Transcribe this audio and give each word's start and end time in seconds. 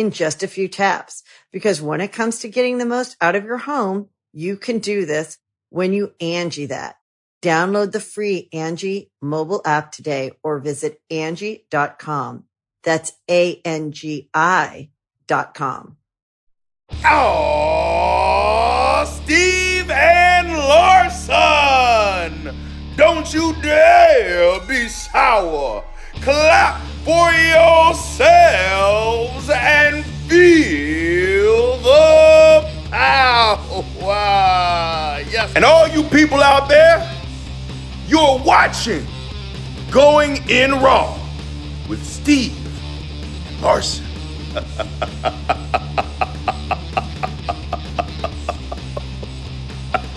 in 0.00 0.10
just 0.10 0.42
a 0.42 0.48
few 0.48 0.66
taps. 0.66 1.22
Because 1.52 1.82
when 1.82 2.00
it 2.00 2.12
comes 2.12 2.40
to 2.40 2.48
getting 2.48 2.78
the 2.78 2.86
most 2.86 3.16
out 3.20 3.36
of 3.36 3.44
your 3.44 3.58
home, 3.58 4.08
you 4.32 4.56
can 4.56 4.78
do 4.78 5.04
this 5.04 5.36
when 5.68 5.92
you 5.92 6.14
Angie 6.20 6.66
that. 6.66 6.96
Download 7.42 7.92
the 7.92 8.00
free 8.00 8.48
Angie 8.52 9.10
mobile 9.20 9.60
app 9.64 9.92
today 9.92 10.32
or 10.42 10.58
visit 10.58 11.00
Angie.com. 11.10 12.44
That's 12.82 13.12
A-N-G-I 13.30 14.90
dot 15.26 15.54
com. 15.54 15.96
Oh, 17.04 19.04
Steve 19.22 19.90
and 19.90 20.48
Larson! 20.48 22.56
Don't 22.96 23.32
you 23.32 23.54
dare 23.62 24.60
be 24.66 24.88
sour. 24.88 25.84
Clap 26.22 26.80
for 27.04 27.30
yourselves 27.32 27.69
people 36.10 36.42
out 36.42 36.68
there, 36.68 37.08
you're 38.08 38.38
watching 38.44 39.06
Going 39.90 40.48
in 40.48 40.72
Raw 40.72 41.18
with 41.88 42.04
Steve 42.04 42.56
Larson. 43.60 44.04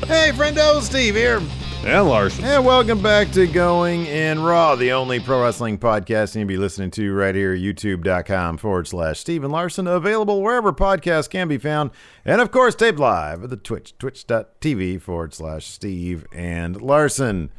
Hey, 0.08 0.32
friendo, 0.32 0.82
Steve 0.82 1.16
here. 1.16 1.42
And 1.86 2.08
Larson. 2.08 2.45
And 2.45 2.66
welcome 2.66 3.02
back 3.03 3.30
to 3.31 3.45
Going 3.45 4.06
in 4.06 4.42
Raw, 4.42 4.76
the 4.76 4.94
only 4.94 5.20
pro 5.20 5.44
wrestling 5.44 5.78
podcast 5.78 6.34
you'll 6.34 6.48
be 6.48 6.56
listening 6.56 6.92
to 6.92 7.14
right 7.14 7.36
here, 7.36 7.53
youtube.com 7.53 8.58
forward 8.58 8.88
slash 8.88 9.20
Steven 9.20 9.52
Larson, 9.52 9.86
available 9.86 10.42
wherever 10.42 10.72
podcasts 10.72 11.30
can 11.30 11.50
be 11.50 11.58
found. 11.58 11.92
And 12.23 12.40
of 12.40 12.52
course, 12.52 12.73
taped 12.73 13.00
live 13.00 13.44
at 13.44 13.50
the 13.50 13.58
Twitch, 13.58 13.98
twitch.tv 14.00 15.02
forward 15.02 15.34
slash 15.34 15.67
Steve 15.67 16.25
and 16.31 16.81
Larson. 16.81 17.50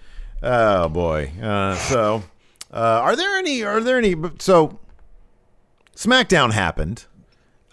Oh 0.42 0.88
boy. 0.88 1.30
Uh, 1.40 1.74
so, 1.76 2.24
uh, 2.72 2.76
are 3.02 3.16
there 3.16 3.36
any, 3.36 3.62
are 3.62 3.80
there 3.80 3.98
any, 3.98 4.14
so 4.38 4.80
SmackDown 5.94 6.52
happened. 6.52 7.04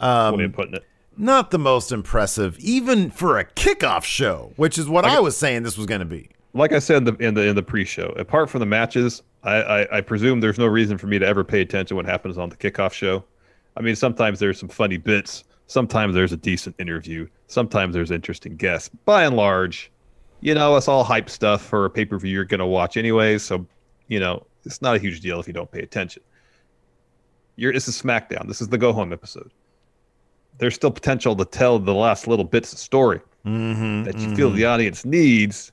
Um, 0.02 0.34
What 0.34 0.42
are 0.42 0.44
you 0.44 0.50
putting 0.50 0.74
it? 0.76 0.84
not 1.18 1.52
the 1.52 1.60
most 1.60 1.92
impressive, 1.94 2.58
even 2.60 3.10
for 3.10 3.38
a 3.38 3.46
kickoff 3.46 4.04
show, 4.04 4.52
which 4.58 4.78
is 4.78 4.90
what 4.90 5.06
I 5.06 5.20
was 5.20 5.38
saying 5.38 5.64
this 5.64 5.78
was 5.78 5.86
going 5.86 6.00
to 6.00 6.06
be. 6.06 6.30
Like 6.54 6.74
I 6.74 6.80
said 6.80 6.98
in 6.98 7.04
the 7.06 7.16
in 7.16 7.34
the 7.34 7.48
in 7.48 7.56
the 7.56 7.64
pre-show, 7.64 8.08
apart 8.18 8.50
from 8.50 8.60
the 8.60 8.66
matches, 8.66 9.24
I, 9.44 9.56
I 9.56 9.98
I 9.98 10.02
presume 10.02 10.42
there's 10.42 10.60
no 10.60 10.68
reason 10.68 10.98
for 10.98 11.08
me 11.08 11.18
to 11.20 11.26
ever 11.26 11.44
pay 11.44 11.62
attention 11.62 11.88
to 11.88 11.96
what 11.96 12.06
happens 12.06 12.38
on 12.38 12.50
the 12.50 12.58
kickoff 12.58 12.94
show. 12.94 13.24
I 13.78 13.82
mean, 13.82 13.96
sometimes 13.96 14.40
there's 14.40 14.60
some 14.60 14.68
funny 14.68 14.98
bits, 14.98 15.46
sometimes 15.68 16.14
there's 16.14 16.34
a 16.34 16.38
decent 16.38 16.76
interview, 16.78 17.28
sometimes 17.48 17.94
there's 17.94 18.12
interesting 18.12 18.58
guests. 18.58 18.90
By 19.06 19.24
and 19.24 19.38
large, 19.38 19.92
you 20.42 20.54
know, 20.54 20.76
it's 20.76 20.90
all 20.90 21.06
hype 21.06 21.30
stuff 21.30 21.62
for 21.62 21.86
a 21.86 21.90
pay-per-view 21.90 22.32
you're 22.32 22.44
gonna 22.44 22.68
watch 22.68 22.98
anyway. 22.98 23.38
So, 23.38 23.66
you 24.08 24.20
know, 24.20 24.46
it's 24.66 24.82
not 24.82 24.98
a 24.98 25.00
huge 25.00 25.22
deal 25.22 25.40
if 25.40 25.48
you 25.48 25.54
don't 25.54 25.72
pay 25.72 25.82
attention. 25.82 26.22
You're 27.56 27.72
this 27.72 27.88
is 27.88 28.02
SmackDown. 28.02 28.48
This 28.48 28.60
is 28.60 28.68
the 28.68 28.78
go 28.78 28.92
home 28.92 29.14
episode. 29.14 29.52
There's 30.58 30.76
still 30.76 30.92
potential 30.92 31.34
to 31.38 31.46
tell 31.46 31.80
the 31.80 31.94
last 31.94 32.28
little 32.28 32.46
bits 32.46 32.74
of 32.74 32.80
story 32.80 33.22
Mm-hmm, 33.46 34.04
that 34.04 34.20
you 34.20 34.36
feel 34.36 34.52
the 34.52 34.66
audience 34.66 35.04
needs 35.04 35.72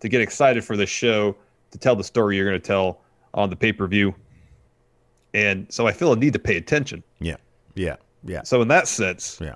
to 0.00 0.08
get 0.08 0.20
excited 0.20 0.64
for 0.64 0.76
the 0.76 0.86
show 0.86 1.34
to 1.70 1.78
tell 1.78 1.96
the 1.96 2.04
story 2.04 2.36
you're 2.36 2.48
going 2.48 2.60
to 2.60 2.66
tell 2.66 3.00
on 3.34 3.50
the 3.50 3.56
pay-per-view 3.56 4.14
and 5.34 5.66
so 5.72 5.86
i 5.86 5.92
feel 5.92 6.12
a 6.12 6.16
need 6.16 6.32
to 6.32 6.38
pay 6.38 6.56
attention 6.56 7.02
Yeah, 7.20 7.36
yeah, 7.74 7.96
yeah, 8.24 8.42
so 8.42 8.62
in 8.62 8.68
that 8.68 8.86
sense 8.88 9.38
yeah. 9.40 9.54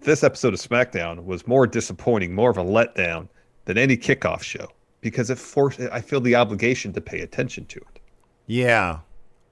this 0.00 0.24
episode 0.24 0.54
of 0.54 0.60
smackdown 0.60 1.24
was 1.24 1.46
more 1.46 1.66
disappointing 1.66 2.34
more 2.34 2.50
of 2.50 2.58
a 2.58 2.64
letdown 2.64 3.28
than 3.64 3.78
any 3.78 3.96
kickoff 3.96 4.42
show 4.42 4.68
because 5.00 5.30
it 5.30 5.38
forced 5.38 5.80
i 5.92 6.00
feel 6.00 6.20
the 6.20 6.34
obligation 6.34 6.92
to 6.92 7.00
pay 7.00 7.20
attention 7.20 7.64
to 7.66 7.78
it 7.78 8.00
Yeah. 8.46 9.00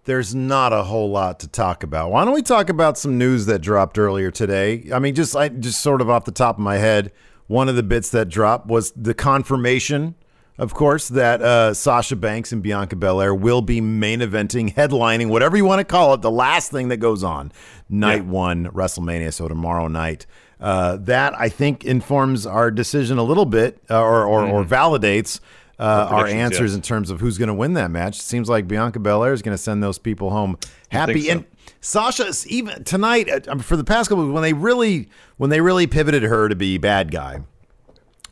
There's 0.04 0.34
not 0.34 0.72
a 0.72 0.82
whole 0.84 1.10
lot 1.10 1.38
to 1.41 1.47
talk 1.48 1.82
about. 1.82 2.10
Why 2.10 2.25
don't 2.25 2.32
we 2.34 2.41
talk 2.42 2.70
about 2.70 2.97
some 2.97 3.19
news 3.19 3.44
that 3.47 3.60
dropped 3.60 3.98
earlier 3.98 4.30
today? 4.30 4.88
I 4.94 4.98
mean, 4.98 5.14
just 5.14 5.36
I 5.36 5.50
just 5.50 5.82
sort 5.82 6.00
of 6.00 6.09
off 6.09 6.25
the 6.25 6.32
top 6.32 6.56
of 6.56 6.60
my 6.64 6.78
head, 6.78 7.12
one 7.50 7.68
of 7.68 7.74
the 7.74 7.82
bits 7.82 8.10
that 8.10 8.28
dropped 8.28 8.68
was 8.68 8.92
the 8.92 9.12
confirmation, 9.12 10.14
of 10.56 10.72
course, 10.72 11.08
that 11.08 11.42
uh, 11.42 11.74
Sasha 11.74 12.14
Banks 12.14 12.52
and 12.52 12.62
Bianca 12.62 12.94
Belair 12.94 13.34
will 13.34 13.60
be 13.60 13.80
main 13.80 14.20
eventing, 14.20 14.72
headlining, 14.74 15.30
whatever 15.30 15.56
you 15.56 15.64
want 15.64 15.80
to 15.80 15.84
call 15.84 16.14
it, 16.14 16.22
the 16.22 16.30
last 16.30 16.70
thing 16.70 16.88
that 16.90 16.98
goes 16.98 17.24
on 17.24 17.50
night 17.88 18.22
Yeah. 18.24 18.30
one 18.30 18.66
WrestleMania. 18.68 19.32
So 19.34 19.48
tomorrow 19.48 19.88
night. 19.88 20.26
Uh, 20.60 20.96
that 20.98 21.32
I 21.40 21.48
think 21.48 21.84
informs 21.84 22.46
our 22.46 22.70
decision 22.70 23.18
a 23.18 23.24
little 23.24 23.46
bit, 23.46 23.82
uh, 23.90 24.00
or 24.00 24.24
or, 24.26 24.46
or 24.46 24.64
validates 24.64 25.40
uh, 25.80 26.06
our 26.10 26.26
answers 26.26 26.72
yeah. 26.72 26.76
in 26.76 26.82
terms 26.82 27.10
of 27.10 27.18
who's 27.20 27.38
going 27.38 27.48
to 27.48 27.54
win 27.54 27.72
that 27.72 27.90
match. 27.90 28.18
It 28.18 28.22
seems 28.22 28.48
like 28.48 28.68
Bianca 28.68 29.00
Belair 29.00 29.32
is 29.32 29.40
going 29.42 29.56
to 29.56 29.62
send 29.62 29.82
those 29.82 29.98
people 29.98 30.30
home 30.30 30.58
happy. 30.90 31.22
so? 31.22 31.32
And 31.32 31.44
Sasha's 31.80 32.46
even 32.46 32.84
tonight 32.84 33.48
uh, 33.48 33.58
for 33.58 33.76
the 33.76 33.84
past 33.84 34.08
couple 34.08 34.30
when 34.30 34.42
they 34.42 34.52
really 34.52 35.08
when 35.38 35.50
they 35.50 35.60
really 35.60 35.86
pivoted 35.86 36.22
her 36.22 36.48
to 36.48 36.54
be 36.54 36.76
bad 36.78 37.10
guy 37.10 37.41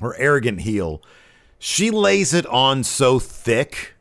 or 0.00 0.14
arrogant 0.16 0.60
heel, 0.60 1.02
she 1.58 1.90
lays 1.90 2.34
it 2.34 2.46
on 2.46 2.84
so 2.84 3.18
thick 3.18 3.94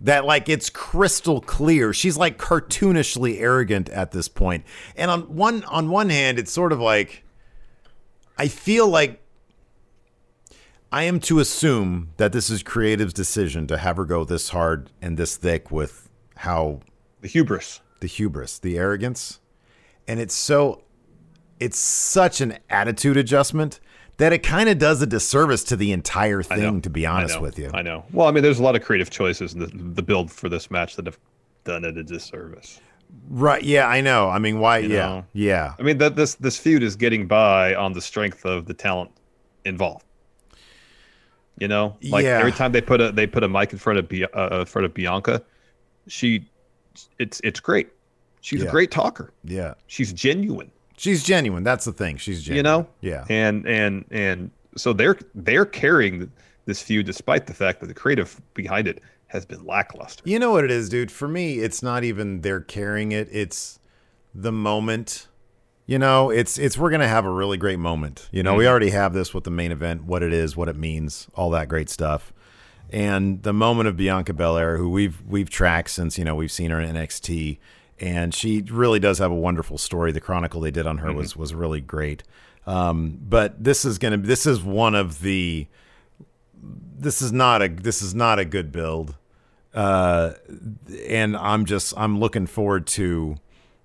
that 0.00 0.24
like 0.24 0.48
it's 0.48 0.70
crystal 0.70 1.40
clear. 1.40 1.92
She's 1.92 2.16
like 2.16 2.38
cartoonishly 2.38 3.40
arrogant 3.40 3.88
at 3.90 4.12
this 4.12 4.28
point. 4.28 4.64
And 4.96 5.10
on 5.10 5.34
one 5.34 5.64
on 5.64 5.90
one 5.90 6.08
hand, 6.08 6.38
it's 6.38 6.52
sort 6.52 6.72
of 6.72 6.78
like 6.78 7.24
I 8.38 8.48
feel 8.48 8.88
like 8.88 9.20
I 10.92 11.04
am 11.04 11.20
to 11.20 11.40
assume 11.40 12.10
that 12.16 12.32
this 12.32 12.50
is 12.50 12.62
creative's 12.62 13.12
decision 13.12 13.66
to 13.66 13.78
have 13.78 13.96
her 13.96 14.04
go 14.04 14.24
this 14.24 14.50
hard 14.50 14.90
and 15.02 15.16
this 15.16 15.36
thick 15.36 15.70
with 15.70 16.08
how 16.36 16.80
the 17.20 17.28
hubris 17.28 17.80
the 18.00 18.06
hubris, 18.06 18.58
the 18.58 18.76
arrogance. 18.78 19.40
And 20.08 20.18
it's 20.20 20.34
so 20.34 20.82
it's 21.58 21.78
such 21.78 22.40
an 22.40 22.58
attitude 22.68 23.16
adjustment 23.16 23.80
that 24.16 24.32
it 24.32 24.42
kind 24.42 24.68
of 24.68 24.78
does 24.78 25.00
a 25.00 25.06
disservice 25.06 25.64
to 25.64 25.76
the 25.76 25.92
entire 25.92 26.42
thing, 26.42 26.80
to 26.82 26.90
be 26.90 27.06
honest 27.06 27.40
with 27.40 27.58
you. 27.58 27.70
i 27.72 27.80
know 27.82 28.04
well 28.12 28.26
i 28.26 28.30
mean 28.30 28.42
there's 28.42 28.58
a 28.58 28.62
lot 28.62 28.74
of 28.76 28.82
creative 28.82 29.08
choices 29.10 29.54
in 29.54 29.60
the, 29.60 29.66
the 29.94 30.02
build 30.02 30.30
for 30.30 30.48
this 30.50 30.70
match 30.70 30.96
that 30.96 31.06
have 31.06 31.18
done 31.64 31.84
it 31.84 31.96
a 31.96 32.02
disservice 32.02 32.80
Right. 33.28 33.64
Yeah, 33.64 33.88
I 33.88 34.00
know. 34.02 34.28
I 34.28 34.38
mean, 34.38 34.60
why? 34.60 34.78
You 34.78 34.90
yeah. 34.90 34.96
know? 35.06 35.24
Yeah. 35.32 35.74
I 35.80 35.82
mean 35.82 35.98
that 35.98 36.14
this 36.14 36.36
this 36.36 36.56
feud 36.56 36.82
is 36.84 36.94
getting 36.94 37.26
by 37.26 37.74
on 37.74 37.92
the 37.92 38.00
strength 38.00 38.44
of 38.46 38.66
the 38.66 38.74
talent 38.74 39.10
involved. 39.64 40.04
You 41.58 41.66
know, 41.68 41.96
like 42.04 42.24
Yeah. 42.24 42.38
every 42.38 42.52
time 42.52 42.70
they 42.72 42.80
put 42.80 43.00
a 43.00 43.10
they 43.10 43.26
put 43.26 43.42
a 43.42 43.48
mic 43.48 43.72
in 43.72 43.78
front 43.80 43.98
of 43.98 44.08
Bi- 44.08 44.28
uh, 44.32 44.60
in 44.60 44.66
front 44.66 44.86
of 44.86 44.94
Bianca, 44.94 45.42
she, 46.06 46.48
it's 47.18 47.40
it's 47.44 47.60
great. 47.60 47.88
She's 48.40 48.62
Yeah. 48.62 48.68
a 48.68 48.70
great 48.70 48.90
talker. 48.90 49.32
Yeah. 49.44 49.74
She's 49.86 50.12
genuine. 50.12 50.70
She's 50.96 51.22
genuine. 51.22 51.62
That's 51.64 51.84
the 51.84 51.92
thing. 51.92 52.16
She's 52.16 52.42
genuine. 52.42 52.56
You 52.56 52.62
know. 52.62 52.88
Yeah. 53.00 53.24
And 53.28 53.66
and 53.66 54.04
and 54.10 54.50
so 54.76 54.92
they're 54.92 55.18
they're 55.34 55.66
carrying 55.66 56.30
this 56.66 56.82
feud 56.82 57.06
despite 57.06 57.46
the 57.46 57.54
fact 57.54 57.80
that 57.80 57.86
the 57.86 57.94
creative 57.94 58.40
behind 58.54 58.86
it 58.86 59.02
has 59.28 59.46
been 59.46 59.64
lackluster. 59.64 60.22
You 60.26 60.38
know 60.38 60.50
what 60.50 60.64
it 60.64 60.70
is, 60.70 60.88
dude? 60.88 61.10
For 61.10 61.28
me, 61.28 61.58
it's 61.58 61.82
not 61.82 62.04
even 62.04 62.40
they're 62.40 62.60
carrying 62.60 63.12
it, 63.12 63.28
it's 63.30 63.78
the 64.34 64.52
moment. 64.52 65.28
You 65.86 65.98
know, 65.98 66.30
it's 66.30 66.58
it's 66.58 66.76
we're 66.78 66.90
gonna 66.90 67.08
have 67.08 67.24
a 67.24 67.30
really 67.30 67.56
great 67.56 67.78
moment. 67.78 68.28
You 68.32 68.42
know, 68.42 68.54
we 68.54 68.64
mm-hmm. 68.64 68.70
already 68.70 68.90
have 68.90 69.12
this 69.12 69.34
with 69.34 69.44
the 69.44 69.50
main 69.50 69.72
event, 69.72 70.04
what 70.04 70.22
it 70.22 70.32
is, 70.32 70.56
what 70.56 70.68
it 70.68 70.76
means, 70.76 71.28
all 71.34 71.50
that 71.50 71.68
great 71.68 71.88
stuff. 71.88 72.32
And 72.92 73.42
the 73.42 73.52
moment 73.52 73.88
of 73.88 73.96
Bianca 73.96 74.32
Belair, 74.32 74.76
who 74.76 74.90
we've 74.90 75.22
we've 75.26 75.50
tracked 75.50 75.90
since 75.90 76.18
you 76.18 76.24
know 76.24 76.34
we've 76.34 76.52
seen 76.52 76.70
her 76.70 76.80
in 76.80 76.94
NXT, 76.94 77.58
and 78.00 78.34
she 78.34 78.62
really 78.62 78.98
does 78.98 79.18
have 79.18 79.30
a 79.30 79.36
wonderful 79.36 79.78
story. 79.78 80.12
The 80.12 80.20
chronicle 80.20 80.60
they 80.60 80.70
did 80.70 80.86
on 80.86 80.98
her 80.98 81.12
was 81.12 81.36
was 81.36 81.54
really 81.54 81.80
great. 81.80 82.22
Um, 82.66 83.18
but 83.20 83.62
this 83.62 83.84
is 83.84 83.98
gonna 83.98 84.18
this 84.18 84.46
is 84.46 84.62
one 84.62 84.94
of 84.94 85.20
the 85.20 85.66
this 86.62 87.22
is 87.22 87.32
not 87.32 87.62
a 87.62 87.68
this 87.68 88.02
is 88.02 88.14
not 88.14 88.38
a 88.38 88.44
good 88.44 88.70
build 88.72 89.14
uh, 89.74 90.32
and 91.08 91.36
I'm 91.36 91.64
just 91.64 91.94
I'm 91.96 92.18
looking 92.18 92.46
forward 92.46 92.86
to, 92.88 93.36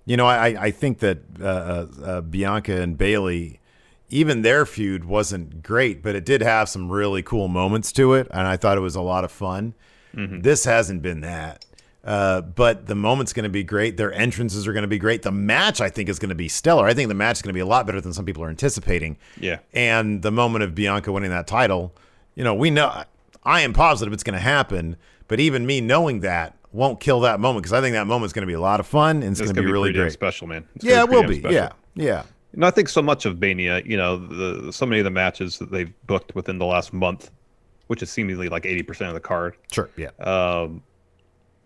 you 0.04 0.16
know, 0.16 0.26
I 0.26 0.64
I 0.64 0.70
think 0.70 0.98
that 0.98 1.18
uh, 1.40 1.44
uh, 1.44 1.86
uh, 2.04 2.20
Bianca 2.22 2.80
and 2.80 2.98
Bayley, 2.98 3.60
even 4.08 4.42
their 4.42 4.64
feud 4.66 5.04
wasn't 5.04 5.62
great, 5.62 6.02
but 6.02 6.14
it 6.14 6.24
did 6.24 6.40
have 6.40 6.68
some 6.68 6.90
really 6.90 7.22
cool 7.22 7.48
moments 7.48 7.90
to 7.92 8.14
it, 8.14 8.28
and 8.30 8.46
I 8.46 8.56
thought 8.56 8.76
it 8.78 8.82
was 8.82 8.94
a 8.96 9.00
lot 9.02 9.24
of 9.24 9.32
fun. 9.32 9.74
This 10.14 10.64
hasn't 10.64 11.02
been 11.02 11.20
that. 11.20 11.62
Uh, 12.02 12.40
but 12.40 12.86
the 12.86 12.94
moment's 12.94 13.32
going 13.34 13.42
to 13.44 13.50
be 13.50 13.64
great. 13.64 13.96
Their 13.98 14.12
entrances 14.12 14.66
are 14.66 14.72
going 14.72 14.84
to 14.84 14.88
be 14.88 14.96
great. 14.98 15.22
The 15.22 15.32
match, 15.32 15.80
I 15.80 15.90
think, 15.90 16.08
is 16.08 16.18
going 16.20 16.28
to 16.30 16.34
be 16.36 16.48
stellar. 16.48 16.86
I 16.86 16.94
think 16.94 17.08
the 17.08 17.14
match 17.14 17.38
is 17.38 17.42
going 17.42 17.50
to 17.50 17.54
be 17.56 17.60
a 17.60 17.66
lot 17.66 17.84
better 17.84 18.00
than 18.00 18.12
some 18.14 18.24
people 18.24 18.42
are 18.44 18.48
anticipating. 18.48 19.18
Yeah. 19.40 19.58
And 19.74 20.22
the 20.22 20.30
moment 20.30 20.62
of 20.64 20.74
Bianca 20.74 21.10
winning 21.12 21.30
that 21.30 21.46
title, 21.48 21.92
you 22.36 22.44
know, 22.44 22.54
we 22.54 22.70
know 22.70 23.02
I 23.42 23.60
am 23.62 23.72
positive 23.72 24.12
it's 24.14 24.22
going 24.22 24.34
to 24.38 24.40
happen. 24.40 24.96
But 25.28 25.40
even 25.40 25.66
me 25.66 25.80
knowing 25.80 26.20
that 26.20 26.56
won't 26.72 27.00
kill 27.00 27.20
that 27.20 27.40
moment 27.40 27.64
because 27.64 27.72
I 27.72 27.80
think 27.80 27.94
that 27.94 28.06
moment's 28.06 28.32
going 28.32 28.44
to 28.44 28.46
be 28.46 28.54
a 28.54 28.60
lot 28.60 28.78
of 28.80 28.86
fun 28.86 29.16
and 29.22 29.32
it's, 29.32 29.40
It's 29.40 29.48
going 29.48 29.56
to 29.56 29.60
be 29.62 29.64
gonna 29.66 29.72
really 29.72 29.92
great. 29.92 30.12
special, 30.12 30.46
man. 30.46 30.64
It's 30.76 30.84
Yeah, 30.84 31.00
it 31.02 31.08
will 31.10 31.26
be. 31.26 31.40
special. 31.40 31.52
Yeah, 31.54 31.70
yeah. 31.96 32.22
And 32.56 32.64
I 32.64 32.70
think 32.70 32.88
so 32.88 33.02
much 33.02 33.26
of 33.26 33.38
Mania, 33.38 33.82
you 33.84 33.96
know, 33.98 34.16
the 34.16 34.72
so 34.72 34.86
many 34.86 34.98
of 34.98 35.04
the 35.04 35.10
matches 35.10 35.58
that 35.58 35.70
they've 35.70 35.92
booked 36.06 36.34
within 36.34 36.58
the 36.58 36.64
last 36.64 36.92
month, 36.92 37.30
which 37.86 38.02
is 38.02 38.10
seemingly 38.10 38.48
like 38.48 38.66
eighty 38.66 38.82
percent 38.82 39.08
of 39.08 39.14
the 39.14 39.20
card, 39.20 39.56
Sure. 39.70 39.90
Yeah. 39.96 40.08
um, 40.20 40.82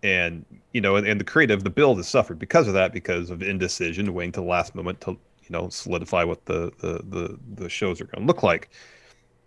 and 0.03 0.45
you 0.73 0.81
know, 0.81 0.97
and, 0.97 1.07
and 1.07 1.19
the 1.19 1.23
creative, 1.23 1.63
the 1.63 1.69
build 1.69 1.97
has 1.97 2.07
suffered 2.09 2.37
because 2.39 2.67
of 2.67 2.73
that, 2.73 2.91
because 2.93 3.29
of 3.29 3.41
indecision, 3.41 4.13
waiting 4.13 4.33
to 4.33 4.41
the 4.41 4.45
last 4.45 4.75
moment 4.75 4.99
to 5.01 5.11
you 5.11 5.49
know 5.49 5.69
solidify 5.69 6.23
what 6.25 6.45
the 6.45 6.71
the 6.79 7.01
the, 7.07 7.39
the 7.55 7.69
shows 7.69 8.01
are 8.01 8.05
going 8.05 8.21
to 8.21 8.27
look 8.27 8.43
like. 8.43 8.69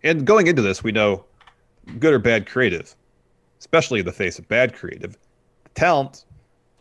And 0.03 0.25
going 0.25 0.47
into 0.47 0.61
this, 0.63 0.83
we 0.83 0.91
know 0.91 1.25
good 1.99 2.13
or 2.13 2.19
bad 2.19 2.47
creative, 2.47 2.95
especially 3.59 3.99
in 3.99 4.05
the 4.05 4.11
face 4.11 4.39
of 4.39 4.47
bad 4.47 4.73
creative, 4.73 5.15
the 5.63 5.69
talent 5.75 6.25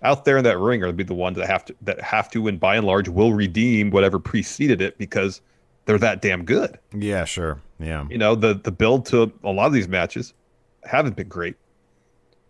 out 0.05 0.25
there 0.25 0.39
in 0.39 0.45
that 0.45 0.59
ring 0.59 0.83
are 0.85 0.93
be 0.93 1.03
the 1.03 1.15
ones 1.15 1.37
that 1.39 1.47
have 1.47 1.65
to 1.65 1.75
that 1.83 2.01
have 2.01 2.31
to, 2.31 2.47
and 2.47 2.61
by 2.61 2.77
and 2.77 2.87
large, 2.87 3.09
will 3.09 3.33
redeem 3.33 3.91
whatever 3.91 4.19
preceded 4.19 4.81
it 4.81 4.97
because 4.99 5.41
they're 5.87 5.99
that 5.99 6.23
damn 6.23 6.45
good. 6.45 6.79
yeah. 6.93 7.25
Sure. 7.25 7.59
Yeah. 7.81 8.07
You 8.09 8.19
know, 8.19 8.35
the 8.35 8.55
the 8.55 8.71
build 8.71 9.07
to 9.07 9.33
a 9.43 9.51
lot 9.51 9.67
of 9.67 9.73
these 9.73 9.89
matches 9.89 10.35
haven't 10.85 11.17
been 11.17 11.29
great, 11.29 11.57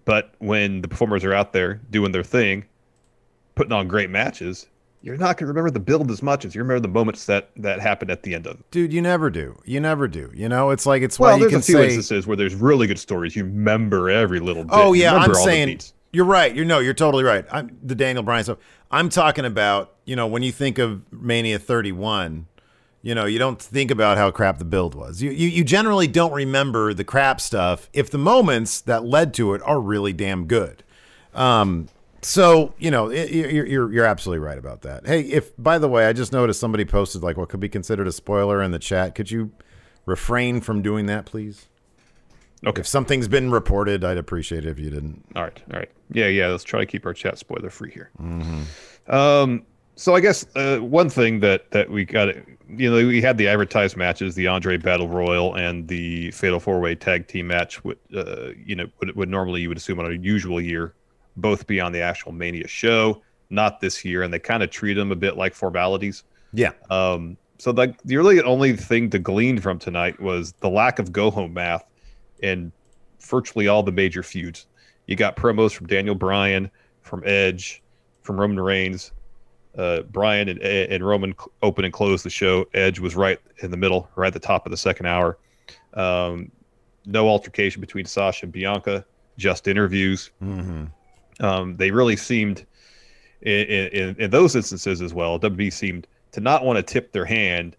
but 0.04 0.34
when 0.38 0.82
the 0.82 0.88
performers 0.88 1.24
are 1.24 1.32
out 1.32 1.52
there 1.52 1.80
doing 1.90 2.12
their 2.12 2.24
thing, 2.24 2.64
putting 3.54 3.72
on 3.72 3.88
great 3.88 4.10
matches, 4.10 4.66
you're 5.02 5.16
not 5.16 5.36
going 5.36 5.46
to 5.46 5.46
remember 5.46 5.70
the 5.70 5.80
build 5.80 6.10
as 6.10 6.22
much 6.22 6.44
as 6.44 6.54
you 6.54 6.62
remember 6.62 6.80
the 6.80 6.88
moments 6.88 7.26
that 7.26 7.50
that 7.56 7.80
happened 7.80 8.10
at 8.10 8.22
the 8.22 8.34
end 8.34 8.46
of 8.46 8.58
it. 8.58 8.70
Dude, 8.70 8.92
you 8.92 9.00
never 9.02 9.30
do. 9.30 9.60
You 9.64 9.80
never 9.80 10.08
do. 10.08 10.30
You 10.34 10.48
know, 10.48 10.70
it's 10.70 10.86
like 10.86 11.02
it's 11.02 11.18
Well, 11.18 11.36
why 11.36 11.42
you 11.42 11.48
can 11.48 11.58
a 11.58 11.62
few 11.62 11.76
say. 11.76 11.84
instances 11.84 12.26
where 12.26 12.36
there's 12.36 12.54
really 12.54 12.86
good 12.86 12.98
stories. 12.98 13.36
You 13.36 13.44
remember 13.44 14.10
every 14.10 14.40
little 14.40 14.62
oh, 14.62 14.64
bit. 14.64 14.74
Oh 14.74 14.92
yeah, 14.92 15.10
I'm 15.10 15.14
remember 15.14 15.38
all 15.38 15.44
the 15.44 15.50
saying. 15.50 15.80
You're 16.14 16.24
right. 16.24 16.54
You're 16.54 16.64
no, 16.64 16.78
you're 16.78 16.94
totally 16.94 17.24
right. 17.24 17.44
I'm 17.50 17.76
the 17.82 17.94
Daniel 17.94 18.22
Bryan 18.22 18.44
stuff. 18.44 18.58
I'm 18.90 19.08
talking 19.08 19.44
about 19.44 19.94
you 20.04 20.16
know 20.16 20.26
when 20.26 20.42
you 20.42 20.52
think 20.52 20.78
of 20.78 21.12
Mania 21.12 21.58
31, 21.58 22.46
you 23.02 23.14
know 23.14 23.24
you 23.24 23.38
don't 23.38 23.60
think 23.60 23.90
about 23.90 24.16
how 24.16 24.30
crap 24.30 24.58
the 24.58 24.64
build 24.64 24.94
was. 24.94 25.22
You 25.22 25.30
you, 25.30 25.48
you 25.48 25.64
generally 25.64 26.06
don't 26.06 26.32
remember 26.32 26.94
the 26.94 27.04
crap 27.04 27.40
stuff 27.40 27.90
if 27.92 28.10
the 28.10 28.18
moments 28.18 28.80
that 28.82 29.04
led 29.04 29.34
to 29.34 29.54
it 29.54 29.62
are 29.62 29.80
really 29.80 30.12
damn 30.12 30.46
good. 30.46 30.84
Um, 31.34 31.88
so 32.22 32.74
you 32.78 32.90
know 32.90 33.10
it, 33.10 33.30
you're, 33.30 33.66
you're 33.66 33.92
you're 33.92 34.06
absolutely 34.06 34.46
right 34.46 34.58
about 34.58 34.82
that. 34.82 35.06
Hey, 35.06 35.22
if 35.22 35.52
by 35.58 35.78
the 35.78 35.88
way, 35.88 36.06
I 36.06 36.12
just 36.12 36.32
noticed 36.32 36.60
somebody 36.60 36.84
posted 36.84 37.22
like 37.22 37.36
what 37.36 37.48
could 37.48 37.60
be 37.60 37.68
considered 37.68 38.06
a 38.06 38.12
spoiler 38.12 38.62
in 38.62 38.70
the 38.70 38.78
chat. 38.78 39.14
Could 39.14 39.30
you 39.30 39.50
refrain 40.06 40.60
from 40.60 40.80
doing 40.80 41.06
that, 41.06 41.26
please? 41.26 41.66
Okay. 42.66 42.80
If 42.80 42.86
something's 42.86 43.28
been 43.28 43.50
reported, 43.50 44.04
I'd 44.04 44.18
appreciate 44.18 44.64
it 44.64 44.70
if 44.70 44.78
you 44.78 44.90
didn't. 44.90 45.24
All 45.36 45.42
right, 45.42 45.62
all 45.72 45.78
right. 45.78 45.90
Yeah, 46.10 46.28
yeah. 46.28 46.48
Let's 46.48 46.64
try 46.64 46.80
to 46.80 46.86
keep 46.86 47.04
our 47.06 47.12
chat 47.12 47.38
spoiler 47.38 47.70
free 47.70 47.90
here. 47.90 48.10
Mm-hmm. 48.20 49.14
Um, 49.14 49.66
so 49.96 50.14
I 50.14 50.20
guess 50.20 50.46
uh, 50.56 50.78
one 50.78 51.08
thing 51.08 51.40
that 51.40 51.70
that 51.70 51.90
we 51.90 52.04
got, 52.04 52.34
you 52.68 52.90
know, 52.90 53.06
we 53.06 53.20
had 53.20 53.38
the 53.38 53.48
advertised 53.48 53.96
matches, 53.96 54.34
the 54.34 54.46
Andre 54.46 54.76
Battle 54.76 55.08
Royal 55.08 55.54
and 55.54 55.86
the 55.86 56.30
Fatal 56.32 56.58
Four 56.58 56.80
Way 56.80 56.94
Tag 56.94 57.28
Team 57.28 57.46
match. 57.46 57.84
Would 57.84 57.98
uh, 58.14 58.50
you 58.64 58.74
know 58.74 58.86
would, 59.00 59.14
would 59.14 59.28
normally 59.28 59.60
you 59.60 59.68
would 59.68 59.78
assume 59.78 60.00
on 60.00 60.06
a 60.06 60.14
usual 60.14 60.60
year 60.60 60.94
both 61.36 61.66
be 61.66 61.80
on 61.80 61.92
the 61.92 62.00
actual 62.00 62.32
Mania 62.32 62.68
show, 62.68 63.22
not 63.50 63.80
this 63.80 64.04
year, 64.04 64.22
and 64.22 64.32
they 64.32 64.38
kind 64.38 64.62
of 64.62 64.70
treat 64.70 64.94
them 64.94 65.12
a 65.12 65.16
bit 65.16 65.36
like 65.36 65.54
formalities. 65.54 66.24
Yeah. 66.52 66.72
Um, 66.90 67.36
so 67.58 67.70
like 67.70 68.00
the 68.02 68.16
really 68.16 68.40
only 68.42 68.76
thing 68.76 69.10
to 69.10 69.18
glean 69.18 69.60
from 69.60 69.78
tonight 69.78 70.20
was 70.20 70.52
the 70.60 70.68
lack 70.68 70.98
of 70.98 71.12
go 71.12 71.30
home 71.30 71.54
math 71.54 71.84
in 72.40 72.72
virtually 73.20 73.68
all 73.68 73.82
the 73.82 73.92
major 73.92 74.22
feuds. 74.22 74.66
You 75.06 75.16
got 75.16 75.36
promos 75.36 75.72
from 75.72 75.86
Daniel 75.86 76.14
Bryan, 76.14 76.70
from 77.02 77.22
Edge, 77.26 77.82
from 78.22 78.40
Roman 78.40 78.60
Reigns. 78.60 79.12
Uh, 79.76 80.02
Bryan 80.02 80.48
and, 80.48 80.60
and 80.60 81.04
Roman 81.04 81.34
open 81.62 81.84
and 81.84 81.92
close 81.92 82.22
the 82.22 82.30
show. 82.30 82.64
Edge 82.74 83.00
was 83.00 83.16
right 83.16 83.40
in 83.58 83.70
the 83.70 83.76
middle, 83.76 84.08
right 84.14 84.28
at 84.28 84.32
the 84.32 84.38
top 84.38 84.66
of 84.66 84.70
the 84.70 84.76
second 84.76 85.06
hour. 85.06 85.36
Um, 85.94 86.50
no 87.04 87.28
altercation 87.28 87.80
between 87.80 88.04
Sasha 88.04 88.46
and 88.46 88.52
Bianca, 88.52 89.04
just 89.36 89.66
interviews. 89.66 90.30
Mm-hmm. 90.42 90.84
Um, 91.44 91.76
they 91.76 91.90
really 91.90 92.16
seemed, 92.16 92.64
in, 93.42 93.66
in, 93.66 94.16
in 94.18 94.30
those 94.30 94.54
instances 94.54 95.02
as 95.02 95.12
well, 95.12 95.40
WWE 95.40 95.72
seemed 95.72 96.06
to 96.32 96.40
not 96.40 96.64
want 96.64 96.76
to 96.76 96.82
tip 96.82 97.12
their 97.12 97.24
hand 97.24 97.76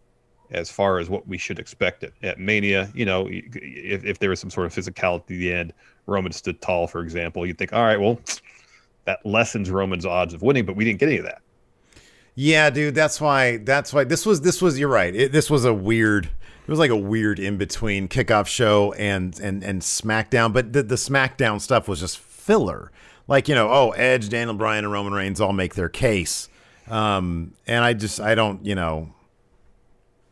as 0.52 0.70
far 0.70 1.00
as 1.00 1.10
what 1.10 1.28
we 1.28 1.38
should 1.38 1.60
expect 1.60 2.04
at, 2.04 2.12
at 2.24 2.40
Mania. 2.40 2.92
You 2.94 3.06
know, 3.06 3.28
if, 3.30 4.04
if 4.06 4.20
there 4.20 4.30
was 4.30 4.40
some 4.40 4.50
sort 4.50 4.68
of 4.68 4.74
physicality 4.74 5.22
at 5.22 5.28
the 5.28 5.54
end, 5.54 5.74
Roman 6.08 6.32
stood 6.32 6.62
tall, 6.62 6.88
for 6.88 7.02
example, 7.02 7.46
you'd 7.46 7.58
think, 7.58 7.74
all 7.74 7.84
right, 7.84 8.00
well, 8.00 8.20
that 9.06 9.26
lessens 9.26 9.70
Roman's 9.70 10.06
odds 10.06 10.34
of 10.34 10.42
winning, 10.42 10.66
but 10.66 10.76
we 10.76 10.86
didn't 10.86 11.00
get 11.00 11.10
any 11.10 11.18
of 11.18 11.26
that. 11.26 11.42
Yeah, 12.36 12.70
dude. 12.70 12.96
That's 12.96 13.22
why. 13.22 13.58
That's 13.58 13.94
why 13.94 14.04
this 14.04 14.26
was. 14.26 14.42
This 14.42 14.62
was. 14.62 14.78
You're 14.78 14.90
right. 14.90 15.16
It, 15.16 15.32
this 15.32 15.50
was 15.50 15.64
a 15.64 15.74
weird. 15.74 16.26
It 16.26 16.70
was 16.70 16.80
like 16.80 16.92
a 16.92 16.98
weird 16.98 17.40
in 17.40 17.58
between 17.58 18.10
kickoff 18.10 18.48
show 18.48 18.92
and 18.94 19.40
and 19.40 19.64
and 19.64 19.82
SmackDown. 19.82 20.52
But 20.52 20.74
the 20.74 20.84
the 20.84 20.96
SmackDown 20.96 21.62
stuff 21.62 21.88
was 21.88 22.02
just 22.02 22.18
filler. 22.18 22.92
Like 23.28 23.48
you 23.48 23.56
know, 23.56 23.70
oh, 23.72 23.92
Edge, 23.92 24.28
Daniel 24.28 24.56
Bryan, 24.56 24.84
and 24.84 24.92
Roman 24.92 25.14
Reigns 25.14 25.40
all 25.40 25.54
make 25.54 25.76
their 25.76 25.88
case. 25.88 26.50
Um, 26.90 27.54
and 27.66 27.86
I 27.86 27.94
just 27.94 28.20
I 28.20 28.36
don't 28.36 28.66
you 28.66 28.76
know. 28.76 29.14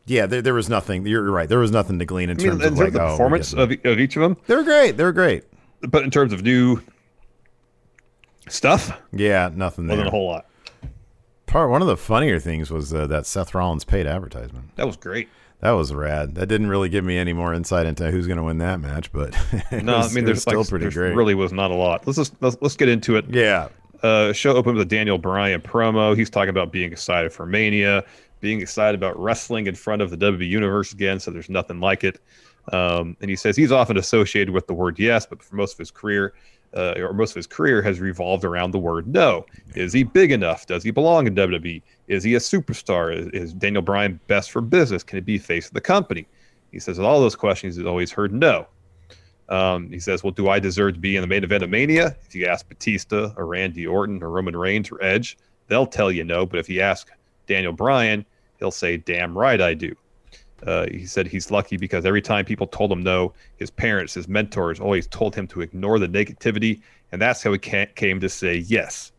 Yeah, 0.06 0.26
there, 0.26 0.42
there 0.42 0.54
was 0.54 0.70
nothing. 0.70 1.06
You're 1.08 1.32
right. 1.32 1.48
There 1.48 1.60
was 1.60 1.72
nothing 1.72 1.98
to 2.00 2.06
glean 2.06 2.30
in 2.30 2.38
I 2.40 2.44
mean, 2.44 2.50
terms 2.52 2.62
in 2.62 2.68
of 2.74 2.78
terms 2.78 2.80
like 2.80 2.88
of 2.90 2.94
the 2.94 3.02
oh, 3.04 3.10
performance 3.12 3.54
of, 3.54 3.72
of 3.72 4.00
each 4.00 4.16
of 4.18 4.22
them, 4.22 4.38
they 4.48 4.56
were 4.56 4.64
great. 4.64 4.98
They 4.98 5.04
were 5.04 5.14
great. 5.14 5.44
but 5.82 6.04
in 6.04 6.12
terms 6.12 6.34
of 6.34 6.44
new 6.44 6.82
stuff, 8.50 9.00
Yeah, 9.12 9.50
nothing 9.54 9.88
there. 9.88 9.98
wasn't 9.98 10.08
a 10.08 10.12
whole 10.12 10.28
lot. 10.28 10.46
Part 11.46 11.70
one 11.70 11.82
of 11.82 11.88
the 11.88 11.98
funnier 11.98 12.40
things 12.40 12.72
was 12.72 12.94
uh, 12.94 13.06
that 13.08 13.26
Seth 13.26 13.54
Rollins 13.54 13.84
paid 13.86 14.08
advertisement. 14.08 14.76
That 14.76 14.88
was 14.88 14.98
great. 14.98 15.30
That 15.60 15.72
was 15.72 15.94
rad. 15.94 16.36
That 16.36 16.48
didn't 16.48 16.68
really 16.68 16.90
give 16.90 17.06
me 17.06 17.18
any 17.18 17.32
more 17.32 17.54
insight 17.54 17.86
into 17.86 18.12
who's 18.12 18.28
going 18.28 18.38
to 18.38 18.44
win 18.44 18.58
that 18.58 18.82
match, 18.82 19.12
but 19.14 19.34
No, 19.72 19.98
was, 19.98 20.12
I 20.12 20.16
mean, 20.16 20.26
there's 20.26 20.42
still 20.42 20.60
like, 20.60 20.68
pretty 20.68 20.84
there's 20.86 20.96
great. 20.96 21.16
really 21.16 21.36
was 21.36 21.54
not 21.54 21.72
a 21.72 21.76
lot. 21.76 22.06
Let's 22.06 22.18
just 22.18 22.34
let's, 22.42 22.58
let's 22.60 22.76
get 22.76 22.90
into 22.90 23.16
it. 23.16 23.26
yeah, 23.30 23.70
uh, 24.02 24.34
show 24.34 24.54
opened 24.56 24.78
with 24.78 24.88
a 24.88 24.90
Daniel 24.90 25.18
Bryan 25.18 25.62
promo. 25.62 26.18
He's 26.18 26.30
talking 26.30 26.50
about 26.50 26.72
being 26.74 26.92
excited 26.92 27.32
for 27.32 27.46
Mania, 27.46 28.04
being 28.44 28.60
excited 28.60 28.94
about 28.94 29.18
wrestling 29.18 29.68
in 29.68 29.74
front 29.74 30.02
of 30.02 30.10
the 30.10 30.18
WWE 30.18 30.46
Universe 30.46 30.92
again. 30.92 31.18
So 31.18 31.32
there's 31.32 31.50
nothing 31.50 31.80
like 31.80 32.04
it. 32.04 32.20
Um, 32.74 33.16
and 33.22 33.30
he 33.30 33.38
says 33.38 33.56
he's 33.56 33.72
often 33.72 33.96
associated 33.96 34.54
with 34.54 34.68
the 34.68 34.74
word 34.74 35.00
yes, 35.00 35.26
but 35.26 35.42
for 35.42 35.56
most 35.56 35.72
of 35.72 35.78
his 35.78 35.92
career, 35.92 36.34
uh, 36.76 36.96
or 36.98 37.14
most 37.14 37.32
of 37.32 37.36
his 37.36 37.48
career, 37.48 37.82
has 37.82 38.02
revolved 38.02 38.44
around 38.44 38.72
the 38.72 38.80
word 38.80 39.08
no. 39.08 39.46
Is 39.76 39.94
he 39.94 40.04
big 40.04 40.34
enough? 40.34 40.66
Does 40.66 40.84
he 40.84 40.92
belong 40.92 41.26
in 41.26 41.36
WWE? 41.36 41.82
Is 42.10 42.22
he 42.22 42.36
a 42.36 42.40
superstar? 42.40 43.16
Is, 43.16 43.28
is 43.28 43.54
Daniel 43.54 43.82
Bryan 43.82 44.20
best 44.28 44.52
for 44.52 44.60
business? 44.60 45.04
Can 45.04 45.16
he 45.16 45.22
be 45.22 45.38
face 45.38 45.68
of 45.68 45.74
the 45.74 45.82
company? 45.82 46.28
He 46.74 46.80
says 46.80 46.98
with 46.98 47.08
all 47.08 47.22
those 47.22 47.38
questions, 47.38 47.78
he's 47.78 47.86
always 47.86 48.12
heard 48.12 48.34
no. 48.34 48.68
Um, 49.48 49.90
he 49.90 50.00
says, 50.00 50.22
Well, 50.22 50.32
do 50.32 50.50
I 50.50 50.60
deserve 50.60 50.96
to 50.96 51.00
be 51.00 51.16
in 51.16 51.22
the 51.22 51.28
main 51.28 51.46
event 51.46 51.64
of 51.64 51.70
Mania? 51.70 52.18
If 52.26 52.36
you 52.36 52.46
ask 52.46 52.68
Batista 52.68 53.32
or 53.38 53.46
Randy 53.46 53.88
Orton 53.88 54.22
or 54.22 54.30
Roman 54.30 54.58
Reigns 54.58 54.92
or 54.92 55.02
Edge, 55.02 55.38
they'll 55.68 55.88
tell 55.88 56.12
you 56.12 56.26
no. 56.26 56.46
But 56.46 56.60
if 56.60 56.70
you 56.70 56.82
ask 56.82 57.10
Daniel 57.46 57.74
Bryan, 57.74 58.26
he'll 58.63 58.72
say, 58.72 58.98
Damn 58.98 59.38
right 59.38 59.60
I 59.60 59.74
do. 59.74 59.93
Uh, 60.65 60.88
he 60.89 61.05
said 61.05 61.27
he's 61.27 61.51
lucky 61.51 61.75
because 61.75 62.05
every 62.05 62.22
time 62.22 62.46
people 62.46 62.65
told 62.67 62.89
him 62.89 63.03
no, 63.03 63.34
his 63.58 63.70
parents, 63.70 64.13
his 64.13 64.29
mentors 64.29 64.79
always 64.79 65.08
told 65.08 65.36
him 65.36 65.46
to 65.48 65.60
ignore 65.60 66.00
the 66.00 66.08
negativity. 66.08 66.82
And 67.12 67.22
that's 67.22 67.43
how 67.43 67.51
he 67.51 67.60
came 67.60 68.22
to 68.22 68.29
say 68.29 68.55
yes. 68.55 69.12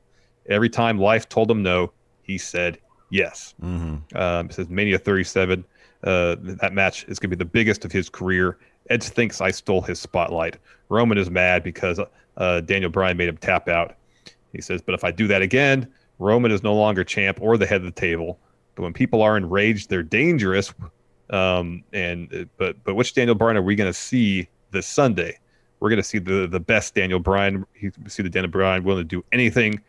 Every 0.48 0.70
time 0.70 0.98
life 0.98 1.28
told 1.28 1.50
him 1.50 1.62
no, 1.62 1.92
he 2.22 2.38
said 2.38 2.78
Yes. 3.10 3.54
Mm-hmm. 3.62 4.16
Um, 4.16 4.46
it 4.46 4.54
says 4.54 4.68
Mania 4.68 4.98
37. 4.98 5.64
Uh, 6.02 6.36
that 6.40 6.72
match 6.72 7.04
is 7.04 7.18
going 7.18 7.30
to 7.30 7.36
be 7.36 7.38
the 7.38 7.48
biggest 7.48 7.84
of 7.84 7.92
his 7.92 8.08
career. 8.08 8.58
Edge 8.90 9.04
thinks 9.04 9.40
I 9.40 9.52
stole 9.52 9.82
his 9.82 10.00
spotlight. 10.00 10.56
Roman 10.88 11.16
is 11.16 11.30
mad 11.30 11.62
because 11.62 12.00
uh, 12.36 12.60
Daniel 12.62 12.90
Bryan 12.90 13.16
made 13.16 13.28
him 13.28 13.36
tap 13.36 13.68
out. 13.68 13.94
He 14.52 14.60
says, 14.60 14.82
but 14.82 14.94
if 14.94 15.04
I 15.04 15.12
do 15.12 15.28
that 15.28 15.42
again, 15.42 15.86
Roman 16.18 16.50
is 16.50 16.62
no 16.62 16.74
longer 16.74 17.04
champ 17.04 17.38
or 17.40 17.56
the 17.56 17.66
head 17.66 17.82
of 17.82 17.84
the 17.84 18.00
table. 18.00 18.38
But 18.74 18.82
when 18.82 18.92
people 18.92 19.22
are 19.22 19.36
enraged, 19.36 19.90
they're 19.90 20.02
dangerous. 20.02 20.72
Um, 21.30 21.84
and 21.92 22.48
but 22.56 22.82
but 22.84 22.94
which 22.94 23.14
Daniel 23.14 23.34
Bryan 23.34 23.56
are 23.56 23.62
we 23.62 23.74
going 23.74 23.90
to 23.90 23.98
see 23.98 24.48
this 24.70 24.86
Sunday? 24.86 25.38
We're 25.80 25.90
going 25.90 26.02
to 26.02 26.08
see 26.08 26.18
the 26.18 26.46
the 26.46 26.60
best 26.60 26.94
Daniel 26.94 27.18
Bryan. 27.18 27.64
He 27.72 27.90
see 28.08 28.22
the 28.22 28.30
Daniel 28.30 28.50
Bryan 28.50 28.84
willing 28.84 29.04
to 29.04 29.08
do 29.08 29.24
anything, 29.32 29.80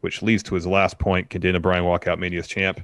which 0.00 0.22
leads 0.22 0.42
to 0.44 0.54
his 0.54 0.66
last 0.66 0.98
point: 0.98 1.30
Can 1.30 1.40
Daniel 1.40 1.60
Bryan 1.60 1.84
walk 1.84 2.06
out 2.06 2.18
Mania's 2.18 2.46
champ? 2.46 2.80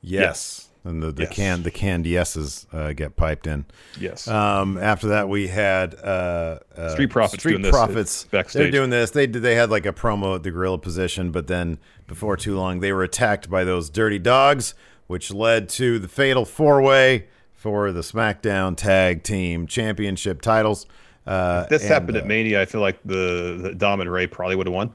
Yes. 0.00 0.20
yes. 0.20 0.71
And 0.84 1.00
the, 1.00 1.12
the 1.12 1.22
yes. 1.22 1.32
can 1.32 1.62
the 1.62 1.70
canned 1.70 2.06
yeses 2.06 2.66
uh, 2.72 2.92
get 2.92 3.14
piped 3.14 3.46
in. 3.46 3.66
Yes. 4.00 4.26
Um, 4.26 4.78
after 4.78 5.08
that, 5.08 5.28
we 5.28 5.46
had 5.46 5.94
uh, 5.94 6.58
uh, 6.76 6.88
Street 6.90 7.10
Profits. 7.10 7.40
Street 7.42 7.62
Profits. 7.70 8.24
Backstage. 8.24 8.62
They're 8.62 8.70
doing 8.72 8.90
this. 8.90 9.12
They 9.12 9.28
did. 9.28 9.42
they 9.42 9.54
had 9.54 9.70
like 9.70 9.86
a 9.86 9.92
promo 9.92 10.34
at 10.34 10.42
the 10.42 10.50
gorilla 10.50 10.78
position, 10.78 11.30
but 11.30 11.46
then 11.46 11.78
before 12.08 12.36
too 12.36 12.56
long, 12.56 12.80
they 12.80 12.92
were 12.92 13.04
attacked 13.04 13.48
by 13.48 13.62
those 13.62 13.90
dirty 13.90 14.18
dogs, 14.18 14.74
which 15.06 15.32
led 15.32 15.68
to 15.70 16.00
the 16.00 16.08
fatal 16.08 16.44
four 16.44 16.82
way 16.82 17.28
for 17.54 17.92
the 17.92 18.00
SmackDown 18.00 18.76
Tag 18.76 19.22
Team 19.22 19.68
Championship 19.68 20.42
titles. 20.42 20.86
Uh, 21.24 21.64
this 21.68 21.82
and, 21.82 21.92
happened 21.92 22.16
at 22.16 22.24
uh, 22.24 22.26
Mania. 22.26 22.60
I 22.60 22.64
feel 22.64 22.80
like 22.80 22.98
the, 23.04 23.60
the 23.62 23.74
Dom 23.76 24.00
and 24.00 24.10
Rey 24.10 24.26
probably 24.26 24.56
would 24.56 24.66
have 24.66 24.74
won. 24.74 24.92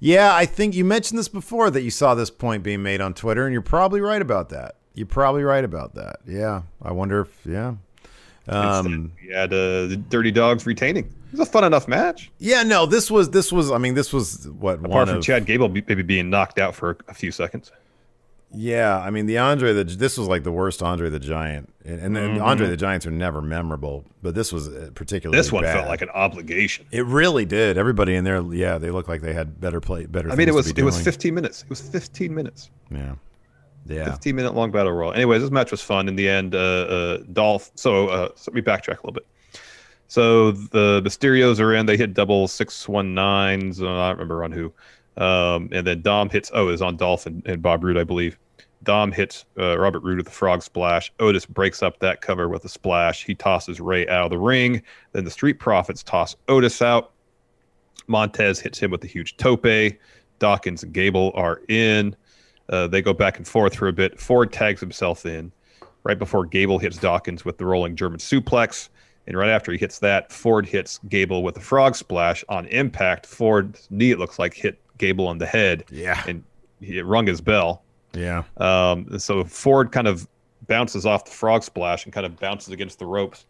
Yeah, 0.00 0.34
I 0.34 0.44
think 0.44 0.74
you 0.74 0.84
mentioned 0.84 1.18
this 1.18 1.28
before 1.28 1.70
that 1.70 1.82
you 1.82 1.90
saw 1.90 2.14
this 2.14 2.30
point 2.30 2.62
being 2.62 2.82
made 2.82 3.00
on 3.00 3.14
Twitter, 3.14 3.46
and 3.46 3.52
you're 3.52 3.62
probably 3.62 4.00
right 4.00 4.22
about 4.22 4.48
that. 4.50 4.76
You're 4.98 5.06
probably 5.06 5.44
right 5.44 5.64
about 5.64 5.94
that. 5.94 6.16
Yeah, 6.26 6.62
I 6.82 6.90
wonder 6.90 7.20
if 7.20 7.46
yeah. 7.46 7.74
Um, 8.48 9.12
had 9.32 9.52
uh, 9.52 9.86
the 9.86 9.96
Dirty 10.08 10.32
Dogs 10.32 10.66
retaining. 10.66 11.04
It 11.04 11.38
was 11.38 11.48
a 11.48 11.50
fun 11.50 11.62
enough 11.62 11.86
match. 11.86 12.32
Yeah, 12.38 12.64
no, 12.64 12.84
this 12.84 13.08
was 13.08 13.30
this 13.30 13.52
was. 13.52 13.70
I 13.70 13.78
mean, 13.78 13.94
this 13.94 14.12
was 14.12 14.48
what 14.48 14.84
apart 14.84 15.06
from 15.06 15.18
of, 15.18 15.22
Chad 15.22 15.46
Gable 15.46 15.68
maybe 15.68 16.02
being 16.02 16.30
knocked 16.30 16.58
out 16.58 16.74
for 16.74 16.98
a 17.06 17.14
few 17.14 17.30
seconds. 17.30 17.70
Yeah, 18.52 18.98
I 18.98 19.10
mean 19.10 19.26
the 19.26 19.38
Andre 19.38 19.72
the 19.72 19.84
this 19.84 20.18
was 20.18 20.26
like 20.26 20.42
the 20.42 20.50
worst 20.50 20.82
Andre 20.82 21.10
the 21.10 21.20
Giant, 21.20 21.72
and, 21.84 22.00
and 22.00 22.16
mm-hmm. 22.16 22.42
Andre 22.42 22.66
the 22.66 22.76
Giants 22.76 23.06
are 23.06 23.12
never 23.12 23.40
memorable, 23.40 24.04
but 24.22 24.34
this 24.34 24.52
was 24.52 24.66
uh, 24.66 24.90
particularly. 24.96 25.38
This 25.38 25.52
one 25.52 25.62
bad. 25.62 25.74
felt 25.74 25.88
like 25.88 26.02
an 26.02 26.10
obligation. 26.10 26.86
It 26.90 27.04
really 27.04 27.44
did. 27.44 27.78
Everybody 27.78 28.16
in 28.16 28.24
there, 28.24 28.40
yeah, 28.52 28.78
they 28.78 28.90
looked 28.90 29.08
like 29.08 29.20
they 29.20 29.34
had 29.34 29.60
better 29.60 29.80
play, 29.80 30.06
better. 30.06 30.32
I 30.32 30.34
mean, 30.34 30.48
it 30.48 30.54
was 30.54 30.70
it 30.70 30.82
was 30.82 31.00
15 31.00 31.32
minutes. 31.32 31.62
It 31.62 31.70
was 31.70 31.82
15 31.82 32.34
minutes. 32.34 32.70
Yeah. 32.90 33.14
Yeah. 33.86 34.10
15 34.10 34.36
minute 34.36 34.54
long 34.54 34.70
battle 34.70 34.92
royal. 34.92 35.12
Anyways, 35.12 35.42
this 35.42 35.50
match 35.50 35.70
was 35.70 35.80
fun. 35.80 36.08
In 36.08 36.16
the 36.16 36.28
end, 36.28 36.54
uh, 36.54 36.58
uh, 36.58 37.18
Dolph. 37.32 37.70
So, 37.74 38.08
uh, 38.08 38.28
so 38.34 38.50
let 38.50 38.54
me 38.54 38.60
backtrack 38.60 38.98
a 38.98 39.06
little 39.06 39.12
bit. 39.12 39.26
So 40.08 40.52
the 40.52 41.02
Mysterios 41.04 41.60
are 41.60 41.74
in. 41.74 41.86
They 41.86 41.96
hit 41.96 42.14
double 42.14 42.48
six 42.48 42.88
one 42.88 43.14
nines. 43.14 43.80
Uh, 43.80 43.90
I 43.90 44.08
don't 44.08 44.18
remember 44.18 44.44
on 44.44 44.52
who. 44.52 44.72
Um, 45.16 45.68
and 45.72 45.86
then 45.86 46.02
Dom 46.02 46.30
hits. 46.30 46.50
Oh, 46.54 46.68
is 46.68 46.80
on 46.80 46.96
Dolph 46.96 47.26
and, 47.26 47.44
and, 47.46 47.60
Bob 47.60 47.84
Roode, 47.84 47.98
I 47.98 48.04
believe. 48.04 48.38
Dom 48.84 49.10
hits 49.10 49.44
uh, 49.58 49.76
Robert 49.78 50.00
Roode 50.00 50.18
with 50.18 50.28
a 50.28 50.32
frog 50.32 50.62
splash. 50.62 51.12
Otis 51.18 51.44
breaks 51.44 51.82
up 51.82 51.98
that 51.98 52.20
cover 52.20 52.48
with 52.48 52.64
a 52.64 52.68
splash. 52.68 53.24
He 53.24 53.34
tosses 53.34 53.80
Rey 53.80 54.06
out 54.08 54.26
of 54.26 54.30
the 54.30 54.38
ring. 54.38 54.82
Then 55.12 55.24
the 55.24 55.30
Street 55.30 55.58
Profits 55.58 56.02
toss 56.02 56.36
Otis 56.48 56.80
out. 56.80 57.12
Montez 58.06 58.60
hits 58.60 58.78
him 58.78 58.90
with 58.90 59.02
a 59.04 59.08
huge 59.08 59.36
tope. 59.36 59.66
Dawkins 60.38 60.82
and 60.84 60.92
Gable 60.92 61.32
are 61.34 61.60
in. 61.68 62.14
Uh, 62.68 62.86
they 62.86 63.02
go 63.02 63.12
back 63.12 63.38
and 63.38 63.46
forth 63.46 63.74
for 63.74 63.88
a 63.88 63.92
bit. 63.92 64.20
Ford 64.20 64.52
tags 64.52 64.80
himself 64.80 65.24
in 65.26 65.52
right 66.04 66.18
before 66.18 66.46
Gable 66.46 66.78
hits 66.78 66.96
Dawkins 66.96 67.44
with 67.44 67.58
the 67.58 67.66
rolling 67.66 67.96
German 67.96 68.18
suplex. 68.18 68.88
And 69.26 69.36
right 69.36 69.50
after 69.50 69.72
he 69.72 69.78
hits 69.78 69.98
that, 69.98 70.32
Ford 70.32 70.64
hits 70.64 71.00
Gable 71.08 71.42
with 71.42 71.56
a 71.58 71.60
frog 71.60 71.96
splash. 71.96 72.44
On 72.48 72.66
impact, 72.68 73.26
Ford's 73.26 73.86
knee, 73.90 74.10
it 74.10 74.18
looks 74.18 74.38
like, 74.38 74.54
hit 74.54 74.78
Gable 74.96 75.26
on 75.26 75.36
the 75.36 75.46
head. 75.46 75.84
Yeah. 75.90 76.22
And 76.26 76.42
he 76.80 77.00
rung 77.02 77.26
his 77.26 77.40
bell. 77.40 77.82
Yeah. 78.14 78.44
Um, 78.56 79.18
so 79.18 79.44
Ford 79.44 79.92
kind 79.92 80.08
of 80.08 80.26
bounces 80.66 81.04
off 81.04 81.26
the 81.26 81.30
frog 81.30 81.62
splash 81.62 82.04
and 82.04 82.12
kind 82.12 82.24
of 82.24 82.38
bounces 82.38 82.72
against 82.72 82.98
the 82.98 83.06
ropes. 83.06 83.44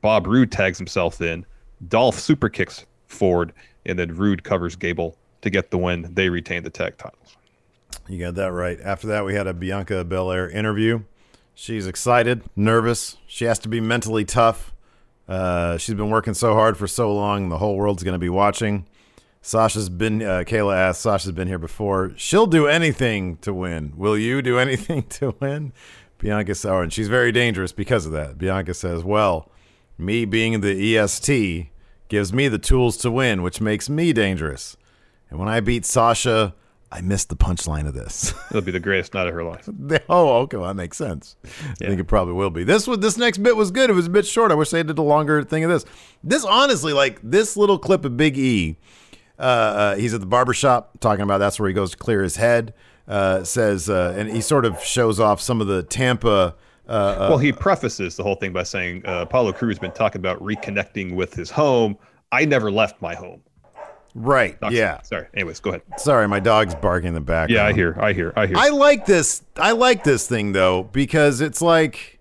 Bob 0.00 0.26
Roode 0.26 0.50
tags 0.50 0.78
himself 0.78 1.20
in. 1.20 1.46
Dolph 1.88 2.18
super 2.18 2.48
kicks 2.48 2.84
Ford, 3.06 3.52
and 3.86 3.98
then 3.98 4.16
Roode 4.16 4.42
covers 4.42 4.76
Gable 4.76 5.16
to 5.42 5.50
get 5.50 5.70
the 5.70 5.78
win. 5.78 6.08
They 6.12 6.28
retain 6.28 6.62
the 6.62 6.70
tag 6.70 6.98
titles. 6.98 7.36
You 8.08 8.18
got 8.18 8.34
that 8.36 8.52
right. 8.52 8.80
After 8.80 9.06
that, 9.08 9.24
we 9.24 9.34
had 9.34 9.46
a 9.46 9.54
Bianca 9.54 10.04
Belair 10.04 10.48
interview. 10.48 11.02
She's 11.54 11.86
excited, 11.86 12.42
nervous. 12.56 13.18
She 13.26 13.44
has 13.44 13.58
to 13.60 13.68
be 13.68 13.80
mentally 13.80 14.24
tough. 14.24 14.72
Uh, 15.28 15.76
she's 15.76 15.94
been 15.94 16.10
working 16.10 16.34
so 16.34 16.54
hard 16.54 16.76
for 16.76 16.88
so 16.88 17.14
long, 17.14 17.50
the 17.50 17.58
whole 17.58 17.76
world's 17.76 18.02
going 18.02 18.14
to 18.14 18.18
be 18.18 18.28
watching. 18.28 18.86
Sasha's 19.42 19.88
been, 19.88 20.22
uh, 20.22 20.44
Kayla 20.46 20.76
asked, 20.76 21.00
Sasha's 21.00 21.32
been 21.32 21.48
here 21.48 21.58
before. 21.58 22.12
She'll 22.16 22.46
do 22.46 22.66
anything 22.66 23.36
to 23.38 23.54
win. 23.54 23.92
Will 23.96 24.18
you 24.18 24.42
do 24.42 24.58
anything 24.66 25.04
to 25.04 25.34
win? 25.40 25.72
Bianca 26.18 26.54
says, 26.54 26.70
and 26.70 26.92
she's 26.92 27.08
very 27.08 27.32
dangerous 27.32 27.72
because 27.72 28.06
of 28.06 28.12
that. 28.12 28.38
Bianca 28.38 28.74
says, 28.74 29.04
well, 29.04 29.50
me 29.96 30.24
being 30.24 30.60
the 30.60 30.96
EST 30.96 31.68
gives 32.08 32.32
me 32.32 32.48
the 32.48 32.58
tools 32.58 32.96
to 32.98 33.10
win, 33.10 33.42
which 33.42 33.60
makes 33.60 33.88
me 33.88 34.12
dangerous. 34.12 34.76
And 35.30 35.38
when 35.38 35.48
I 35.48 35.60
beat 35.60 35.86
Sasha, 35.86 36.54
I 36.92 37.00
missed 37.02 37.28
the 37.28 37.36
punchline 37.36 37.86
of 37.86 37.94
this. 37.94 38.34
It'll 38.50 38.62
be 38.62 38.72
the 38.72 38.80
greatest 38.80 39.14
night 39.14 39.28
of 39.28 39.34
her 39.34 39.44
life. 39.44 39.68
oh, 40.08 40.38
okay, 40.38 40.56
well, 40.56 40.66
that 40.66 40.74
makes 40.74 40.96
sense. 40.96 41.36
Yeah. 41.44 41.86
I 41.86 41.88
think 41.88 42.00
it 42.00 42.04
probably 42.04 42.34
will 42.34 42.50
be. 42.50 42.64
This 42.64 42.86
was 42.86 42.98
this 42.98 43.16
next 43.16 43.38
bit 43.38 43.56
was 43.56 43.70
good. 43.70 43.90
It 43.90 43.92
was 43.94 44.06
a 44.06 44.10
bit 44.10 44.26
short. 44.26 44.50
I 44.50 44.54
wish 44.54 44.70
they 44.70 44.82
did 44.82 44.98
a 44.98 45.02
longer 45.02 45.44
thing 45.44 45.62
of 45.64 45.70
this. 45.70 45.84
This 46.24 46.44
honestly, 46.44 46.92
like 46.92 47.20
this 47.22 47.56
little 47.56 47.78
clip 47.78 48.04
of 48.04 48.16
Big 48.16 48.36
E. 48.36 48.76
Uh, 49.38 49.42
uh, 49.42 49.96
he's 49.96 50.12
at 50.12 50.20
the 50.20 50.26
barber 50.26 50.52
shop 50.52 50.98
talking 51.00 51.22
about 51.22 51.38
that's 51.38 51.58
where 51.58 51.68
he 51.68 51.72
goes 51.74 51.92
to 51.92 51.96
clear 51.96 52.22
his 52.22 52.36
head. 52.36 52.74
Uh, 53.08 53.42
says 53.42 53.88
uh, 53.88 54.14
and 54.16 54.30
he 54.30 54.40
sort 54.40 54.64
of 54.64 54.80
shows 54.84 55.18
off 55.18 55.40
some 55.40 55.60
of 55.60 55.66
the 55.66 55.82
Tampa. 55.82 56.54
Uh, 56.88 56.92
uh, 56.92 57.26
well, 57.30 57.38
he 57.38 57.52
prefaces 57.52 58.16
the 58.16 58.22
whole 58.22 58.34
thing 58.34 58.52
by 58.52 58.62
saying 58.62 59.02
Apollo 59.04 59.52
Crews 59.52 59.76
has 59.76 59.78
been 59.78 59.92
talking 59.92 60.20
about 60.20 60.40
reconnecting 60.40 61.14
with 61.14 61.34
his 61.34 61.50
home. 61.50 61.96
I 62.32 62.44
never 62.44 62.70
left 62.70 63.00
my 63.00 63.14
home. 63.14 63.42
Right. 64.14 64.56
yeah. 64.70 65.02
Sorry. 65.02 65.26
Anyways, 65.34 65.60
go 65.60 65.70
ahead. 65.70 65.82
Sorry, 65.98 66.26
my 66.26 66.40
dog's 66.40 66.74
barking 66.74 67.08
in 67.08 67.14
the 67.14 67.20
background. 67.20 67.50
Yeah, 67.50 67.66
I 67.66 67.72
hear. 67.72 67.96
I 68.00 68.12
hear. 68.12 68.32
I 68.36 68.46
hear. 68.46 68.56
I 68.56 68.68
like 68.70 69.06
this. 69.06 69.42
I 69.56 69.72
like 69.72 70.04
this 70.04 70.26
thing 70.26 70.52
though 70.52 70.84
because 70.84 71.40
it's 71.40 71.62
like 71.62 72.18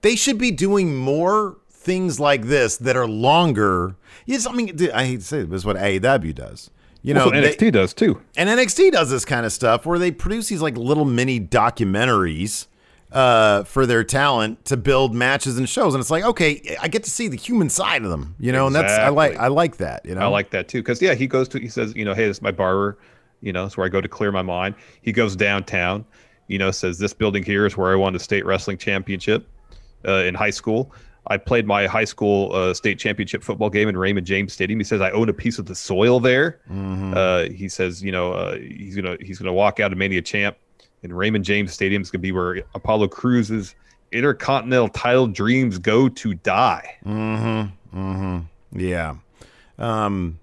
they 0.00 0.16
should 0.16 0.38
be 0.38 0.50
doing 0.50 0.96
more 0.96 1.58
things 1.68 2.20
like 2.20 2.44
this 2.44 2.76
that 2.78 2.96
are 2.96 3.06
longer. 3.06 3.96
Yes, 4.26 4.46
I 4.46 4.52
mean, 4.52 4.76
I 4.94 5.04
hate 5.04 5.20
to 5.20 5.26
say 5.26 5.40
it, 5.40 5.50
this 5.50 5.58
is 5.58 5.64
what 5.64 5.76
AEW 5.76 6.34
does. 6.34 6.70
You 7.02 7.14
know, 7.14 7.30
NXT 7.30 7.58
they, 7.58 7.70
does 7.72 7.92
too. 7.92 8.20
And 8.36 8.48
NXT 8.48 8.92
does 8.92 9.10
this 9.10 9.24
kind 9.24 9.44
of 9.44 9.52
stuff 9.52 9.84
where 9.84 9.98
they 9.98 10.12
produce 10.12 10.48
these 10.48 10.62
like 10.62 10.76
little 10.76 11.04
mini 11.04 11.40
documentaries 11.40 12.68
uh, 13.12 13.64
for 13.64 13.86
their 13.86 14.02
talent 14.02 14.64
to 14.64 14.76
build 14.76 15.14
matches 15.14 15.58
and 15.58 15.68
shows. 15.68 15.94
And 15.94 16.00
it's 16.00 16.10
like, 16.10 16.24
okay, 16.24 16.76
I 16.80 16.88
get 16.88 17.04
to 17.04 17.10
see 17.10 17.28
the 17.28 17.36
human 17.36 17.68
side 17.68 18.02
of 18.02 18.10
them, 18.10 18.34
you 18.40 18.52
know, 18.52 18.66
exactly. 18.66 18.80
and 18.80 18.90
that's 18.90 19.06
I 19.06 19.08
like 19.10 19.36
I 19.36 19.48
like 19.48 19.76
that, 19.76 20.04
you 20.04 20.14
know. 20.14 20.22
I 20.22 20.26
like 20.26 20.50
that 20.50 20.68
too 20.68 20.80
because 20.80 21.00
yeah, 21.02 21.14
he 21.14 21.26
goes 21.26 21.48
to 21.50 21.60
he 21.60 21.68
says, 21.68 21.94
you 21.94 22.04
know, 22.04 22.14
hey, 22.14 22.26
this 22.26 22.38
is 22.38 22.42
my 22.42 22.50
barber, 22.50 22.98
you 23.40 23.52
know, 23.52 23.66
it's 23.66 23.76
where 23.76 23.86
I 23.86 23.90
go 23.90 24.00
to 24.00 24.08
clear 24.08 24.32
my 24.32 24.42
mind. 24.42 24.74
He 25.02 25.12
goes 25.12 25.36
downtown, 25.36 26.04
you 26.48 26.58
know, 26.58 26.70
says 26.70 26.98
this 26.98 27.12
building 27.12 27.42
here 27.42 27.66
is 27.66 27.76
where 27.76 27.92
I 27.92 27.96
won 27.96 28.14
the 28.14 28.18
state 28.18 28.46
wrestling 28.46 28.78
championship 28.78 29.46
uh, 30.06 30.24
in 30.24 30.34
high 30.34 30.50
school. 30.50 30.92
I 31.28 31.36
played 31.36 31.66
my 31.66 31.86
high 31.86 32.04
school 32.04 32.52
uh, 32.52 32.74
state 32.74 32.98
championship 32.98 33.44
football 33.44 33.70
game 33.70 33.88
in 33.88 33.96
Raymond 33.96 34.26
James 34.26 34.52
Stadium. 34.52 34.80
He 34.80 34.84
says 34.84 35.00
I 35.00 35.10
own 35.12 35.28
a 35.28 35.32
piece 35.32 35.58
of 35.58 35.66
the 35.66 35.74
soil 35.74 36.18
there. 36.18 36.60
Mm-hmm. 36.68 37.14
Uh, 37.16 37.42
he 37.54 37.68
says, 37.68 38.02
you 38.02 38.10
know, 38.10 38.32
uh, 38.32 38.56
he's 38.56 38.96
gonna 38.96 39.16
he's 39.20 39.38
gonna 39.38 39.52
walk 39.52 39.78
out 39.80 39.92
of 39.92 39.98
Mania 39.98 40.22
champ 40.22 40.56
and 41.02 41.16
Raymond 41.16 41.44
James 41.44 41.72
Stadium 41.72 42.02
is 42.02 42.10
going 42.10 42.20
to 42.20 42.22
be 42.22 42.32
where 42.32 42.62
Apollo 42.74 43.08
Crews's 43.08 43.74
intercontinental 44.12 44.88
title 44.88 45.26
dreams 45.26 45.78
go 45.78 46.08
to 46.08 46.34
die. 46.34 46.96
Mm-hmm. 47.04 47.98
Mm-hmm. 47.98 48.78
Yeah. 48.78 49.14
Um, 49.78 50.38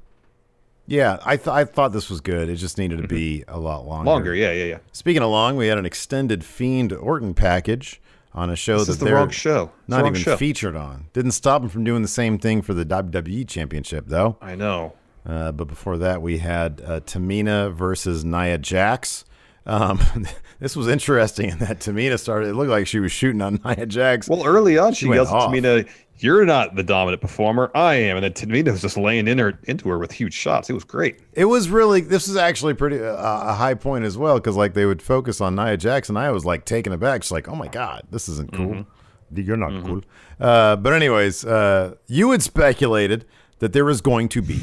yeah, 0.88 1.20
I, 1.24 1.38
th- 1.38 1.48
I 1.48 1.66
thought 1.66 1.94
this 1.94 2.10
was 2.10 2.20
good. 2.20 2.50
It 2.50 2.56
just 2.56 2.78
needed 2.78 3.02
to 3.02 3.08
be 3.08 3.42
mm-hmm. 3.42 3.56
a 3.56 3.60
lot 3.60 3.86
longer. 3.86 4.10
Longer, 4.10 4.36
yeah, 4.36 4.52
yeah, 4.52 4.66
yeah. 4.66 4.78
Speaking 4.92 5.22
of 5.22 5.30
long, 5.30 5.56
we 5.56 5.68
had 5.68 5.78
an 5.78 5.86
extended 5.86 6.44
Fiend 6.44 6.92
Orton 6.94 7.36
package 7.36 8.02
on 8.34 8.50
a 8.50 8.56
show 8.56 8.80
this 8.80 8.88
that 8.88 8.94
is 8.94 8.98
the 9.00 9.06
they're 9.06 9.16
wrong 9.16 9.30
show. 9.30 9.72
not 9.88 10.02
wrong 10.02 10.14
even 10.14 10.22
show. 10.22 10.36
featured 10.36 10.76
on. 10.76 11.06
Didn't 11.14 11.32
stop 11.32 11.62
them 11.62 11.70
from 11.70 11.84
doing 11.84 12.02
the 12.02 12.08
same 12.08 12.40
thing 12.40 12.62
for 12.62 12.74
the 12.74 12.86
WWE 12.86 13.48
Championship, 13.48 14.06
though. 14.08 14.38
I 14.42 14.56
know. 14.56 14.94
Uh, 15.26 15.52
but 15.52 15.66
before 15.66 15.98
that, 16.00 16.22
we 16.22 16.40
had 16.40 16.82
uh, 16.84 17.00
Tamina 17.02 17.72
versus 17.72 18.26
Nia 18.26 18.58
Jax. 18.58 19.26
Um, 19.70 20.00
this 20.60 20.76
was 20.76 20.88
interesting 20.88 21.50
in 21.52 21.60
that 21.60 21.80
Tamina 21.80 22.20
started. 22.20 22.50
It 22.50 22.54
looked 22.56 22.70
like 22.72 22.88
she 22.88 23.00
was 23.00 23.12
shooting 23.12 23.42
on 23.42 23.60
Nia 23.66 23.86
Jax. 23.86 24.28
Well, 24.28 24.46
early 24.46 24.78
on, 24.78 24.94
She 24.94 25.06
she, 25.06 25.12
yells 25.14 25.30
at. 25.30 25.34
Tamina, 25.36 25.88
"You're 26.18 26.46
not 26.46 26.76
the 26.76 26.84
dominant 26.84 27.22
performer. 27.22 27.72
I 27.76 27.96
am." 27.96 28.18
And 28.18 28.24
then 28.24 28.34
Tamina 28.34 28.72
was 28.72 28.82
just 28.82 28.98
laying 28.98 29.28
in 29.28 29.38
her 29.38 29.60
into 29.66 29.88
her 29.90 29.98
with 30.00 30.12
huge 30.12 30.34
shots. 30.34 30.70
It 30.70 30.74
was 30.74 30.84
great. 30.84 31.20
It 31.34 31.46
was 31.46 31.70
really. 31.70 32.02
This 32.02 32.28
is 32.28 32.36
actually 32.36 32.74
pretty 32.74 33.00
uh, 33.00 33.14
a 33.16 33.54
high 33.54 33.76
point 33.76 34.06
as 34.06 34.18
well 34.18 34.36
because 34.36 34.56
like 34.58 34.74
they 34.74 34.86
would 34.86 35.02
focus 35.02 35.40
on 35.40 35.56
Nia 35.56 35.78
Jax 35.78 36.10
and 36.10 36.18
I 36.18 36.32
was 36.32 36.46
like 36.46 36.66
taken 36.66 36.92
aback. 36.92 37.24
She's 37.24 37.32
like, 37.32 37.48
"Oh 37.48 37.56
my 37.56 37.68
god, 37.68 38.04
this 38.12 38.28
isn't 38.28 38.52
cool. 38.54 38.86
You're 39.36 39.58
not 39.58 39.86
cool." 39.86 40.02
Uh, 40.40 40.76
but 40.78 40.94
anyways, 40.94 41.46
uh, 41.46 41.96
you 42.08 42.32
had 42.32 42.42
speculated 42.42 43.26
that 43.60 43.74
there 43.74 43.86
was 43.86 44.02
going 44.02 44.30
to 44.30 44.42
be 44.42 44.60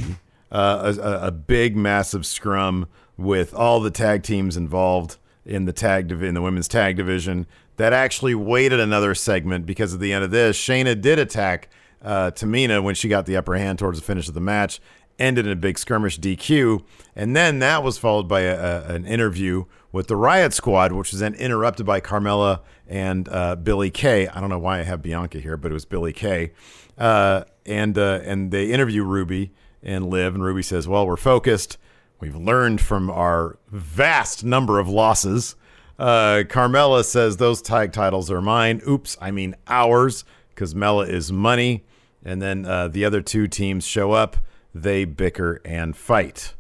uh, 0.51 0.95
a, 0.99 1.01
a- 1.01 1.27
a 1.29 1.31
big, 1.31 1.77
massive 1.77 2.25
scrum 2.27 2.87
with 3.17 3.55
all 3.55 3.81
the 3.81 3.91
tag 3.91 4.23
teams 4.23 4.57
involved 4.57 5.17
in 5.45 5.65
the 5.65 5.73
tag 5.73 6.11
in 6.11 6.35
the 6.35 6.43
women's 6.43 6.69
tag 6.69 6.97
division. 6.97 7.47
That 7.77 7.93
actually 7.93 8.35
waited 8.35 8.81
another 8.81 9.15
segment 9.15 9.67
because 9.67 9.93
at 9.95 10.01
the 10.01 10.13
end 10.13 10.25
of 10.25 10.31
this, 10.31 10.57
Shayna 10.59 10.99
did 11.01 11.19
attack 11.19 11.69
uh, 12.03 12.31
Tamina 12.31 12.83
when 12.83 12.95
she 12.95 13.09
got 13.09 13.27
the 13.27 13.37
upper 13.37 13.57
hand 13.57 13.79
towards 13.79 13.99
the 13.99 14.05
finish 14.05 14.29
of 14.29 14.35
the 14.35 14.41
match 14.41 14.81
ended 15.19 15.47
in 15.47 15.53
a 15.53 15.57
big 15.57 15.79
skirmish 15.79 16.19
DQ, 16.21 16.83
and 17.15 17.35
then 17.35 17.59
that 17.61 17.83
was 17.83 17.97
followed 17.97 18.29
by 18.29 18.41
a, 18.43 18.55
a- 18.55 18.95
an 18.95 19.07
interview 19.07 19.65
with 19.93 20.09
the 20.09 20.17
Riot 20.17 20.53
Squad, 20.53 20.93
which 20.93 21.11
was 21.11 21.21
then 21.21 21.35
interrupted 21.35 21.87
by 21.87 22.01
Carmella 22.03 22.61
and 22.87 23.27
uh, 23.31 23.57
Billie 23.57 23.91
Kay. 23.91 24.29
I 24.29 24.41
don't 24.41 24.51
know 24.51 24.59
why 24.59 24.81
I 24.81 24.83
have 24.83 25.01
Bianca 25.03 25.39
here, 25.39 25.57
but 25.57 25.71
it 25.71 25.75
was 25.75 25.87
Billie 25.87 26.13
Kay, 26.13 26.53
uh, 26.99 27.45
and 27.65 27.97
uh, 27.97 28.21
and 28.25 28.51
they 28.51 28.67
interview 28.71 29.05
Ruby 29.05 29.53
and 29.83 30.11
Liv, 30.11 30.35
and 30.35 30.45
Ruby 30.45 30.63
says, 30.63 30.87
"Well, 30.87 31.07
we're 31.07 31.17
focused. 31.17 31.79
We've 32.21 32.37
learned 32.37 32.81
from 32.81 33.11
our 33.11 33.59
vast 33.69 34.45
number 34.45 34.79
of 34.79 34.89
losses." 34.89 35.55
Uh, 35.99 36.43
Carmella 36.49 37.05
says 37.05 37.39
those 37.39 37.63
tag 37.63 37.93
titles 37.93 38.31
are 38.31 38.43
mine. 38.43 38.83
Oops, 38.87 39.17
I 39.21 39.31
mean 39.31 39.55
ours, 39.67 40.25
because 40.51 40.75
Mela 40.75 41.07
is 41.07 41.33
money. 41.33 41.85
And 42.25 42.43
then 42.43 42.67
uh, 42.67 42.89
the 42.89 43.05
other 43.05 43.21
two 43.23 43.47
teams 43.49 43.87
show 43.87 44.13
up. 44.13 44.37
They 44.75 45.05
bicker 45.05 45.61
and 45.65 45.97
fight. 45.97 46.55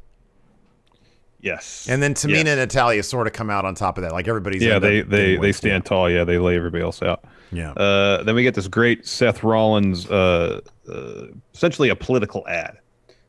Yes. 1.41 1.87
And 1.89 2.03
then 2.03 2.15
Tamina 2.15 2.31
Yes. 2.31 2.49
and 2.49 2.61
Natalya 2.61 3.03
sort 3.03 3.27
of 3.27 3.33
come 3.33 3.51
out 3.51 3.65
on 3.65 3.75
top 3.75 3.99
of 3.99 4.03
that. 4.05 4.13
Like 4.13 4.27
everybody's 4.27 4.63
yeah, 4.63 4.79
they 4.79 5.03
they 5.03 5.37
they 5.37 5.53
stand 5.53 5.85
tall. 5.85 6.11
Yeah, 6.11 6.25
they 6.25 6.39
lay 6.39 6.57
everybody 6.57 6.83
else 6.83 7.03
out. 7.03 7.25
Yeah. 7.53 7.73
Uh, 7.73 8.23
then 8.23 8.35
we 8.35 8.43
get 8.43 8.55
this 8.55 8.69
great 8.69 9.07
Seth 9.07 9.45
Rollins, 9.45 10.07
uh, 10.11 10.61
uh, 10.91 11.27
essentially 11.55 11.91
a 11.91 11.97
political 11.97 12.47
ad, 12.49 12.79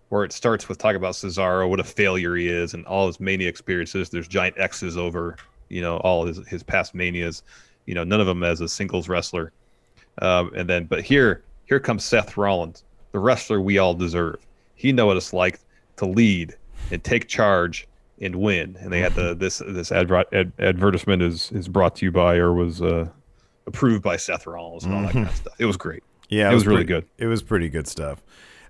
where 0.09 0.23
it 0.23 0.31
starts 0.31 0.69
with 0.69 0.77
talking 0.77 0.95
about 0.95 1.13
Cesaro, 1.13 1.69
what 1.69 1.79
a 1.79 1.83
failure 1.83 2.35
he 2.35 2.47
is, 2.47 2.73
and 2.73 2.85
all 2.85 3.07
his 3.07 3.19
mania 3.19 3.49
experiences. 3.49 4.09
There's 4.09 4.27
giant 4.27 4.55
X's 4.57 4.97
over, 4.97 5.35
you 5.69 5.81
know, 5.81 5.97
all 5.97 6.25
his 6.25 6.39
his 6.47 6.63
past 6.63 6.95
manias. 6.95 7.43
You 7.85 7.95
know, 7.95 8.03
none 8.03 8.19
of 8.19 8.27
them 8.27 8.43
as 8.43 8.61
a 8.61 8.67
singles 8.67 9.07
wrestler. 9.07 9.51
Um, 10.21 10.51
and 10.55 10.69
then, 10.69 10.85
but 10.85 11.03
here 11.03 11.43
here 11.65 11.79
comes 11.79 12.03
Seth 12.03 12.37
Rollins, 12.37 12.83
the 13.11 13.19
wrestler 13.19 13.61
we 13.61 13.77
all 13.77 13.93
deserve. 13.93 14.45
He 14.75 14.91
know 14.91 15.05
what 15.07 15.17
it's 15.17 15.33
like 15.33 15.59
to 15.97 16.05
lead 16.05 16.55
and 16.91 17.03
take 17.03 17.27
charge 17.27 17.87
and 18.21 18.35
win. 18.35 18.77
And 18.79 18.91
they 18.91 18.99
had 18.99 19.13
the 19.15 19.35
this 19.35 19.61
this 19.67 19.91
adver- 19.91 20.25
ad, 20.33 20.51
advertisement 20.59 21.21
is 21.21 21.51
is 21.51 21.67
brought 21.67 21.95
to 21.97 22.05
you 22.05 22.11
by 22.11 22.35
or 22.37 22.53
was 22.53 22.81
uh, 22.81 23.07
approved 23.65 24.03
by 24.03 24.17
Seth 24.17 24.47
Rollins 24.47 24.85
and 24.85 24.93
all 24.93 25.01
that 25.01 25.13
kind 25.13 25.27
of 25.27 25.35
stuff. 25.35 25.53
It 25.59 25.65
was 25.65 25.77
great. 25.77 26.03
Yeah, 26.29 26.51
it, 26.51 26.53
was, 26.53 26.67
really 26.67 26.83
pretty- 26.83 27.01
good. 27.01 27.05
It 27.17 27.27
was 27.27 27.41
pretty 27.41 27.69
good 27.69 27.87
stuff. 27.87 28.21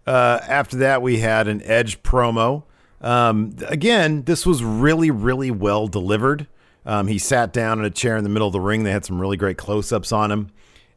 Uh, 0.07 0.39
after 0.47 0.77
that, 0.77 1.01
we 1.01 1.19
had 1.19 1.47
an 1.47 1.61
Edge 1.63 2.01
promo. 2.01 2.63
Um, 3.01 3.55
again, 3.67 4.23
this 4.23 4.45
was 4.45 4.63
really, 4.63 5.11
really 5.11 5.51
well 5.51 5.87
delivered. 5.87 6.47
Um, 6.85 7.07
he 7.07 7.19
sat 7.19 7.51
down 7.51 7.79
in 7.79 7.85
a 7.85 7.89
chair 7.89 8.15
in 8.15 8.23
the 8.23 8.29
middle 8.29 8.47
of 8.47 8.53
the 8.53 8.61
ring. 8.61 8.83
They 8.83 8.91
had 8.91 9.03
some 9.03 9.19
really 9.19 9.35
great 9.35 9.57
close 9.57 9.91
ups 9.91 10.13
on 10.13 10.31
him. 10.31 10.49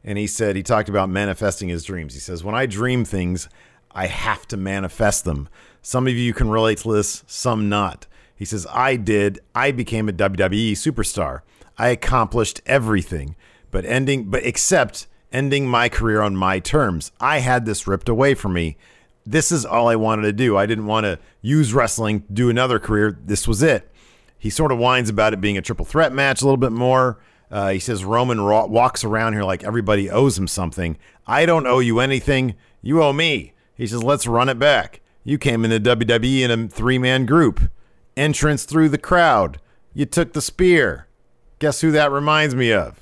And 0.03 0.17
he 0.17 0.25
said, 0.25 0.55
he 0.55 0.63
talked 0.63 0.87
about 0.87 1.09
manifesting 1.09 1.67
his 1.67 1.83
dreams. 1.83 2.13
He 2.13 2.21
says, 2.21 2.43
When 2.43 2.55
I 2.55 2.65
dream 2.65 3.03
things, 3.03 3.49
I 3.91 4.07
have 4.07 4.47
to 4.47 4.57
manifest 4.57 5.25
them. 5.25 5.49
Some 5.81 6.07
of 6.07 6.13
you 6.13 6.33
can 6.33 6.49
relate 6.49 6.79
to 6.79 6.93
this, 6.93 7.23
some 7.27 7.67
not. 7.67 8.07
He 8.35 8.45
says, 8.45 8.65
I 8.71 8.95
did. 8.95 9.39
I 9.53 9.71
became 9.71 10.07
a 10.07 10.13
WWE 10.13 10.71
superstar. 10.71 11.41
I 11.77 11.89
accomplished 11.89 12.61
everything, 12.65 13.35
but 13.69 13.85
ending, 13.85 14.25
but 14.25 14.45
except 14.45 15.07
ending 15.31 15.67
my 15.67 15.89
career 15.89 16.21
on 16.21 16.35
my 16.35 16.59
terms. 16.59 17.11
I 17.19 17.39
had 17.39 17.65
this 17.65 17.85
ripped 17.85 18.09
away 18.09 18.33
from 18.33 18.53
me. 18.53 18.77
This 19.25 19.51
is 19.51 19.65
all 19.65 19.87
I 19.87 19.95
wanted 19.95 20.23
to 20.23 20.33
do. 20.33 20.57
I 20.57 20.65
didn't 20.65 20.87
want 20.87 21.05
to 21.05 21.19
use 21.41 21.73
wrestling 21.73 22.23
do 22.31 22.49
another 22.49 22.79
career. 22.79 23.17
This 23.23 23.47
was 23.47 23.61
it. 23.61 23.89
He 24.37 24.49
sort 24.49 24.71
of 24.71 24.79
whines 24.79 25.09
about 25.09 25.33
it 25.33 25.41
being 25.41 25.57
a 25.57 25.61
triple 25.61 25.85
threat 25.85 26.11
match 26.11 26.41
a 26.41 26.45
little 26.45 26.57
bit 26.57 26.71
more. 26.71 27.19
Uh, 27.51 27.69
he 27.69 27.79
says 27.79 28.03
Roman 28.03 28.41
ro- 28.41 28.65
walks 28.65 29.03
around 29.03 29.33
here 29.33 29.43
like 29.43 29.63
everybody 29.63 30.09
owes 30.09 30.37
him 30.37 30.47
something. 30.47 30.97
I 31.27 31.45
don't 31.45 31.67
owe 31.67 31.79
you 31.79 31.99
anything. 31.99 32.55
You 32.81 33.03
owe 33.03 33.13
me. 33.13 33.53
He 33.75 33.85
says, 33.85 34.03
let's 34.03 34.25
run 34.25 34.49
it 34.49 34.57
back. 34.57 35.01
You 35.23 35.37
came 35.37 35.63
into 35.63 35.79
WWE 35.79 36.41
in 36.41 36.51
a 36.51 36.67
three 36.67 36.97
man 36.97 37.25
group. 37.25 37.69
Entrance 38.17 38.63
through 38.65 38.89
the 38.89 38.97
crowd. 38.97 39.59
You 39.93 40.05
took 40.05 40.33
the 40.33 40.41
spear. 40.41 41.07
Guess 41.59 41.81
who 41.81 41.91
that 41.91 42.11
reminds 42.11 42.55
me 42.55 42.71
of? 42.73 43.01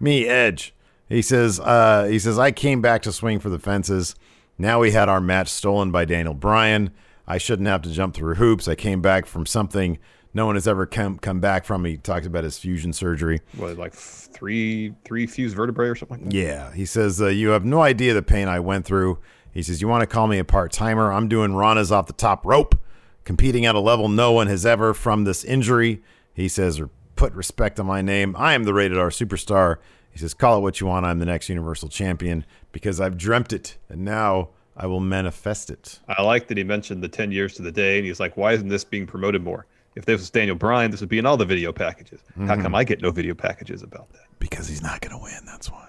Me, 0.00 0.26
Edge. 0.26 0.74
He 1.08 1.22
says, 1.22 1.60
uh, 1.60 2.08
he 2.10 2.18
says, 2.18 2.38
I 2.38 2.50
came 2.52 2.80
back 2.80 3.02
to 3.02 3.12
swing 3.12 3.38
for 3.38 3.50
the 3.50 3.58
fences. 3.58 4.14
Now 4.60 4.78
we 4.80 4.90
had 4.90 5.08
our 5.08 5.22
match 5.22 5.48
stolen 5.48 5.90
by 5.90 6.04
Daniel 6.04 6.34
Bryan. 6.34 6.90
I 7.26 7.38
shouldn't 7.38 7.66
have 7.66 7.80
to 7.80 7.90
jump 7.90 8.14
through 8.14 8.34
hoops. 8.34 8.68
I 8.68 8.74
came 8.74 9.00
back 9.00 9.24
from 9.24 9.46
something 9.46 9.98
no 10.34 10.44
one 10.44 10.54
has 10.54 10.68
ever 10.68 10.84
come 10.84 11.18
come 11.18 11.40
back 11.40 11.64
from. 11.64 11.82
He 11.86 11.96
talks 11.96 12.26
about 12.26 12.44
his 12.44 12.58
fusion 12.58 12.92
surgery. 12.92 13.40
What, 13.56 13.78
like 13.78 13.94
three 13.94 14.92
three 15.02 15.26
fused 15.26 15.56
vertebrae 15.56 15.88
or 15.88 15.94
something 15.94 16.18
like 16.18 16.30
that? 16.30 16.36
Yeah, 16.36 16.74
he 16.74 16.84
says 16.84 17.22
uh, 17.22 17.28
you 17.28 17.48
have 17.48 17.64
no 17.64 17.80
idea 17.80 18.12
the 18.12 18.20
pain 18.20 18.48
I 18.48 18.60
went 18.60 18.84
through. 18.84 19.18
He 19.50 19.62
says 19.62 19.80
you 19.80 19.88
want 19.88 20.02
to 20.02 20.06
call 20.06 20.26
me 20.26 20.38
a 20.38 20.44
part 20.44 20.72
timer? 20.72 21.10
I'm 21.10 21.26
doing 21.26 21.54
Rana's 21.54 21.90
off 21.90 22.06
the 22.06 22.12
top 22.12 22.44
rope, 22.44 22.78
competing 23.24 23.64
at 23.64 23.74
a 23.74 23.80
level 23.80 24.10
no 24.10 24.30
one 24.30 24.46
has 24.48 24.66
ever 24.66 24.92
from 24.92 25.24
this 25.24 25.42
injury. 25.42 26.02
He 26.34 26.48
says, 26.48 26.78
or 26.78 26.90
put 27.16 27.32
respect 27.32 27.80
on 27.80 27.86
my 27.86 28.02
name. 28.02 28.36
I 28.38 28.52
am 28.52 28.64
the 28.64 28.74
rated 28.74 28.98
R 28.98 29.08
superstar. 29.08 29.78
He 30.10 30.18
says, 30.18 30.34
call 30.34 30.58
it 30.58 30.60
what 30.60 30.80
you 30.80 30.86
want. 30.86 31.06
I'm 31.06 31.18
the 31.18 31.24
next 31.24 31.48
Universal 31.48 31.88
Champion 31.88 32.44
because 32.72 33.00
I've 33.00 33.16
dreamt 33.16 33.52
it 33.52 33.76
and 33.88 34.04
now 34.04 34.50
I 34.76 34.86
will 34.86 35.00
manifest 35.00 35.70
it. 35.70 36.00
I 36.08 36.22
like 36.22 36.48
that 36.48 36.56
he 36.56 36.64
mentioned 36.64 37.02
the 37.02 37.08
10 37.08 37.32
years 37.32 37.54
to 37.56 37.62
the 37.62 37.72
day, 37.72 37.98
and 37.98 38.06
he's 38.06 38.18
like, 38.18 38.36
why 38.36 38.52
isn't 38.52 38.68
this 38.68 38.82
being 38.82 39.06
promoted 39.06 39.42
more? 39.42 39.66
If 39.94 40.06
this 40.06 40.20
was 40.20 40.30
Daniel 40.30 40.56
Bryan, 40.56 40.90
this 40.90 41.00
would 41.00 41.10
be 41.10 41.18
in 41.18 41.26
all 41.26 41.36
the 41.36 41.44
video 41.44 41.72
packages. 41.72 42.20
How 42.34 42.42
mm-hmm. 42.42 42.62
come 42.62 42.74
I 42.74 42.84
get 42.84 43.02
no 43.02 43.10
video 43.10 43.34
packages 43.34 43.82
about 43.82 44.10
that? 44.12 44.22
Because 44.38 44.68
he's 44.68 44.82
not 44.82 45.00
going 45.00 45.12
to 45.12 45.22
win. 45.22 45.44
That's 45.44 45.70
why. 45.70 45.86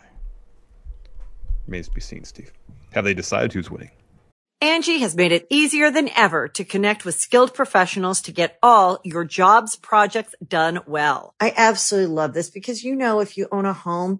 Remains 1.68 1.88
to 1.88 1.94
be 1.94 2.02
seen, 2.02 2.26
Steve. 2.26 2.52
Have 2.92 3.06
they 3.06 3.14
decided 3.14 3.54
who's 3.54 3.72
winning? 3.72 3.92
Angie 4.60 5.00
has 5.00 5.16
made 5.16 5.32
it 5.32 5.48
easier 5.50 5.90
than 5.90 6.10
ever 6.16 6.48
to 6.50 6.64
connect 6.64 7.06
with 7.06 7.16
skilled 7.16 7.54
professionals 7.54 8.22
to 8.22 8.32
get 8.32 8.60
all 8.62 9.00
your 9.04 9.24
jobs 9.24 9.76
projects 9.76 10.36
done 10.46 10.82
well. 10.86 11.34
I 11.40 11.54
absolutely 11.56 12.14
love 12.14 12.34
this 12.34 12.50
because, 12.50 12.84
you 12.84 12.96
know, 12.96 13.22
if 13.22 13.38
you 13.38 13.48
own 13.52 13.66
a 13.66 13.74
home, 13.74 14.20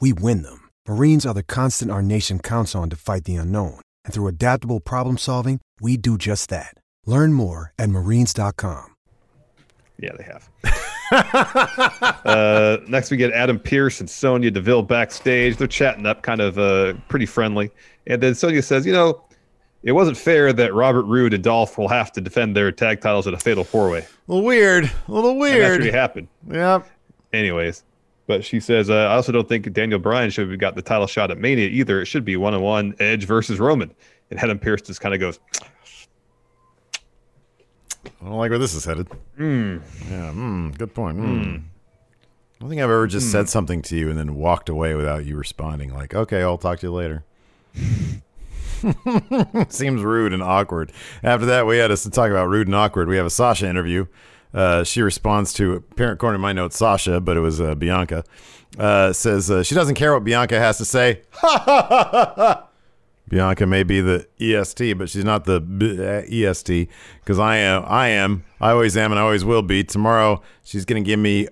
we 0.00 0.12
win 0.12 0.42
them. 0.42 0.68
Marines 0.88 1.24
are 1.26 1.34
the 1.34 1.42
constant 1.42 1.90
our 1.90 2.02
nation 2.02 2.38
counts 2.38 2.74
on 2.74 2.90
to 2.90 2.96
fight 2.96 3.24
the 3.24 3.36
unknown. 3.36 3.80
And 4.04 4.12
through 4.14 4.28
adaptable 4.28 4.80
problem 4.80 5.18
solving, 5.18 5.60
we 5.80 5.96
do 5.96 6.16
just 6.18 6.48
that. 6.50 6.74
Learn 7.06 7.32
more 7.32 7.72
at 7.78 7.88
marines.com. 7.90 8.94
Yeah, 9.98 10.10
they 10.18 10.24
have. 10.24 10.50
uh, 12.24 12.78
next, 12.86 13.10
we 13.10 13.16
get 13.16 13.32
Adam 13.32 13.58
Pearce 13.58 14.00
and 14.00 14.08
Sonya 14.10 14.50
Deville 14.50 14.82
backstage. 14.82 15.56
They're 15.56 15.66
chatting 15.66 16.04
up, 16.06 16.22
kind 16.22 16.40
of 16.40 16.58
uh, 16.58 16.94
pretty 17.08 17.26
friendly. 17.26 17.70
And 18.06 18.22
then 18.22 18.34
Sonya 18.34 18.62
says, 18.62 18.84
You 18.84 18.92
know, 18.92 19.24
it 19.82 19.92
wasn't 19.92 20.16
fair 20.16 20.52
that 20.52 20.74
Robert 20.74 21.04
Roode 21.04 21.32
and 21.32 21.42
Dolph 21.42 21.78
will 21.78 21.88
have 21.88 22.12
to 22.12 22.20
defend 22.20 22.54
their 22.56 22.70
tag 22.72 23.00
titles 23.00 23.26
at 23.26 23.34
a 23.34 23.38
fatal 23.38 23.64
four 23.64 23.88
way. 23.90 24.00
A 24.00 24.32
little 24.32 24.44
weird. 24.44 24.84
A 25.08 25.12
little 25.12 25.30
And 25.30 25.40
weird. 25.40 25.62
that's 25.80 25.84
what 25.84 25.94
happened. 25.94 26.28
Yep. 26.50 26.86
Anyways, 27.32 27.84
but 28.26 28.44
she 28.44 28.60
says, 28.60 28.90
uh, 28.90 28.94
I 28.94 29.14
also 29.14 29.32
don't 29.32 29.48
think 29.48 29.72
Daniel 29.72 29.98
Bryan 29.98 30.30
should 30.30 30.50
have 30.50 30.58
got 30.58 30.74
the 30.74 30.82
title 30.82 31.06
shot 31.06 31.30
at 31.30 31.38
Mania 31.38 31.68
either. 31.68 32.00
It 32.00 32.06
should 32.06 32.24
be 32.24 32.36
one 32.36 32.54
on 32.54 32.62
one 32.62 32.94
Edge 32.98 33.24
versus 33.24 33.58
Roman. 33.58 33.92
And 34.30 34.40
Adam 34.42 34.58
Pearce 34.58 34.82
just 34.82 35.00
kind 35.00 35.14
of 35.14 35.20
goes, 35.20 35.38
I 38.04 38.24
don't 38.24 38.34
like 38.38 38.50
where 38.50 38.58
this 38.58 38.74
is 38.74 38.84
headed. 38.84 39.08
Hmm. 39.36 39.78
Yeah. 40.10 40.32
Mm, 40.32 40.76
good 40.76 40.94
point. 40.94 41.18
Mm. 41.18 41.58
I 41.58 42.60
don't 42.60 42.70
think 42.70 42.80
I've 42.80 42.90
ever 42.90 43.06
just 43.06 43.30
said 43.30 43.48
something 43.48 43.82
to 43.82 43.96
you 43.96 44.08
and 44.08 44.18
then 44.18 44.34
walked 44.34 44.68
away 44.68 44.94
without 44.94 45.26
you 45.26 45.36
responding. 45.36 45.92
Like, 45.92 46.14
okay, 46.14 46.42
I'll 46.42 46.58
talk 46.58 46.80
to 46.80 46.86
you 46.86 46.92
later. 46.92 47.24
Seems 49.68 50.02
rude 50.02 50.32
and 50.32 50.42
awkward. 50.42 50.90
After 51.22 51.46
that, 51.46 51.66
we 51.66 51.76
had 51.76 51.90
us 51.90 52.02
to 52.04 52.10
talk 52.10 52.30
about 52.30 52.48
rude 52.48 52.66
and 52.66 52.74
awkward. 52.74 53.08
We 53.08 53.16
have 53.16 53.26
a 53.26 53.30
Sasha 53.30 53.68
interview. 53.68 54.06
Uh, 54.56 54.82
she 54.82 55.02
responds 55.02 55.52
to, 55.52 55.74
apparent 55.74 56.14
according 56.14 56.38
to 56.38 56.42
my 56.42 56.54
notes, 56.54 56.78
Sasha, 56.78 57.20
but 57.20 57.36
it 57.36 57.40
was 57.40 57.60
uh, 57.60 57.74
Bianca. 57.74 58.24
Uh, 58.78 59.12
says 59.12 59.50
uh, 59.50 59.62
she 59.62 59.74
doesn't 59.74 59.94
care 59.94 60.14
what 60.14 60.24
Bianca 60.24 60.58
has 60.58 60.78
to 60.78 60.84
say. 60.84 61.20
Bianca 63.28 63.66
may 63.66 63.82
be 63.82 64.00
the 64.00 64.26
EST, 64.40 64.96
but 64.98 65.10
she's 65.10 65.24
not 65.24 65.44
the 65.44 65.60
B- 65.60 66.00
uh, 66.02 66.22
EST 66.50 66.88
because 67.20 67.38
I 67.38 67.56
am. 67.56 67.84
I 67.86 68.08
am. 68.08 68.44
I 68.60 68.70
always 68.70 68.96
am, 68.96 69.12
and 69.12 69.18
I 69.18 69.22
always 69.22 69.44
will 69.44 69.62
be. 69.62 69.84
Tomorrow, 69.84 70.42
she's 70.64 70.84
gonna 70.84 71.00
give 71.02 71.18
me. 71.18 71.48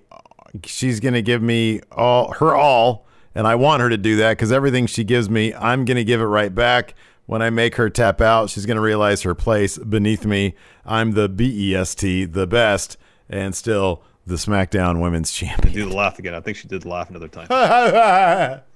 She's 0.63 0.99
gonna 0.99 1.21
give 1.21 1.41
me 1.41 1.81
all 1.91 2.31
her 2.33 2.55
all, 2.55 3.05
and 3.35 3.45
I 3.45 3.55
want 3.55 3.81
her 3.81 3.89
to 3.89 3.97
do 3.97 4.15
that 4.17 4.31
because 4.31 4.51
everything 4.51 4.87
she 4.87 5.03
gives 5.03 5.29
me, 5.29 5.53
I'm 5.53 5.83
gonna 5.85 6.05
give 6.05 6.21
it 6.21 6.25
right 6.25 6.53
back. 6.53 6.95
When 7.25 7.41
I 7.41 7.49
make 7.49 7.75
her 7.75 7.89
tap 7.89 8.21
out, 8.21 8.49
she's 8.49 8.65
gonna 8.65 8.81
realize 8.81 9.23
her 9.23 9.33
place 9.33 9.77
beneath 9.77 10.25
me. 10.25 10.55
I'm 10.85 11.11
the 11.13 11.27
BEST, 11.27 12.01
the 12.33 12.47
best, 12.47 12.97
and 13.29 13.55
still 13.55 14.03
the 14.27 14.35
SmackDown 14.35 15.01
Women's 15.01 15.31
Champion. 15.31 15.73
do 15.73 15.89
the 15.89 15.95
laugh 15.95 16.19
again. 16.19 16.33
I 16.35 16.39
think 16.39 16.57
she 16.57 16.67
did 16.67 16.85
laugh 16.85 17.09
another 17.09 17.27
time. 17.27 18.61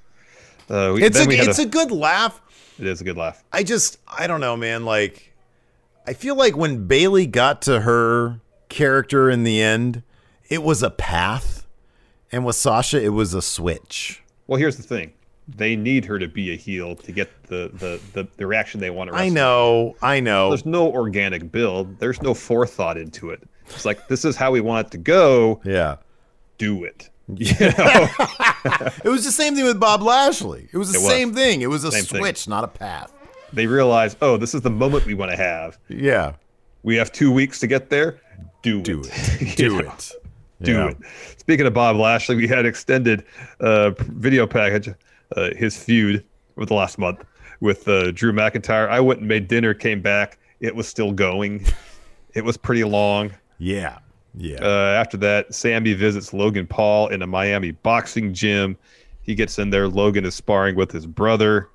Uh, 0.70 0.94
we, 0.94 1.04
it's 1.04 1.20
a 1.20 1.26
we 1.26 1.36
had 1.36 1.48
it's 1.48 1.58
a 1.58 1.66
good 1.66 1.90
laugh. 1.90 2.40
It 2.78 2.86
is 2.86 3.02
a 3.02 3.04
good 3.04 3.18
laugh. 3.18 3.44
I 3.52 3.64
just 3.64 3.98
I 4.08 4.28
don't 4.28 4.40
know, 4.40 4.56
man. 4.56 4.86
Like 4.86 5.34
I 6.06 6.14
feel 6.14 6.36
like 6.36 6.56
when 6.56 6.86
Bayley 6.86 7.26
got 7.26 7.64
to 7.64 7.82
her 7.82 8.40
character 8.70 9.32
in 9.32 9.44
the 9.44 9.60
end, 9.64 10.04
it 10.48 10.62
was 10.62 10.84
a 10.84 10.92
path, 10.92 11.66
and 12.32 12.46
with 12.46 12.56
Sasha, 12.56 13.02
it 13.02 13.10
was 13.10 13.34
a 13.34 13.42
switch. 13.42 14.22
Well, 14.46 14.60
here's 14.60 14.78
the 14.78 14.84
thing. 14.84 15.14
They 15.56 15.76
need 15.76 16.06
her 16.06 16.20
to 16.20 16.28
be 16.28 16.52
a 16.54 16.56
heel 16.56 16.96
to 16.98 17.12
get 17.12 17.30
the 17.44 17.72
the 17.74 18.00
the, 18.14 18.28
the 18.38 18.46
reaction 18.48 18.80
they 18.80 18.90
want 18.90 19.10
to. 19.12 19.16
I 19.16 19.30
know, 19.30 19.96
I 20.02 20.20
know. 20.20 20.50
There's 20.50 20.66
no 20.66 20.92
organic 20.92 21.52
build. 21.52 22.00
There's 22.00 22.22
no 22.22 22.34
forethought 22.34 22.98
into 22.98 23.32
it. 23.32 23.42
It's 23.68 23.86
like 23.86 24.08
this 24.08 24.26
is 24.26 24.36
how 24.36 24.52
we 24.52 24.62
want 24.62 24.88
it 24.88 24.92
to 24.92 24.98
go. 24.98 25.62
Yeah. 25.66 25.98
Do 26.58 26.84
it. 26.84 27.10
It 29.06 29.08
was 29.10 29.24
the 29.24 29.32
same 29.32 29.56
thing 29.56 29.64
with 29.66 29.80
Bob 29.80 30.02
Lashley. 30.02 30.68
It 30.74 30.78
was 30.78 30.92
the 30.92 31.00
It 31.00 31.02
was. 31.02 31.10
same 31.12 31.34
thing. 31.34 31.62
It 31.62 31.68
was 31.70 31.84
a 31.86 31.92
Same 31.92 32.04
thing. 32.04 32.20
switch, 32.20 32.48
not 32.48 32.64
a 32.66 32.68
path. 32.68 33.14
They 33.54 33.66
realize, 33.68 34.18
oh, 34.22 34.36
this 34.38 34.54
is 34.54 34.62
the 34.62 34.70
moment 34.70 35.06
we 35.06 35.14
want 35.14 35.32
to 35.32 35.38
have. 35.38 35.78
Yeah. 35.88 36.34
We 36.84 36.96
have 36.98 37.12
two 37.12 37.32
weeks 37.32 37.60
to 37.62 37.68
get 37.68 37.90
there. 37.90 38.20
Do, 38.62 38.82
Do 38.82 39.00
it. 39.02 39.42
it. 39.42 39.56
Do 39.58 39.70
know? 39.82 39.88
it. 39.88 40.12
do 40.62 40.72
Yeah. 40.74 40.88
it. 40.90 40.98
Speaking 41.38 41.66
of 41.66 41.74
Bob 41.74 41.96
Lashley, 41.96 42.36
we 42.36 42.48
had 42.48 42.66
extended 42.66 43.24
uh, 43.62 43.92
video 43.98 44.46
package, 44.46 44.90
uh, 45.36 45.50
his 45.56 45.82
feud 45.82 46.24
with 46.56 46.70
the 46.70 46.76
last 46.76 46.98
month 46.98 47.24
with 47.60 47.88
uh, 47.88 48.12
Drew 48.12 48.32
McIntyre. 48.32 48.90
I 48.90 49.00
went 49.00 49.20
and 49.20 49.28
made 49.28 49.48
dinner, 49.48 49.74
came 49.74 50.02
back. 50.02 50.40
It 50.60 50.76
was 50.76 50.88
still 50.88 51.12
going. 51.12 51.66
It 52.34 52.44
was 52.44 52.58
pretty 52.58 52.84
long. 52.84 53.32
Yeah. 53.58 54.00
Yeah. 54.36 54.60
Uh, 54.62 54.96
after 54.98 55.18
that, 55.18 55.54
Sammy 55.54 55.94
visits 55.94 56.34
Logan 56.34 56.68
Paul 56.68 57.08
in 57.08 57.22
a 57.22 57.28
Miami 57.28 57.72
boxing 57.72 58.34
gym. 58.34 58.78
He 59.22 59.36
gets 59.36 59.60
in 59.60 59.70
there. 59.70 59.88
Logan 59.88 60.26
is 60.26 60.36
sparring 60.36 60.76
with 60.76 60.92
his 60.92 61.06
brother. 61.06 61.70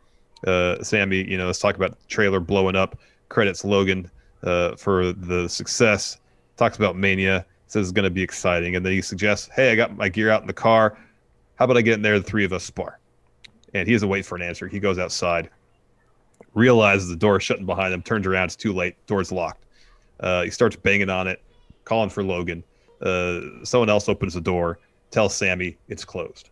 Uh, 0.47 0.83
Sammy, 0.83 1.29
you 1.29 1.39
know, 1.39 1.47
let's 1.47 1.59
talk 1.59 1.77
about 1.77 1.99
the 1.99 2.07
trailer 2.07 2.41
blowing 2.41 2.77
up. 2.77 2.99
Credits 3.29 3.65
Logan 3.65 4.11
uh, 4.43 4.77
for 4.77 5.13
the 5.13 5.49
success. 5.49 6.19
Talks 6.57 6.77
about 6.77 6.97
Mania. 6.97 7.45
Says 7.67 7.89
it's 7.89 7.93
going 7.93 8.05
to 8.05 8.11
be 8.11 8.23
exciting. 8.23 8.77
And 8.77 8.85
then 8.85 8.93
he 8.93 9.03
suggests, 9.03 9.49
hey, 9.55 9.73
I 9.73 9.75
got 9.75 9.97
my 9.97 10.09
gear 10.09 10.31
out 10.31 10.43
in 10.43 10.47
the 10.47 10.53
car. 10.53 10.97
How 11.57 11.65
about 11.65 11.77
I 11.77 11.81
get 11.83 11.95
in 11.95 12.03
there? 12.03 12.19
The 12.19 12.25
three 12.25 12.45
of 12.45 12.53
us 12.53 12.65
spar. 12.65 12.99
And 13.75 13.87
he 13.87 13.93
doesn't 13.93 14.09
wait 14.09 14.25
for 14.25 14.37
an 14.37 14.43
answer. 14.43 14.69
He 14.69 14.79
goes 14.79 14.99
outside, 14.99 15.51
realizes 16.55 17.09
the 17.09 17.17
door 17.17 17.37
is 17.39 17.43
shutting 17.43 17.67
behind 17.67 17.93
him, 17.93 18.03
turns 18.03 18.27
around. 18.27 18.47
It's 18.47 18.57
too 18.57 18.73
late. 18.73 18.95
Door's 19.07 19.33
locked. 19.33 19.65
Uh, 20.21 20.43
he 20.43 20.51
starts 20.51 20.77
banging 20.77 21.11
on 21.11 21.27
it, 21.27 21.43
calling 21.85 22.09
for 22.09 22.23
Logan. 22.23 22.63
Uh, 23.03 23.41
someone 23.65 23.91
else 23.91 24.09
opens 24.09 24.35
the 24.35 24.41
door, 24.41 24.79
tells 25.11 25.35
Sammy 25.35 25.77
it's 25.89 26.05
closed. 26.05 26.51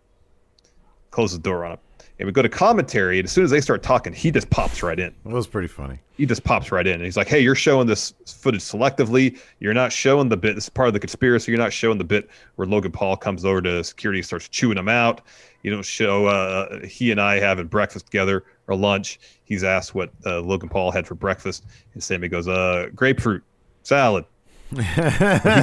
Closes 1.10 1.38
the 1.38 1.42
door 1.42 1.64
on 1.64 1.72
him. 1.72 1.78
And 2.18 2.26
we 2.26 2.32
go 2.32 2.42
to 2.42 2.48
commentary, 2.48 3.18
and 3.18 3.26
as 3.26 3.32
soon 3.32 3.42
as 3.42 3.50
they 3.50 3.60
start 3.60 3.82
talking, 3.82 4.12
he 4.12 4.30
just 4.30 4.48
pops 4.50 4.82
right 4.82 4.98
in. 4.98 5.08
it 5.08 5.32
was 5.32 5.46
pretty 5.46 5.66
funny. 5.66 5.98
He 6.16 6.26
just 6.26 6.44
pops 6.44 6.70
right 6.70 6.86
in. 6.86 6.94
And 6.94 7.04
he's 7.04 7.16
like, 7.16 7.26
Hey, 7.26 7.40
you're 7.40 7.54
showing 7.56 7.86
this 7.86 8.14
footage 8.26 8.60
selectively. 8.60 9.38
You're 9.58 9.74
not 9.74 9.92
showing 9.92 10.28
the 10.28 10.36
bit. 10.36 10.54
This 10.54 10.64
is 10.64 10.70
part 10.70 10.86
of 10.88 10.94
the 10.94 11.00
conspiracy. 11.00 11.50
You're 11.50 11.60
not 11.60 11.72
showing 11.72 11.98
the 11.98 12.04
bit 12.04 12.28
where 12.56 12.68
Logan 12.68 12.92
Paul 12.92 13.16
comes 13.16 13.44
over 13.44 13.60
to 13.62 13.82
security 13.82 14.22
starts 14.22 14.48
chewing 14.48 14.78
him 14.78 14.88
out. 14.88 15.22
You 15.62 15.72
don't 15.72 15.84
show 15.84 16.26
uh, 16.26 16.84
he 16.86 17.10
and 17.10 17.20
I 17.20 17.40
having 17.40 17.66
breakfast 17.66 18.06
together 18.06 18.44
or 18.68 18.76
lunch. 18.76 19.18
He's 19.44 19.64
asked 19.64 19.94
what 19.94 20.12
uh, 20.24 20.40
Logan 20.42 20.68
Paul 20.68 20.92
had 20.92 21.06
for 21.06 21.14
breakfast. 21.14 21.64
And 21.94 22.02
Sammy 22.02 22.28
goes, 22.28 22.46
uh, 22.46 22.88
Grapefruit, 22.94 23.42
salad. 23.82 24.24
he 24.70 24.82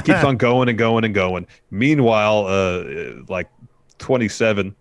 keeps 0.01 0.23
on 0.23 0.35
going 0.37 0.67
and 0.67 0.77
going 0.77 1.05
and 1.05 1.13
going. 1.13 1.47
Meanwhile, 1.71 2.47
uh, 2.47 2.83
like 3.27 3.49
27, 3.99 4.75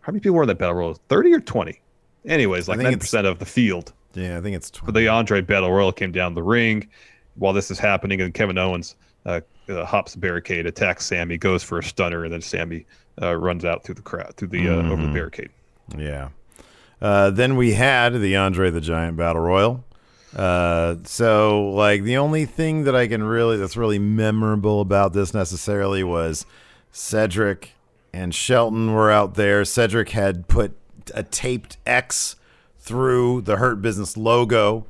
how 0.00 0.12
many 0.12 0.20
people 0.20 0.36
were 0.36 0.42
in 0.42 0.48
that 0.48 0.58
battle 0.58 0.74
royal? 0.74 0.94
30 1.08 1.34
or 1.34 1.40
20? 1.40 1.80
Anyways, 2.26 2.68
like 2.68 2.78
think 2.78 3.00
90% 3.02 3.24
of 3.26 3.38
the 3.38 3.46
field 3.46 3.92
Yeah, 4.14 4.36
I 4.38 4.40
think 4.40 4.54
it's 4.56 4.70
for 4.70 4.92
the 4.92 5.08
Andre 5.08 5.40
Battle 5.40 5.72
Royal 5.72 5.92
came 5.92 6.12
down 6.12 6.34
the 6.34 6.42
ring. 6.42 6.88
While 7.36 7.52
this 7.54 7.70
is 7.70 7.78
happening, 7.78 8.20
and 8.20 8.34
Kevin 8.34 8.58
Owens 8.58 8.96
uh, 9.24 9.40
uh, 9.68 9.84
hops 9.86 10.12
the 10.12 10.18
barricade, 10.18 10.66
attacks 10.66 11.06
Sammy, 11.06 11.38
goes 11.38 11.62
for 11.62 11.78
a 11.78 11.82
stunner, 11.82 12.24
and 12.24 12.32
then 12.32 12.42
Sammy 12.42 12.84
uh, 13.22 13.34
runs 13.36 13.64
out 13.64 13.84
through 13.84 13.94
the 13.94 14.02
crowd, 14.02 14.34
through 14.36 14.48
the 14.48 14.68
uh, 14.68 14.72
over 14.72 14.82
Mm-hmm. 14.88 15.02
the 15.06 15.12
barricade. 15.14 15.50
Yeah. 15.96 16.28
Uh, 17.00 17.30
then 17.30 17.56
we 17.56 17.72
had 17.72 18.12
the 18.20 18.36
Andre 18.36 18.70
the 18.70 18.80
Giant 18.82 19.16
Battle 19.16 19.40
Royal. 19.42 19.84
Uh, 20.36 20.96
so 21.04 21.70
like 21.70 22.02
the 22.02 22.18
only 22.18 22.44
thing 22.44 22.84
that 22.84 22.94
I 22.94 23.08
can 23.08 23.22
really 23.22 23.56
that's 23.56 23.76
really 23.76 23.98
memorable 23.98 24.80
about 24.82 25.12
this 25.14 25.32
necessarily 25.32 26.04
was 26.04 26.44
Cedric 26.92 27.72
and 28.12 28.34
Shelton 28.34 28.92
were 28.94 29.10
out 29.10 29.34
there. 29.34 29.64
Cedric 29.64 30.10
had 30.10 30.48
put 30.48 30.76
a 31.14 31.22
taped 31.22 31.76
X 31.86 32.36
through 32.78 33.42
the 33.42 33.56
Hurt 33.56 33.82
Business 33.82 34.16
logo. 34.16 34.86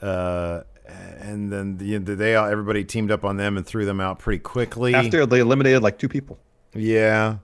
Uh, 0.00 0.62
and 0.86 1.50
then 1.50 1.78
the, 1.78 1.98
they 1.98 2.36
all 2.36 2.46
everybody 2.46 2.84
teamed 2.84 3.10
up 3.10 3.24
on 3.24 3.36
them 3.36 3.56
and 3.56 3.66
threw 3.66 3.84
them 3.84 4.00
out 4.00 4.18
pretty 4.18 4.38
quickly. 4.40 4.94
After 4.94 5.26
they 5.26 5.40
eliminated 5.40 5.82
like 5.82 5.98
two 5.98 6.08
people. 6.08 6.38
yeah, 6.74 7.38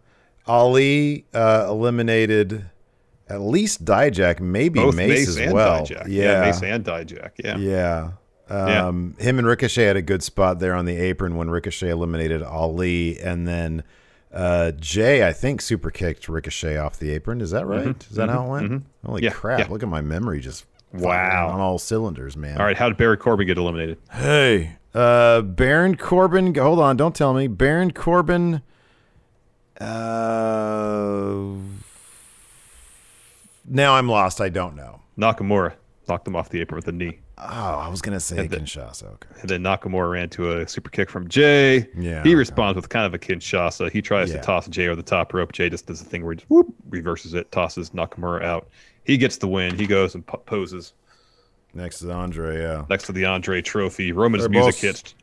Ali 0.47 1.25
uh, 1.33 1.67
eliminated 1.69 2.67
at 3.29 3.41
least 3.41 3.85
Dijak, 3.85 4.41
maybe 4.41 4.81
Both 4.81 4.97
Mace, 4.97 5.37
Mace, 5.37 5.39
as 5.39 5.53
well. 5.53 5.87
Dijak. 5.87 6.07
Yeah, 6.09 6.41
Mace 6.41 6.63
and 6.63 6.85
Dijak. 6.85 7.31
Yeah. 7.43 7.57
yeah. 7.57 8.11
Yeah. 8.49 8.87
Um, 8.89 9.15
Him 9.21 9.39
and 9.39 9.47
Ricochet 9.47 9.85
had 9.85 9.97
a 9.97 10.03
good 10.03 10.25
spot 10.25 10.59
there 10.59 10.75
on 10.75 10.85
the 10.85 10.97
apron 10.97 11.37
when 11.37 11.49
Ricochet 11.51 11.89
eliminated 11.91 12.43
Ali, 12.43 13.21
and 13.21 13.47
then 13.47 13.85
uh, 14.33 14.73
Jey, 14.73 15.27
I 15.27 15.33
think, 15.33 15.61
super 15.61 15.91
kicked 15.91 16.29
Ricochet 16.29 16.77
off 16.77 16.99
the 16.99 17.11
apron. 17.11 17.41
Is 17.41 17.51
that 17.51 17.67
right? 17.67 17.97
Is 18.11 18.17
that 18.17 18.29
how 18.29 18.45
it 18.45 18.49
went? 18.49 18.67
Holy 19.05 19.21
Mm-hmm. 19.23 19.25
Yeah, 19.25 19.31
crap! 19.31 19.59
yeah. 19.61 19.67
Look 19.69 19.83
at 19.83 19.89
my 19.89 20.01
memory 20.01 20.41
just 20.41 20.67
Wow. 20.93 21.49
on 21.51 21.61
all 21.61 21.79
cylinders, 21.79 22.37
man. 22.37 22.59
All 22.59 22.65
right. 22.65 22.77
How 22.77 22.89
did 22.89 22.97
Barry 22.97 23.17
Corbin 23.17 23.47
get 23.47 23.59
eliminated? 23.59 23.99
Hey, 24.13 24.77
uh, 24.95 25.41
Baron 25.43 25.97
Corbin. 25.97 26.55
Hold 26.55 26.81
on, 26.81 26.97
don't 26.97 27.15
tell 27.15 27.33
me. 27.35 27.47
Baron 27.47 27.93
Corbin. 27.93 28.63
Uh, 29.81 31.55
now 33.67 33.95
I'm 33.95 34.09
lost. 34.09 34.41
I 34.41 34.49
don't 34.49 34.75
know. 34.77 35.01
Nakamura 35.19 35.75
knocked 36.09 36.27
him 36.27 36.37
off 36.37 36.49
the 36.51 36.61
apron 36.61 36.77
with 36.77 36.89
a 36.89 36.93
knee. 36.93 37.21
Oh, 37.43 37.79
I 37.79 37.89
was 37.89 38.03
gonna 38.03 38.21
say 38.21 38.39
And 38.39 38.51
then- 38.51 38.61
Kinshasa. 38.65 39.05
Okay. 39.15 39.29
And 39.41 39.49
then 39.49 39.63
Nakamura 39.63 40.11
ran 40.11 40.29
to 40.31 40.59
a 40.59 40.69
super 40.69 40.91
kick 40.91 41.09
from 41.11 41.29
Jey. 41.29 41.89
Yeah, 41.97 42.23
He 42.23 42.31
okay. 42.31 42.35
responds 42.35 42.77
with 42.77 42.89
kind 42.89 43.07
of 43.07 43.15
a 43.15 43.19
Kinshasa. 43.19 43.91
He 43.91 44.03
tries 44.03 44.31
Yeah. 44.31 44.37
to 44.37 44.43
toss 44.43 44.69
Jey 44.69 44.87
over 44.89 44.97
the 44.97 45.03
top 45.03 45.33
rope. 45.33 45.53
Jey 45.53 45.71
just 45.71 45.87
does 45.87 46.03
the 46.03 46.09
thing 46.09 46.23
where 46.25 46.33
he 46.33 46.37
just 46.39 46.51
whoop, 46.51 46.67
reverses 46.91 47.35
it, 47.35 47.51
tosses 47.53 47.91
Nakamura 47.91 48.43
out. 48.45 48.69
He 49.05 49.17
gets 49.17 49.39
the 49.39 49.49
win. 49.49 49.77
He 49.79 49.87
goes 49.87 50.15
and 50.15 50.27
po- 50.27 50.39
poses 50.39 50.93
Next 51.73 52.03
is 52.03 52.09
Andre. 52.11 52.61
Yeah. 52.61 52.85
next 52.91 53.05
to 53.05 53.13
the 53.13 53.25
Andre 53.27 53.63
trophy. 53.63 54.11
Roman's 54.13 54.45
Hey, 54.45 54.51
music 54.51 54.75
boss. 54.75 54.81
hits. 54.81 55.15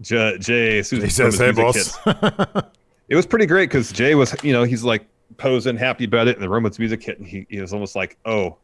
J- 0.00 0.36
Jey, 0.38 0.78
as 0.80 0.88
soon 0.88 1.00
He 1.02 1.08
says, 1.08 1.38
"Hey, 1.38 1.52
boss." 1.52 1.96
It 3.08 3.14
was 3.14 3.24
pretty 3.24 3.46
great 3.46 3.70
because 3.70 3.92
Jey 3.92 4.16
was, 4.16 4.34
you 4.42 4.52
know, 4.52 4.64
he's 4.64 4.82
like 4.82 5.06
posing, 5.36 5.76
happy 5.76 6.04
about 6.06 6.26
it, 6.26 6.34
and 6.34 6.42
the 6.42 6.48
Roman's 6.48 6.78
music 6.80 7.04
hit, 7.04 7.18
and 7.20 7.26
he, 7.28 7.46
he 7.48 7.60
was 7.60 7.72
almost 7.72 7.94
like, 7.94 8.16
oh, 8.26 8.56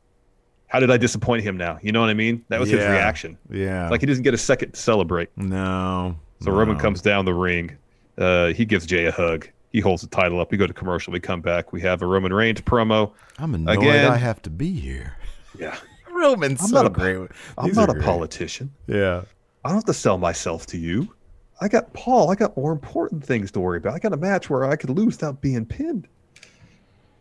how 0.72 0.80
did 0.80 0.90
I 0.90 0.96
disappoint 0.96 1.44
him 1.44 1.58
now? 1.58 1.78
You 1.82 1.92
know 1.92 2.00
what 2.00 2.08
I 2.08 2.14
mean? 2.14 2.42
That 2.48 2.58
was 2.58 2.70
his 2.70 2.80
reaction. 2.80 3.37
Yeah. 3.50 3.90
Like 3.90 4.00
he 4.00 4.06
doesn't 4.06 4.22
get 4.24 4.32
a 4.32 4.38
second 4.38 4.72
to 4.72 4.80
celebrate. 4.80 5.28
no. 5.37 6.16
So 6.40 6.50
no. 6.50 6.56
Roman 6.56 6.78
comes 6.78 7.02
down 7.02 7.26
the 7.26 7.35
ring. 7.35 7.76
Uh, 8.16 8.48
he 8.48 8.64
gives 8.64 8.87
Jey 8.87 9.04
a 9.04 9.12
hug. 9.12 9.46
He 9.70 9.80
holds 9.80 10.00
the 10.02 10.08
title 10.08 10.40
up. 10.40 10.50
We 10.50 10.56
go 10.56 10.66
to 10.66 10.72
commercial. 10.72 11.12
We 11.12 11.20
come 11.20 11.42
back. 11.42 11.72
We 11.74 11.80
have 11.82 12.00
a 12.00 12.06
Roman 12.06 12.32
Reigns 12.32 12.62
promo. 12.62 13.12
I'm 13.38 13.54
annoyed 13.54 13.78
Again. 13.78 14.11
I 14.11 14.16
have 14.16 14.40
to 14.42 14.50
be 14.50 14.72
here. 14.72 15.14
Yeah. 15.58 15.76
Roman's 16.11 16.62
I'm 16.62 16.68
so 16.68 16.74
not 16.76 16.87
a- 16.87 16.90
great. 16.90 17.28
I'm 17.58 17.66
These 17.66 17.76
not 17.76 17.90
a 17.90 17.92
great. 17.92 18.04
politician. 18.04 18.72
Yeah. 18.87 19.22
I 19.64 19.68
don't 19.68 19.76
have 19.76 19.85
to 19.85 19.94
sell 19.94 20.16
myself 20.16 20.64
to 20.68 20.78
you. 20.78 21.14
I 21.61 21.68
got 21.68 21.92
Paul. 21.92 22.30
I 22.30 22.35
got 22.35 22.56
more 22.56 22.72
important 22.72 23.22
things 23.24 23.52
to 23.52 23.61
worry 23.61 23.76
about. 23.76 23.92
I 23.94 23.98
got 23.98 24.12
a 24.14 24.16
match 24.16 24.48
where 24.50 24.64
I 24.64 24.74
could 24.74 24.90
lose 24.90 25.14
without 25.18 25.40
being 25.42 25.64
pinned. 25.66 26.08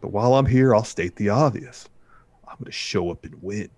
But 0.01 0.11
while 0.13 0.33
I'm 0.33 0.47
here, 0.47 0.73
I'll 0.73 0.83
state 0.85 1.15
the 1.17 1.29
obvious. 1.29 1.87
I'm 2.61 2.65
going 2.65 2.71
to 2.73 2.77
show 2.77 3.09
up 3.09 3.25
and 3.25 3.33
win. 3.41 3.69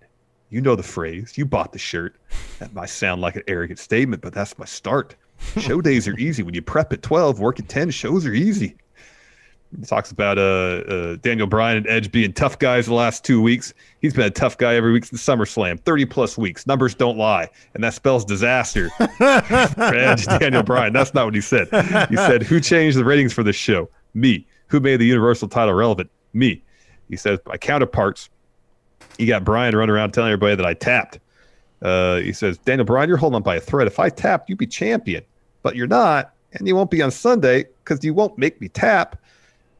You 0.50 0.60
know 0.60 0.76
the 0.76 0.82
phrase. 0.82 1.38
You 1.38 1.46
bought 1.46 1.72
the 1.72 1.78
shirt. 1.78 2.16
That 2.58 2.74
might 2.74 2.90
sound 2.90 3.22
like 3.22 3.34
an 3.34 3.42
arrogant 3.48 3.78
statement, 3.78 4.20
but 4.20 4.34
that's 4.34 4.58
my 4.58 4.66
start. 4.66 5.16
Show 5.58 5.80
days 5.80 6.06
are 6.06 6.18
easy. 6.18 6.42
When 6.42 6.52
you 6.52 6.60
prep 6.60 6.92
at 6.92 7.00
12, 7.00 7.40
work 7.40 7.58
at 7.58 7.66
10, 7.66 7.88
shows 7.90 8.26
are 8.26 8.34
easy. 8.34 8.76
He 9.74 9.86
talks 9.86 10.10
about 10.12 10.36
uh, 10.36 10.42
uh, 10.86 11.16
Daniel 11.22 11.46
Bryan 11.46 11.78
and 11.78 11.86
Edge 11.86 12.12
being 12.12 12.34
tough 12.34 12.58
guys 12.58 12.84
the 12.84 12.92
last 12.92 13.24
two 13.24 13.40
weeks. 13.40 13.72
He's 14.02 14.12
been 14.12 14.26
a 14.26 14.30
tough 14.30 14.58
guy 14.58 14.74
every 14.74 14.92
week 14.92 15.06
since 15.06 15.24
SummerSlam, 15.24 15.80
30 15.80 16.04
plus 16.04 16.36
weeks. 16.36 16.66
Numbers 16.66 16.94
don't 16.94 17.16
lie. 17.16 17.48
And 17.72 17.82
that 17.82 17.94
spells 17.94 18.22
disaster 18.26 18.90
for 18.90 19.94
Edge, 19.94 20.26
Daniel 20.26 20.62
Bryan. 20.62 20.92
That's 20.92 21.14
not 21.14 21.24
what 21.24 21.34
he 21.34 21.40
said. 21.40 21.68
He 22.10 22.16
said, 22.16 22.42
Who 22.42 22.60
changed 22.60 22.98
the 22.98 23.04
ratings 23.04 23.32
for 23.32 23.42
this 23.42 23.56
show? 23.56 23.88
Me. 24.12 24.46
Who 24.66 24.78
made 24.78 24.98
the 24.98 25.06
Universal 25.06 25.48
title 25.48 25.72
relevant? 25.72 26.10
Me. 26.34 26.62
He 27.08 27.16
says, 27.16 27.38
My 27.46 27.56
counterparts, 27.56 28.28
you 29.18 29.26
got 29.26 29.44
Bryan 29.44 29.74
running 29.76 29.94
around 29.94 30.12
telling 30.12 30.30
everybody 30.30 30.56
that 30.56 30.66
I 30.66 30.74
tapped. 30.74 31.18
Uh, 31.82 32.16
he 32.16 32.32
says, 32.32 32.58
Daniel 32.58 32.84
Bryan, 32.84 33.08
you're 33.08 33.18
holding 33.18 33.36
on 33.36 33.42
by 33.42 33.56
a 33.56 33.60
thread. 33.60 33.86
If 33.86 33.98
I 33.98 34.08
tapped, 34.08 34.48
you'd 34.48 34.58
be 34.58 34.66
champion, 34.66 35.22
but 35.62 35.76
you're 35.76 35.86
not, 35.86 36.32
and 36.52 36.66
you 36.66 36.74
won't 36.74 36.90
be 36.90 37.02
on 37.02 37.10
Sunday 37.10 37.66
because 37.84 38.02
you 38.04 38.14
won't 38.14 38.38
make 38.38 38.60
me 38.60 38.68
tap. 38.68 39.20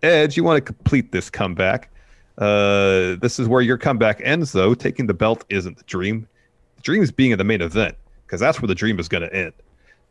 Edge, 0.02 0.36
you 0.36 0.44
want 0.44 0.58
to 0.58 0.60
complete 0.60 1.12
this 1.12 1.30
comeback. 1.30 1.90
Uh, 2.36 3.16
this 3.22 3.38
is 3.38 3.48
where 3.48 3.62
your 3.62 3.78
comeback 3.78 4.20
ends, 4.22 4.52
though. 4.52 4.74
Taking 4.74 5.06
the 5.06 5.14
belt 5.14 5.44
isn't 5.48 5.78
the 5.78 5.84
dream. 5.84 6.28
The 6.76 6.82
dream 6.82 7.02
is 7.02 7.10
being 7.10 7.30
in 7.30 7.38
the 7.38 7.44
main 7.44 7.62
event 7.62 7.96
because 8.26 8.40
that's 8.40 8.60
where 8.60 8.66
the 8.66 8.74
dream 8.74 8.98
is 8.98 9.08
going 9.08 9.22
to 9.22 9.34
end. 9.34 9.52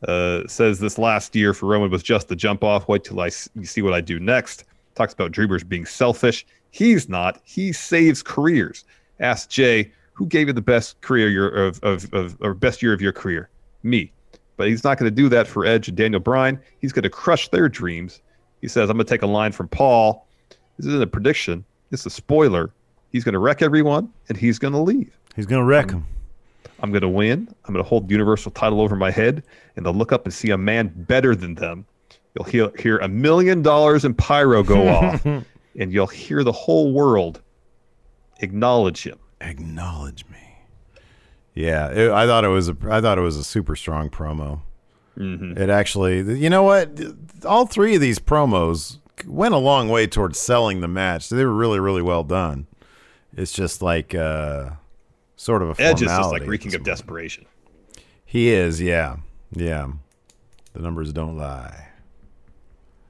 Uh, 0.08 0.48
says 0.48 0.80
this 0.80 0.98
last 0.98 1.36
year 1.36 1.54
for 1.54 1.68
Roman 1.68 1.92
was 1.92 2.04
just 2.04 2.28
the 2.28 2.36
jump 2.36 2.64
off. 2.64 2.88
Wait 2.88 3.04
till 3.04 3.20
I 3.20 3.28
s- 3.28 3.50
see 3.64 3.82
what 3.82 3.94
I 3.94 4.02
do 4.02 4.20
next. 4.20 4.64
Talks 4.96 5.14
about 5.14 5.32
dreamers 5.32 5.64
being 5.64 5.86
selfish. 5.86 6.46
He's 6.72 7.08
not. 7.08 7.42
He 7.44 7.72
saves 7.72 8.24
careers. 8.24 8.84
Ask 9.20 9.50
Jey, 9.50 9.92
who 10.14 10.26
gave 10.26 10.48
you 10.48 10.54
the 10.54 10.62
best 10.62 11.00
career 11.02 11.30
year 11.30 11.50
of, 11.50 11.80
of, 11.84 12.12
of 12.14 12.38
or 12.42 12.54
best 12.54 12.82
year 12.82 12.94
of 12.94 13.02
your 13.02 13.12
career? 13.12 13.50
Me. 13.84 14.12
But 14.58 14.68
he's 14.68 14.84
not 14.84 14.98
going 14.98 15.10
to 15.10 15.16
do 15.16 15.30
that 15.30 15.48
for 15.48 15.66
Edge 15.66 15.88
and 15.88 15.98
Daniel 15.98 16.20
Bryan. 16.20 16.60
He's 16.80 16.92
going 16.92 17.04
to 17.04 17.10
crush 17.10 17.50
their 17.50 17.68
dreams. 17.68 18.22
He 18.62 18.68
says, 18.68 18.90
I'm 18.90 18.98
going 18.98 19.06
to 19.06 19.14
take 19.14 19.24
a 19.24 19.28
line 19.28 19.52
from 19.52 19.68
Paul. 19.68 20.28
This 20.78 20.86
isn't 20.88 21.02
a 21.02 21.08
prediction. 21.08 21.66
It's 21.92 22.06
a 22.06 22.10
spoiler. 22.10 22.72
He's 23.12 23.24
going 23.24 23.34
to 23.34 23.40
wreck 23.40 23.62
everyone 23.62 24.12
and 24.30 24.38
he's 24.38 24.60
going 24.60 24.74
to 24.74 24.80
leave. 24.80 25.18
He's 25.36 25.46
gonna 25.46 25.64
wreck 25.64 25.90
him. 25.92 26.06
I'm 26.80 26.92
going 26.92 27.02
to 27.02 27.10
win. 27.10 27.48
I'm 27.66 27.74
going 27.74 27.84
to 27.84 27.88
hold 27.88 28.08
the 28.08 28.12
Universal 28.12 28.52
title 28.52 28.82
over 28.82 28.96
my 28.96 29.10
head, 29.10 29.42
and 29.76 29.86
they'll 29.86 29.94
look 29.94 30.12
up 30.12 30.26
and 30.26 30.34
see 30.34 30.50
a 30.50 30.58
man 30.58 30.92
better 30.94 31.34
than 31.34 31.56
them. 31.56 31.86
You'll 32.36 32.46
hear, 32.46 32.72
hear 32.78 32.98
a 32.98 33.08
million 33.08 33.62
dollars 33.62 34.04
in 34.04 34.14
pyro 34.14 34.64
go 34.64 34.88
off, 34.90 35.26
and 35.26 35.46
you'll 35.94 36.08
hear 36.08 36.44
the 36.44 36.52
whole 36.52 36.92
world 36.92 37.42
acknowledge 38.44 39.04
him. 39.04 39.18
Acknowledge 39.42 40.26
me. 40.30 40.38
Yeah, 41.54 41.90
it, 41.92 42.12
I 42.12 42.26
thought 42.26 42.46
it 42.46 42.50
was 42.50 42.70
a. 42.70 42.78
I 42.90 43.02
thought 43.02 43.18
it 43.18 43.22
was 43.22 43.38
a 43.38 43.44
super 43.44 43.76
strong 43.76 44.10
promo. 44.10 44.62
Mm-hmm. 45.18 45.58
It 45.58 45.70
actually, 45.70 46.40
you 46.40 46.50
know 46.50 46.64
what? 46.64 47.00
All 47.46 47.68
three 47.68 47.96
of 47.96 48.02
these 48.02 48.18
promos 48.18 48.98
went 49.28 49.54
a 49.54 49.60
long 49.60 49.90
way 49.90 50.08
towards 50.08 50.40
selling 50.40 50.82
the 50.82 50.88
match. 50.88 51.30
They 51.30 51.46
were 51.46 51.54
really, 51.54 51.80
really 51.80 52.02
well 52.02 52.24
done. 52.24 52.66
It's 53.36 53.52
just 53.52 53.82
like 53.82 54.16
uh, 54.16 54.72
sort 55.36 55.62
of 55.62 55.80
a 55.80 55.82
Edge 55.82 56.02
is 56.02 56.08
just 56.08 56.32
like 56.32 56.48
reeking 56.48 56.74
of 56.74 56.84
desperation. 56.84 57.46
He 58.26 58.50
is, 58.50 58.82
yeah, 58.82 59.18
yeah. 59.52 59.92
The 60.74 60.80
numbers 60.80 61.14
don't 61.14 61.38
lie. 61.38 61.90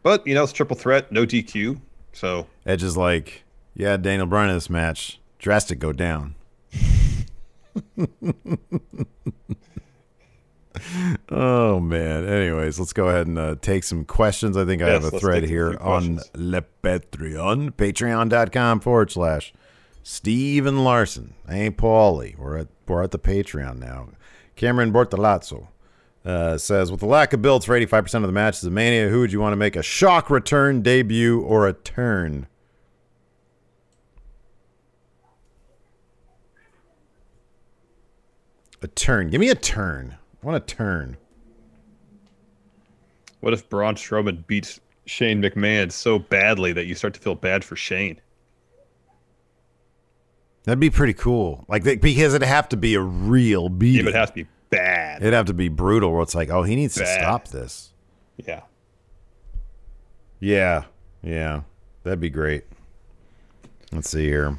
But, 0.02 0.28
you 0.28 0.36
know, 0.36 0.44
it's 0.44 0.52
triple 0.52 0.76
threat, 0.76 1.12
no 1.12 1.26
DQ. 1.26 1.80
So, 2.12 2.48
Edge 2.66 2.84
is 2.84 2.98
like, 2.98 3.44
yeah, 3.74 3.96
Daniel 3.96 4.28
Bryan 4.28 4.50
in 4.50 4.58
this 4.58 4.70
match, 4.70 5.20
drastic 5.44 5.78
go 5.78 5.92
down. 5.92 6.34
oh 11.30 11.80
man. 11.80 12.26
Anyways, 12.26 12.80
let's 12.80 12.94
go 12.94 13.10
ahead 13.10 13.28
and 13.28 13.38
uh, 13.38 13.56
take 13.62 13.84
some 13.84 14.06
questions. 14.06 14.56
I 14.58 14.64
think 14.66 14.82
I 14.82 14.90
have 14.90 15.04
a 15.04 15.12
thread 15.12 15.42
take 15.42 15.50
a 15.50 15.52
here 15.52 15.78
on. 15.80 16.22
Le 16.34 16.64
Patreon, 16.82 17.72
patreon.com 17.72 18.80
forward 18.80 19.12
slash 19.12 19.54
Steven 20.02 20.84
Larson. 20.86 21.34
I 21.48 21.58
ain't 21.58 21.78
Paulie. 21.78 22.38
We're 22.38 22.58
at 22.60 22.70
we're 22.88 23.04
at 23.04 23.12
the 23.12 23.20
Patreon 23.20 23.80
now. 23.80 24.08
Cameron 24.56 24.94
Bortolazzo 24.94 25.68
uh, 26.26 26.58
says, 26.58 26.90
with 26.90 27.02
the 27.02 27.06
lack 27.06 27.34
of 27.34 27.42
builds 27.42 27.66
for 27.66 27.78
85% 27.78 28.16
of 28.16 28.22
the 28.24 28.32
matches 28.32 28.64
of 28.64 28.72
Mania, 28.72 29.10
who 29.10 29.20
would 29.20 29.34
you 29.34 29.42
want 29.42 29.52
to 29.52 29.58
make 29.58 29.76
a 29.76 29.84
shock 29.84 30.30
return, 30.30 30.82
debut, 30.82 31.42
or 31.42 31.68
a 31.68 31.74
turn? 31.74 32.48
A 38.84 38.88
turn. 38.88 39.30
Give 39.30 39.40
me 39.40 39.50
a 39.50 39.56
turn. 39.56 40.18
I 40.42 40.46
want 40.46 40.58
a 40.58 40.60
turn. 40.76 41.16
what 43.40 43.54
if 43.54 43.70
Braun 43.70 43.96
Strowman 43.96 44.46
beats 44.46 44.80
Shane 45.06 45.42
McMahon 45.42 45.90
so 45.92 46.20
badly 46.20 46.74
that 46.74 46.86
you 46.86 46.94
start 46.94 47.14
to 47.14 47.20
feel 47.20 47.36
bad 47.36 47.64
for 47.64 47.78
Shane? 47.78 48.20
That'd 50.66 50.82
be 50.82 50.90
pretty 50.90 51.14
cool. 51.14 51.64
Like 51.70 51.84
they, 51.84 51.96
because 51.96 52.34
it'd 52.34 52.48
have 52.48 52.70
to 52.70 52.78
be 52.78 52.96
a 52.96 53.02
real 53.02 53.70
beating. 53.70 54.02
It 54.02 54.06
would 54.06 54.16
have 54.16 54.30
to 54.30 54.44
be 54.44 54.48
bad. 54.70 55.22
It'd 55.22 55.34
have 55.34 55.46
to 55.46 55.54
be 55.54 55.70
brutal. 55.70 56.12
Where 56.12 56.22
it's 56.22 56.36
like, 56.36 56.50
oh, 56.50 56.64
he 56.64 56.76
needs 56.76 56.96
to 56.96 57.06
stop 57.06 57.48
this. 57.50 57.94
Yeah. 58.38 58.62
Yeah, 60.40 60.84
yeah, 61.22 61.62
that'd 62.04 62.20
be 62.20 62.30
great. 62.30 62.66
Let's 63.94 64.10
see 64.10 64.26
here. 64.26 64.58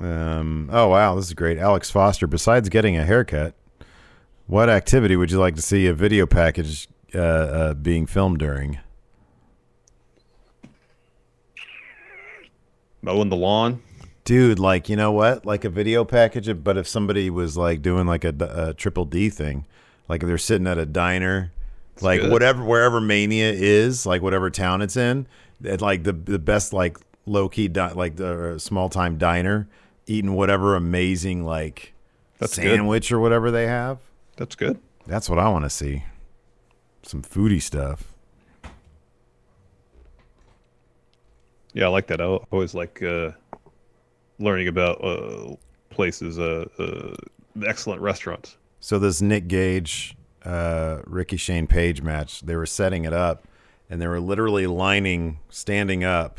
Um. 0.00 0.68
Oh 0.72 0.88
wow, 0.88 1.14
this 1.14 1.26
is 1.26 1.34
great. 1.34 1.58
Alex 1.58 1.90
Foster. 1.90 2.26
Besides 2.26 2.68
getting 2.68 2.96
a 2.96 3.04
haircut, 3.04 3.54
what 4.46 4.68
activity 4.68 5.16
would 5.16 5.30
you 5.30 5.38
like 5.38 5.54
to 5.56 5.62
see 5.62 5.86
a 5.86 5.94
video 5.94 6.26
package 6.26 6.88
uh, 7.14 7.18
uh, 7.18 7.74
being 7.74 8.06
filmed 8.06 8.38
during? 8.38 8.78
Mowing 13.02 13.28
the 13.28 13.36
lawn. 13.36 13.82
Dude, 14.24 14.58
like 14.58 14.88
you 14.88 14.96
know 14.96 15.12
what? 15.12 15.46
Like 15.46 15.64
a 15.64 15.70
video 15.70 16.04
package, 16.04 16.62
but 16.64 16.76
if 16.76 16.88
somebody 16.88 17.30
was 17.30 17.56
like 17.56 17.80
doing 17.80 18.06
like 18.06 18.24
a, 18.24 18.34
a 18.40 18.74
triple 18.74 19.04
D 19.04 19.30
thing, 19.30 19.66
like 20.08 20.22
if 20.22 20.26
they're 20.26 20.38
sitting 20.38 20.66
at 20.66 20.78
a 20.78 20.86
diner, 20.86 21.52
like 22.00 22.20
good. 22.20 22.32
whatever 22.32 22.64
wherever 22.64 23.00
Mania 23.00 23.52
is, 23.52 24.04
like 24.04 24.22
whatever 24.22 24.50
town 24.50 24.82
it's 24.82 24.96
in, 24.96 25.26
at 25.64 25.80
like 25.80 26.02
the 26.02 26.12
the 26.12 26.40
best 26.40 26.72
like 26.72 26.98
low 27.24 27.48
key 27.48 27.68
di- 27.68 27.92
like 27.92 28.16
the 28.16 28.58
small 28.58 28.88
time 28.88 29.16
diner, 29.16 29.68
eating 30.06 30.34
whatever 30.34 30.74
amazing 30.76 31.44
like 31.44 31.94
That's 32.38 32.56
good. 32.56 32.76
sandwich 32.76 33.10
or 33.12 33.20
whatever 33.20 33.50
they 33.50 33.66
have. 33.66 33.98
That's 34.36 34.54
good. 34.54 34.78
That's 35.06 35.28
what 35.28 35.38
I 35.38 35.48
want 35.48 35.64
to 35.64 35.70
see. 35.70 36.04
Some 37.02 37.22
foodie 37.22 37.62
stuff. 37.62 38.12
Yeah, 41.72 41.84
I 41.84 41.88
like 41.88 42.06
that. 42.08 42.20
I 42.20 42.24
always 42.24 42.74
like 42.74 43.02
uh, 43.02 43.32
learning 44.38 44.68
about 44.68 45.02
uh, 45.04 45.54
places, 45.90 46.38
uh, 46.38 46.64
uh, 46.78 47.14
excellent 47.66 48.00
restaurants. 48.00 48.56
So 48.80 48.98
this 48.98 49.20
Nick 49.20 49.46
Gage, 49.46 50.16
uh, 50.44 51.00
Ricky 51.04 51.36
Shane 51.36 51.66
Page 51.66 52.02
match, 52.02 52.40
they 52.40 52.56
were 52.56 52.66
setting 52.66 53.04
it 53.04 53.12
up, 53.12 53.46
and 53.90 54.00
they 54.00 54.06
were 54.06 54.20
literally 54.20 54.66
lining, 54.66 55.38
standing 55.50 56.02
up, 56.02 56.38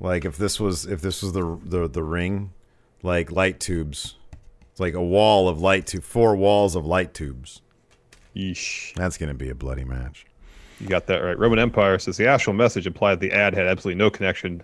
like 0.00 0.24
if 0.24 0.36
this 0.36 0.60
was 0.60 0.86
if 0.86 1.00
this 1.00 1.22
was 1.22 1.32
the 1.32 1.58
the 1.64 1.88
the 1.88 2.02
ring, 2.02 2.52
like 3.02 3.32
light 3.32 3.60
tubes, 3.60 4.16
it's 4.70 4.80
like 4.80 4.94
a 4.94 5.02
wall 5.02 5.48
of 5.48 5.60
light 5.60 5.86
tube, 5.86 6.04
four 6.04 6.36
walls 6.36 6.74
of 6.74 6.86
light 6.86 7.14
tubes. 7.14 7.62
Yeesh. 8.34 8.94
That's 8.94 9.18
gonna 9.18 9.34
be 9.34 9.50
a 9.50 9.54
bloody 9.54 9.84
match. 9.84 10.26
You 10.80 10.86
got 10.86 11.06
that 11.06 11.18
right. 11.18 11.38
Roman 11.38 11.58
Empire 11.58 11.98
says 11.98 12.16
the 12.16 12.28
actual 12.28 12.52
message 12.52 12.86
implied 12.86 13.20
the 13.20 13.32
ad 13.32 13.54
had 13.54 13.66
absolutely 13.66 13.98
no 13.98 14.10
connection 14.10 14.62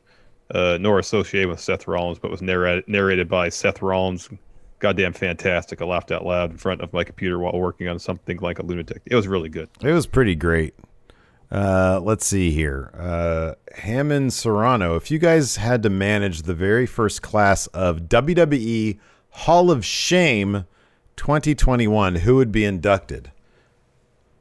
uh, 0.53 0.79
nor 0.81 0.99
associated 0.99 1.49
with 1.49 1.61
Seth 1.61 1.88
Rollins, 1.88 2.18
but 2.18 2.31
was 2.31 2.42
narrated, 2.42 2.85
narrated 2.87 3.29
by 3.29 3.49
Seth 3.49 3.83
Rollins. 3.83 4.29
Goddamn 4.79 5.14
fantastic. 5.14 5.81
I 5.81 5.87
laughed 5.87 6.12
out 6.12 6.25
loud 6.25 6.51
in 6.51 6.59
front 6.59 6.83
of 6.83 6.92
my 6.92 7.05
computer 7.05 7.38
while 7.38 7.59
working 7.59 7.88
on 7.88 7.99
something 7.99 8.38
like 8.38 8.59
a 8.59 8.62
lunatic. 8.64 9.03
It 9.07 9.16
was 9.16 9.27
really 9.27 9.49
good. 9.49 9.68
It 9.81 9.92
was 9.92 10.07
pretty 10.07 10.35
great. 10.35 10.75
Uh, 11.55 12.01
let's 12.03 12.27
see 12.27 12.51
here. 12.51 12.90
Uh, 12.99 13.55
Hammond 13.77 14.33
Serrano, 14.33 14.97
if 14.97 15.09
you 15.09 15.21
guys 15.21 15.55
had 15.55 15.85
to 15.85 15.90
manage 15.90 16.43
the 16.43 16.55
very 16.55 16.85
first 16.85 17.23
class 17.23 17.69
of 17.69 18.09
WWE 18.09 18.99
Hall 19.31 19.71
of 19.71 19.85
Shame 19.85 20.64
2021, 21.14 22.17
who 22.17 22.35
would 22.35 22.51
be 22.51 22.64
inducted? 22.64 23.31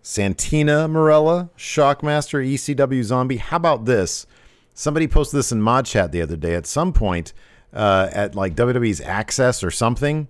Santina 0.01 0.87
Marella, 0.87 1.51
Shockmaster, 1.55 2.43
ECW 2.43 3.03
Zombie. 3.03 3.37
How 3.37 3.57
about 3.57 3.85
this? 3.85 4.25
Somebody 4.73 5.07
posted 5.07 5.37
this 5.37 5.51
in 5.51 5.61
Mod 5.61 5.85
Chat 5.85 6.11
the 6.11 6.21
other 6.21 6.35
day. 6.35 6.55
At 6.55 6.65
some 6.65 6.93
point, 6.93 7.31
uh, 7.71 8.09
at 8.11 8.33
like 8.33 8.55
WWE's 8.55 9.01
Axxess 9.01 9.63
or 9.63 9.69
something, 9.69 10.29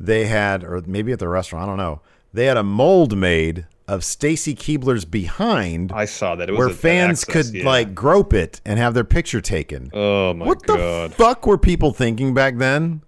they 0.00 0.26
had, 0.26 0.64
or 0.64 0.82
maybe 0.88 1.12
at 1.12 1.20
the 1.20 1.28
restaurant, 1.28 1.62
I 1.62 1.66
don't 1.68 1.76
know. 1.76 2.00
They 2.32 2.46
had 2.46 2.56
a 2.56 2.64
mold 2.64 3.16
made 3.16 3.68
of 3.88 4.04
Stacy 4.04 4.54
Keibler's 4.54 5.04
behind, 5.04 5.92
I 5.92 6.04
saw 6.06 6.34
that. 6.36 6.48
It 6.48 6.52
was 6.52 6.58
where 6.58 6.68
fans 6.70 7.24
Axxess, 7.24 7.32
could 7.32 7.54
yeah. 7.54 7.64
like 7.64 7.94
grope 7.94 8.32
it 8.34 8.60
and 8.64 8.78
have 8.78 8.94
their 8.94 9.04
picture 9.04 9.40
taken. 9.40 9.90
Oh 9.92 10.34
my 10.34 10.46
what 10.46 10.62
god. 10.62 10.78
What 10.78 11.10
the 11.10 11.14
fuck 11.16 11.46
were 11.46 11.58
people 11.58 11.92
thinking 11.92 12.34
back 12.34 12.56
then? 12.56 13.02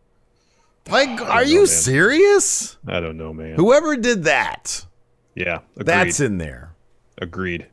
Like, 0.89 1.21
are 1.21 1.45
you 1.45 1.61
man. 1.61 1.67
serious? 1.67 2.79
I 2.87 3.01
don't 3.01 3.19
know, 3.19 3.33
man. 3.35 3.57
Whoever 3.57 3.97
did 3.97 4.25
that, 4.25 4.87
Yeah. 5.35 5.61
Agreed. 5.77 5.87
that's 5.87 6.21
in 6.21 6.39
there. 6.39 6.75
Agreed. 7.21 7.67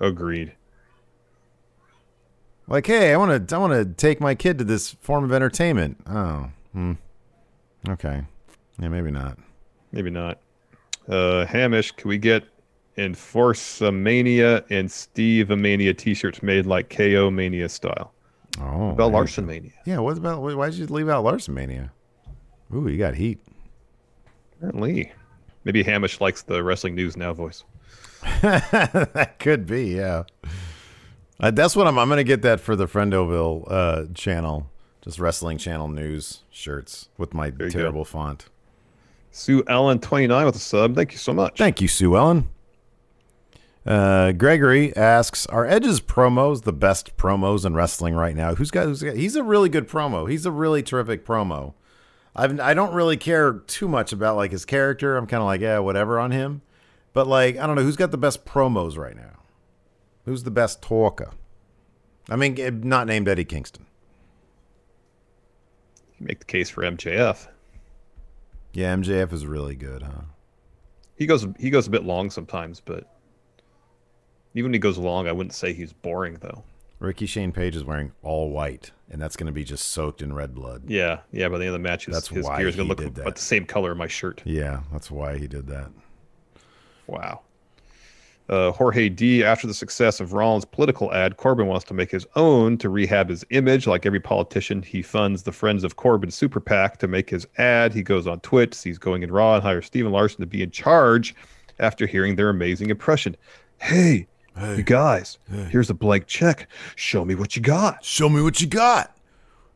Agreed. 0.00 0.52
Like, 2.66 2.86
hey, 2.86 3.12
I 3.12 3.16
want 3.16 3.48
to, 3.48 3.54
I 3.54 3.58
want 3.58 3.72
to 3.72 3.84
take 3.84 4.20
my 4.20 4.34
kid 4.34 4.58
to 4.58 4.64
this 4.64 4.92
form 5.00 5.24
of 5.24 5.32
entertainment. 5.32 5.98
Oh, 6.06 6.50
hmm. 6.72 6.92
Okay, 7.88 8.22
yeah, 8.78 8.88
maybe 8.88 9.10
not. 9.10 9.38
Maybe 9.92 10.10
not. 10.10 10.38
Uh, 11.08 11.44
Hamish, 11.46 11.92
can 11.92 12.08
we 12.08 12.18
get 12.18 12.44
Enforce 12.96 13.80
Mania 13.80 14.64
and 14.70 14.90
Steve 14.90 15.50
Mania 15.50 15.92
t-shirts 15.94 16.42
made 16.42 16.66
like 16.66 16.88
KO 16.90 17.30
Mania 17.30 17.68
style? 17.68 18.12
Oh, 18.60 18.90
About 18.90 18.96
there- 18.96 19.06
Larson 19.08 19.46
Mania. 19.46 19.72
Yeah, 19.84 19.98
what 19.98 20.16
about? 20.16 20.40
Why 20.40 20.70
did 20.70 20.78
you 20.78 20.86
leave 20.86 21.08
out 21.08 21.24
Larson 21.24 21.54
Mania? 21.54 21.92
Ooh, 22.74 22.88
you 22.88 22.96
got 22.98 23.14
heat. 23.14 23.38
Apparently. 24.56 25.12
Maybe 25.64 25.82
Hamish 25.82 26.20
likes 26.20 26.42
the 26.42 26.62
Wrestling 26.62 26.94
News 26.94 27.16
Now 27.16 27.32
voice. 27.32 27.64
that 28.42 29.36
could 29.38 29.66
be, 29.66 29.86
yeah. 29.96 30.24
Uh, 31.40 31.50
that's 31.50 31.74
what 31.76 31.86
I'm. 31.86 31.98
I'm 31.98 32.08
gonna 32.08 32.24
get 32.24 32.42
that 32.42 32.60
for 32.60 32.76
the 32.76 32.86
Friendoville 32.86 33.64
uh, 33.70 34.04
channel, 34.14 34.70
just 35.02 35.18
wrestling 35.18 35.58
channel 35.58 35.88
news 35.88 36.42
shirts 36.50 37.08
with 37.18 37.34
my 37.34 37.46
you 37.46 37.52
go. 37.52 37.68
terrible 37.68 38.04
font. 38.04 38.46
Sue 39.34 39.64
Ellen 39.66 39.98
29 39.98 40.46
with 40.46 40.54
a 40.54 40.60
sub. 40.60 40.94
Thank 40.94 41.10
you 41.10 41.18
so 41.18 41.32
much. 41.32 41.58
Thank 41.58 41.80
you, 41.80 41.88
Sue 41.88 42.16
Ellen. 42.16 42.48
Uh, 43.84 44.30
Gregory 44.30 44.94
asks, 44.96 45.44
"Are 45.46 45.66
Edge's 45.66 46.00
promos 46.00 46.62
the 46.62 46.72
best 46.72 47.16
promos 47.16 47.66
in 47.66 47.74
wrestling 47.74 48.14
right 48.14 48.36
now? 48.36 48.54
Who's 48.54 48.70
got? 48.70 48.84
Who's 48.84 49.02
got? 49.02 49.16
He's 49.16 49.34
a 49.34 49.42
really 49.42 49.68
good 49.68 49.88
promo. 49.88 50.30
He's 50.30 50.46
a 50.46 50.52
really 50.52 50.84
terrific 50.84 51.26
promo. 51.26 51.74
I've, 52.36 52.60
I 52.60 52.74
don't 52.74 52.94
really 52.94 53.16
care 53.16 53.54
too 53.54 53.88
much 53.88 54.12
about 54.12 54.36
like 54.36 54.52
his 54.52 54.64
character. 54.64 55.16
I'm 55.16 55.26
kind 55.26 55.40
of 55.40 55.46
like, 55.46 55.60
yeah, 55.60 55.80
whatever 55.80 56.20
on 56.20 56.30
him. 56.30 56.62
But 57.12 57.26
like, 57.26 57.58
I 57.58 57.66
don't 57.66 57.74
know 57.74 57.82
who's 57.82 57.96
got 57.96 58.12
the 58.12 58.16
best 58.16 58.44
promos 58.44 58.96
right 58.96 59.16
now. 59.16 59.40
Who's 60.26 60.44
the 60.44 60.52
best 60.52 60.80
talker? 60.80 61.32
I 62.30 62.36
mean, 62.36 62.58
eh, 62.60 62.70
not 62.72 63.08
named 63.08 63.26
Eddie 63.26 63.44
Kingston. 63.44 63.86
You 66.20 66.26
make 66.26 66.38
the 66.38 66.44
case 66.44 66.70
for 66.70 66.84
MJF. 66.84 67.48
Yeah, 68.74 68.94
MJF 68.94 69.32
is 69.32 69.46
really 69.46 69.74
good, 69.76 70.02
huh? 70.02 70.22
He 71.16 71.26
goes 71.26 71.46
he 71.58 71.70
goes 71.70 71.86
a 71.86 71.90
bit 71.90 72.04
long 72.04 72.28
sometimes, 72.30 72.80
but 72.80 73.08
even 74.54 74.66
when 74.70 74.72
he 74.74 74.80
goes 74.80 74.98
long, 74.98 75.28
I 75.28 75.32
wouldn't 75.32 75.54
say 75.54 75.72
he's 75.72 75.92
boring 75.92 76.38
though. 76.40 76.64
Ricky 76.98 77.26
Shane 77.26 77.52
Page 77.52 77.76
is 77.76 77.84
wearing 77.84 78.12
all 78.22 78.50
white, 78.50 78.92
and 79.10 79.20
that's 79.20 79.36
going 79.36 79.46
to 79.46 79.52
be 79.52 79.64
just 79.64 79.88
soaked 79.90 80.22
in 80.22 80.32
red 80.32 80.54
blood. 80.54 80.84
Yeah, 80.86 81.20
yeah. 81.32 81.48
By 81.48 81.58
the 81.58 81.64
end 81.66 81.74
of 81.74 81.80
the 81.80 81.88
match, 81.88 82.06
his, 82.06 82.14
That's 82.14 82.28
his 82.28 82.44
why 82.46 82.58
gear 82.58 82.68
is 82.68 82.76
gonna 82.76 82.88
look 82.88 82.98
did 82.98 83.14
that. 83.16 83.22
about 83.22 83.34
the 83.36 83.42
same 83.42 83.66
color 83.66 83.92
of 83.92 83.98
my 83.98 84.06
shirt. 84.06 84.42
Yeah, 84.44 84.80
that's 84.92 85.10
why 85.10 85.38
he 85.38 85.46
did 85.46 85.66
that. 85.66 85.90
Wow. 87.06 87.42
Uh, 88.48 88.70
Jorge 88.72 89.08
D. 89.08 89.42
After 89.42 89.66
the 89.66 89.72
success 89.72 90.20
of 90.20 90.34
Rollins' 90.34 90.66
political 90.66 91.12
ad, 91.14 91.38
Corbin 91.38 91.66
wants 91.66 91.84
to 91.86 91.94
make 91.94 92.10
his 92.10 92.26
own 92.36 92.76
to 92.78 92.90
rehab 92.90 93.30
his 93.30 93.44
image. 93.50 93.86
Like 93.86 94.04
every 94.04 94.20
politician, 94.20 94.82
he 94.82 95.00
funds 95.00 95.44
the 95.44 95.52
Friends 95.52 95.82
of 95.82 95.96
Corbin 95.96 96.30
super 96.30 96.60
PAC 96.60 96.98
to 96.98 97.08
make 97.08 97.30
his 97.30 97.46
ad. 97.56 97.94
He 97.94 98.02
goes 98.02 98.26
on 98.26 98.40
Twitch, 98.40 98.74
sees 98.74 98.98
Going 98.98 99.22
in 99.22 99.32
Raw, 99.32 99.54
and 99.54 99.62
hires 99.62 99.86
Steve 99.86 100.04
and 100.04 100.12
Larson 100.12 100.40
to 100.40 100.46
be 100.46 100.62
in 100.62 100.70
charge 100.70 101.34
after 101.78 102.06
hearing 102.06 102.36
their 102.36 102.50
amazing 102.50 102.90
impression. 102.90 103.34
Hey, 103.80 104.26
you 104.76 104.82
guys, 104.82 105.38
here's 105.70 105.90
a 105.90 105.94
blank 105.94 106.26
check. 106.26 106.68
Show 106.96 107.24
me 107.24 107.34
what 107.34 107.56
you 107.56 107.62
got. 107.62 108.04
Show 108.04 108.28
me 108.28 108.42
what 108.42 108.60
you 108.60 108.66
got. 108.66 109.16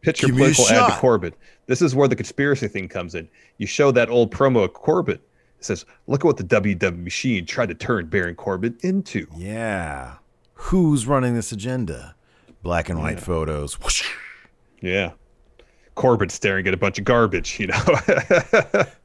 Pitch 0.03 0.23
your 0.23 0.29
Give 0.29 0.37
me 0.37 0.51
a 0.51 0.55
political 0.55 0.85
ad 0.85 0.93
to. 0.93 0.99
Corbin. 0.99 1.35
This 1.67 1.83
is 1.83 1.95
where 1.95 2.07
the 2.07 2.17
conspiracy 2.17 2.69
thing 2.69 2.89
comes 2.89 3.15
in. 3.15 3.29
You 3.57 3.67
show 3.67 3.91
that 3.93 4.09
old 4.09 4.31
promo 4.31 4.65
of 4.65 4.75
Corbin. 4.75 5.19
It 5.59 5.65
says, 5.65 5.85
look 6.07 6.21
at 6.21 6.25
what 6.25 6.37
the 6.37 6.45
WWE 6.45 7.03
machine 7.03 7.45
tried 7.45 7.69
to 7.71 7.75
turn 7.75 8.07
Baron 8.07 8.37
Corbin 8.37 8.77
into. 8.83 9.27
Yeah. 9.37 10.15
Who's 10.55 11.07
running 11.07 11.35
this 11.35 11.51
agenda? 11.53 12.15
Black 12.63 12.89
and 12.89 13.01
white 13.01 13.21
photos. 13.21 13.81
Whoosh. 13.81 14.09
Yeah. 14.81 15.13
Corbin 15.97 16.29
staring 16.29 16.67
at 16.69 16.75
a 16.75 16.77
bunch 16.77 16.99
of 16.99 17.05
garbage, 17.05 17.59
you 17.59 17.67
know. 17.69 17.81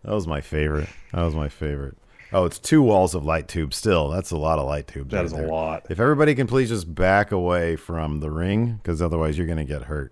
That 0.04 0.14
was 0.14 0.28
my 0.28 0.42
favorite. 0.42 0.90
That 1.14 1.24
was 1.24 1.34
my 1.34 1.48
favorite. 1.50 1.98
Oh, 2.34 2.46
it's 2.46 2.60
two 2.60 2.82
walls 2.82 3.16
of 3.16 3.24
light 3.24 3.48
tubes 3.48 3.78
still. 3.78 4.10
That's 4.10 4.32
a 4.32 4.38
lot 4.38 4.60
of 4.60 4.66
light 4.66 4.88
tubes. 4.88 5.12
That 5.12 5.18
right 5.18 5.26
is 5.26 5.32
a 5.32 5.44
lot. 5.44 5.86
If 5.90 6.00
everybody 6.00 6.36
can 6.36 6.46
please 6.46 6.70
just 6.70 6.94
back 6.94 7.32
away 7.32 7.76
from 7.78 8.20
the 8.20 8.30
ring, 8.30 8.80
because 8.82 9.02
otherwise 9.02 9.38
you're 9.38 9.48
going 9.48 9.60
to 9.60 9.64
get 9.64 9.84
hurt. 9.84 10.12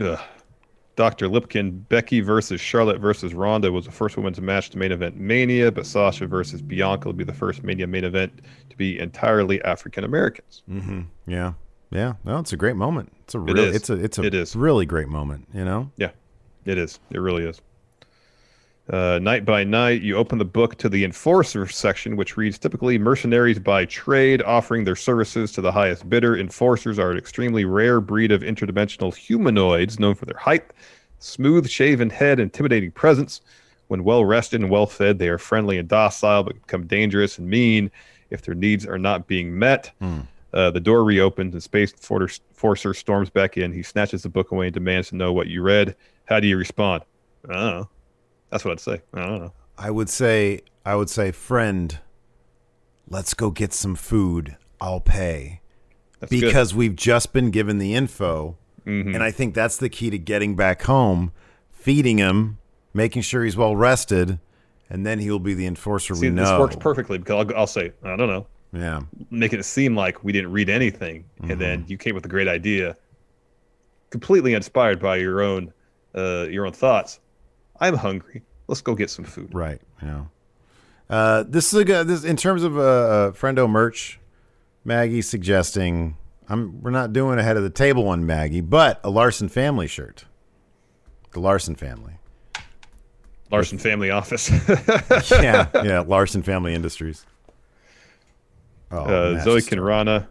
Ugh. 0.00 0.20
Dr. 0.96 1.28
Lipkin, 1.28 1.88
Becky 1.88 2.20
versus 2.20 2.60
Charlotte 2.60 3.00
versus 3.00 3.34
Ronda 3.34 3.72
was 3.72 3.84
the 3.86 3.90
first 3.90 4.16
women's 4.16 4.40
match 4.40 4.70
to 4.70 4.78
main 4.78 4.92
event 4.92 5.16
Mania, 5.16 5.72
but 5.72 5.86
Sasha 5.86 6.26
versus 6.26 6.62
Bianca 6.62 7.08
will 7.08 7.14
be 7.14 7.24
the 7.24 7.32
first 7.34 7.64
Mania 7.64 7.86
main 7.86 8.04
event 8.04 8.40
to 8.70 8.76
be 8.76 8.98
entirely 8.98 9.60
African 9.64 10.04
Americans. 10.04 10.62
Mm-hmm. 10.70 11.02
Yeah. 11.26 11.54
Yeah. 11.90 12.14
No, 12.24 12.38
it's 12.38 12.52
a 12.52 12.56
great 12.56 12.76
moment. 12.76 13.12
It's 13.24 13.34
a 13.34 13.38
It 13.38 13.52
real 13.52 13.58
is. 13.58 13.76
it's 13.76 13.90
a 13.90 13.94
it's 13.94 14.18
a 14.18 14.22
It 14.22 14.34
is. 14.34 14.54
really 14.54 14.86
great 14.86 15.08
moment, 15.08 15.48
you 15.52 15.64
know? 15.64 15.90
Yeah, 15.96 16.10
it 16.64 16.78
is. 16.78 17.00
It 17.10 17.18
really 17.18 17.44
is. 17.44 17.60
Uh, 18.90 19.18
night 19.22 19.46
by 19.46 19.64
night, 19.64 20.02
you 20.02 20.14
open 20.16 20.38
the 20.38 20.44
book 20.44 20.76
to 20.76 20.90
the 20.90 21.04
enforcer 21.04 21.66
section, 21.66 22.16
which 22.16 22.36
reads 22.36 22.58
typically 22.58 22.98
mercenaries 22.98 23.58
by 23.58 23.86
trade, 23.86 24.42
offering 24.42 24.84
their 24.84 24.96
services 24.96 25.52
to 25.52 25.62
the 25.62 25.72
highest 25.72 26.08
bidder. 26.10 26.36
Enforcers 26.36 26.98
are 26.98 27.10
an 27.10 27.16
extremely 27.16 27.64
rare 27.64 28.00
breed 28.00 28.30
of 28.30 28.42
interdimensional 28.42 29.14
humanoids 29.14 29.98
known 29.98 30.14
for 30.14 30.26
their 30.26 30.36
height, 30.36 30.74
smooth 31.18 31.66
shaven 31.66 32.10
head, 32.10 32.38
intimidating 32.38 32.90
presence. 32.90 33.40
When 33.88 34.04
well 34.04 34.24
rested 34.24 34.60
and 34.60 34.70
well 34.70 34.86
fed, 34.86 35.18
they 35.18 35.28
are 35.28 35.38
friendly 35.38 35.78
and 35.78 35.88
docile, 35.88 36.42
but 36.42 36.60
become 36.60 36.86
dangerous 36.86 37.38
and 37.38 37.48
mean 37.48 37.90
if 38.28 38.42
their 38.42 38.54
needs 38.54 38.84
are 38.86 38.98
not 38.98 39.26
being 39.26 39.58
met. 39.58 39.92
Uh, 40.52 40.70
the 40.70 40.80
door 40.80 41.04
reopens 41.04 41.54
and 41.54 41.62
Space 41.62 41.92
Forcer, 41.92 42.42
Forcer 42.52 42.92
storms 42.94 43.30
back 43.30 43.56
in. 43.56 43.72
He 43.72 43.82
snatches 43.82 44.22
the 44.22 44.28
book 44.28 44.52
away 44.52 44.66
and 44.66 44.74
demands 44.74 45.08
to 45.08 45.16
know 45.16 45.32
what 45.32 45.46
you 45.48 45.62
read. 45.62 45.96
How 46.26 46.38
do 46.38 46.46
you 46.46 46.56
respond? 46.56 47.02
I 47.48 47.52
don't 47.52 47.60
know. 47.62 47.88
That's 48.50 48.64
what 48.64 48.72
I'd 48.72 48.80
say. 48.80 49.00
I 49.12 49.26
don't 49.26 49.38
know. 49.40 49.52
I 49.76 49.90
would 49.90 50.08
say, 50.08 50.60
I 50.84 50.94
would 50.94 51.10
say, 51.10 51.32
friend, 51.32 51.98
let's 53.08 53.34
go 53.34 53.50
get 53.50 53.72
some 53.72 53.94
food. 53.96 54.56
I'll 54.80 55.00
pay. 55.00 55.60
That's 56.20 56.30
good. 56.30 56.40
because 56.40 56.74
we've 56.74 56.94
just 56.96 57.32
been 57.32 57.50
given 57.50 57.78
the 57.78 57.94
info. 57.94 58.56
Mhm. 58.86 59.14
And 59.14 59.22
I 59.22 59.30
think 59.30 59.54
that's 59.54 59.76
the 59.76 59.88
key 59.88 60.10
to 60.10 60.18
getting 60.18 60.56
back 60.56 60.82
home, 60.82 61.32
feeding 61.70 62.18
him, 62.18 62.58
making 62.92 63.22
sure 63.22 63.44
he's 63.44 63.56
well 63.56 63.74
rested, 63.76 64.38
and 64.88 65.04
then 65.04 65.18
he 65.18 65.30
will 65.30 65.38
be 65.38 65.54
the 65.54 65.66
enforcer 65.66 66.14
See, 66.14 66.28
we 66.28 66.30
know. 66.34 66.42
this 66.44 66.58
works 66.60 66.76
perfectly 66.76 67.18
because 67.18 67.46
I'll, 67.50 67.56
I'll 67.60 67.66
say, 67.66 67.92
I 68.04 68.14
don't 68.16 68.28
know. 68.28 68.46
Yeah. 68.72 69.00
Making 69.30 69.60
it 69.60 69.64
seem 69.64 69.96
like 69.96 70.22
we 70.24 70.32
didn't 70.32 70.52
read 70.52 70.68
anything. 70.68 71.24
And 71.40 71.50
Mm-hmm. 71.52 71.60
then 71.60 71.84
you 71.88 71.96
came 71.96 72.14
with 72.14 72.24
a 72.24 72.28
great 72.28 72.48
idea, 72.48 72.96
completely 74.10 74.54
inspired 74.54 75.00
by 75.00 75.16
your 75.16 75.42
own 75.42 75.72
uh, 76.14 76.46
your 76.48 76.64
own 76.66 76.72
thoughts. 76.72 77.18
I'm 77.84 77.96
hungry. 77.96 78.42
Let's 78.66 78.80
go 78.80 78.94
get 78.94 79.10
some 79.10 79.24
food. 79.24 79.54
Right. 79.54 79.80
Yeah. 80.02 80.24
Uh, 81.10 81.44
this 81.46 81.72
is 81.72 81.78
a 81.78 81.84
good. 81.84 82.06
This 82.06 82.24
in 82.24 82.36
terms 82.36 82.62
of 82.62 82.78
uh, 82.78 82.80
uh, 82.80 83.30
friendo 83.32 83.68
merch. 83.68 84.18
Maggie 84.86 85.22
suggesting 85.22 86.16
I'm. 86.48 86.82
We're 86.82 86.90
not 86.90 87.12
doing 87.12 87.38
a 87.38 87.42
head 87.42 87.56
of 87.56 87.62
the 87.62 87.70
table 87.70 88.04
one, 88.04 88.24
Maggie, 88.26 88.62
but 88.62 89.00
a 89.04 89.10
Larson 89.10 89.48
family 89.48 89.86
shirt. 89.86 90.24
The 91.32 91.40
Larson 91.40 91.74
family. 91.74 92.14
Larson 93.50 93.78
Family 93.78 94.10
Office. 94.10 94.50
yeah, 95.30 95.68
yeah. 95.84 96.00
Larson 96.00 96.42
Family 96.42 96.74
Industries. 96.74 97.24
Oh, 98.90 99.04
uh, 99.04 99.44
Zoe 99.44 99.60
Kinrana. 99.60 100.26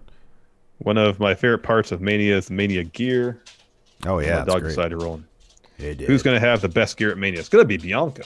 One 0.80 0.98
of 0.98 1.20
my 1.20 1.36
favorite 1.36 1.64
parts 1.64 1.92
of 1.92 2.02
Mania 2.02 2.38
is 2.38 2.50
Mania 2.50 2.84
gear. 2.84 3.42
Oh 4.06 4.20
yeah, 4.20 4.40
my 4.40 4.46
dog 4.46 4.62
great. 4.62 4.70
decided 4.70 5.02
rolling. 5.02 5.26
It 5.80 6.00
Who's 6.02 6.24
going 6.24 6.40
to 6.40 6.46
have 6.46 6.62
the 6.62 6.70
best 6.70 6.98
gear 6.98 7.12
at 7.12 7.18
Mania? 7.18 7.40
It's 7.40 7.50
going 7.50 7.64
to 7.64 7.68
be 7.68 7.78
Bianca. 7.78 8.24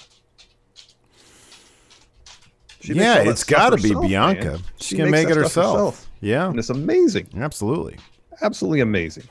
She 2.81 2.93
yeah, 2.93 3.17
it's 3.19 3.43
got 3.43 3.71
to 3.71 3.75
be 3.77 3.89
herself, 3.89 4.01
man. 4.03 4.09
Bianca. 4.09 4.59
She 4.79 4.95
gonna 4.95 5.11
make 5.11 5.27
it 5.27 5.33
stuff 5.33 5.43
herself. 5.43 6.09
Yeah, 6.21 6.47
And 6.49 6.57
it's 6.59 6.69
amazing. 6.69 7.27
absolutely. 7.37 7.97
Absolutely 8.41 8.81
amazing. 8.81 9.25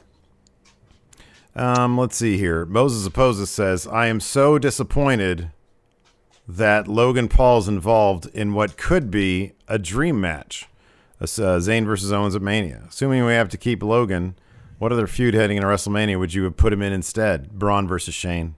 Um, 1.54 1.96
let's 1.96 2.16
see 2.16 2.36
here. 2.36 2.66
Moses 2.66 3.06
Opposes 3.06 3.48
says, 3.48 3.86
I 3.86 4.08
am 4.08 4.20
so 4.20 4.58
disappointed 4.58 5.50
that 6.46 6.86
Logan 6.86 7.28
Paul's 7.28 7.66
involved 7.66 8.26
in 8.34 8.52
what 8.52 8.76
could 8.76 9.10
be 9.10 9.52
a 9.68 9.78
dream 9.78 10.20
match. 10.20 10.66
Uh, 11.18 11.24
Zayn 11.24 11.86
versus 11.86 12.12
Owens 12.12 12.34
at 12.34 12.42
Mania. 12.42 12.82
Assuming 12.88 13.24
we 13.24 13.32
have 13.32 13.48
to 13.48 13.56
keep 13.56 13.82
Logan, 13.82 14.34
what 14.78 14.92
other 14.92 15.06
feud 15.06 15.34
heading 15.34 15.56
into 15.56 15.68
WrestleMania 15.68 16.18
would 16.18 16.34
you 16.34 16.44
have 16.44 16.56
put 16.56 16.72
him 16.72 16.82
in 16.82 16.92
instead? 16.92 17.52
Braun 17.58 17.86
versus 17.88 18.14
Shane. 18.14 18.54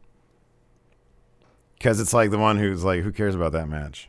Because 1.79 2.01
it's 2.01 2.13
like 2.13 2.31
the 2.31 2.39
one 2.39 2.59
who's 2.59 2.83
like, 2.85 3.03
who 3.03 3.13
cares 3.13 3.35
about 3.35 3.53
that 3.53 3.69
match? 3.69 4.09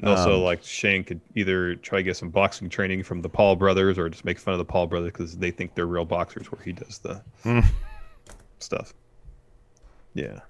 And 0.00 0.08
also, 0.08 0.36
Um, 0.36 0.40
like 0.42 0.62
Shane 0.64 1.04
could 1.04 1.20
either 1.34 1.74
try 1.76 1.98
to 1.98 2.02
get 2.02 2.16
some 2.16 2.30
boxing 2.30 2.68
training 2.68 3.02
from 3.02 3.20
the 3.22 3.28
Paul 3.28 3.56
brothers, 3.56 3.98
or 3.98 4.08
just 4.08 4.24
make 4.24 4.38
fun 4.38 4.54
of 4.54 4.58
the 4.58 4.64
Paul 4.64 4.86
brothers 4.86 5.12
because 5.12 5.36
they 5.36 5.50
think 5.50 5.74
they're 5.74 5.86
real 5.86 6.04
boxers, 6.04 6.50
where 6.50 6.62
he 6.62 6.72
does 6.72 6.98
the 6.98 7.22
Mm. 7.44 7.64
stuff. 8.58 8.92
Yeah. 10.14 10.40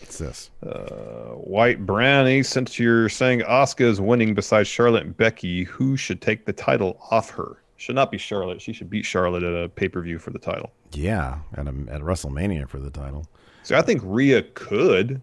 What's 0.00 0.18
this? 0.18 0.50
Uh, 0.62 1.32
White 1.36 1.86
Brownie, 1.86 2.42
since 2.42 2.78
you're 2.78 3.08
saying 3.08 3.40
Asuka 3.40 3.86
is 3.86 4.00
winning 4.00 4.34
besides 4.34 4.68
Charlotte 4.68 5.04
and 5.04 5.16
Becky, 5.16 5.64
who 5.64 5.96
should 5.96 6.20
take 6.20 6.44
the 6.44 6.52
title 6.52 7.00
off 7.10 7.30
her? 7.30 7.62
Should 7.78 7.94
not 7.94 8.10
be 8.10 8.18
Charlotte. 8.18 8.60
She 8.60 8.72
should 8.72 8.90
beat 8.90 9.06
Charlotte 9.06 9.44
at 9.44 9.54
a 9.54 9.68
pay 9.68 9.88
per 9.88 10.02
view 10.02 10.18
for 10.18 10.30
the 10.30 10.38
title. 10.38 10.72
Yeah, 10.92 11.38
at, 11.56 11.66
a, 11.66 11.74
at 11.88 12.02
WrestleMania 12.02 12.68
for 12.68 12.80
the 12.80 12.90
title. 12.90 13.26
So 13.62 13.78
I 13.78 13.82
think 13.82 14.02
Rhea 14.04 14.42
could 14.42 15.20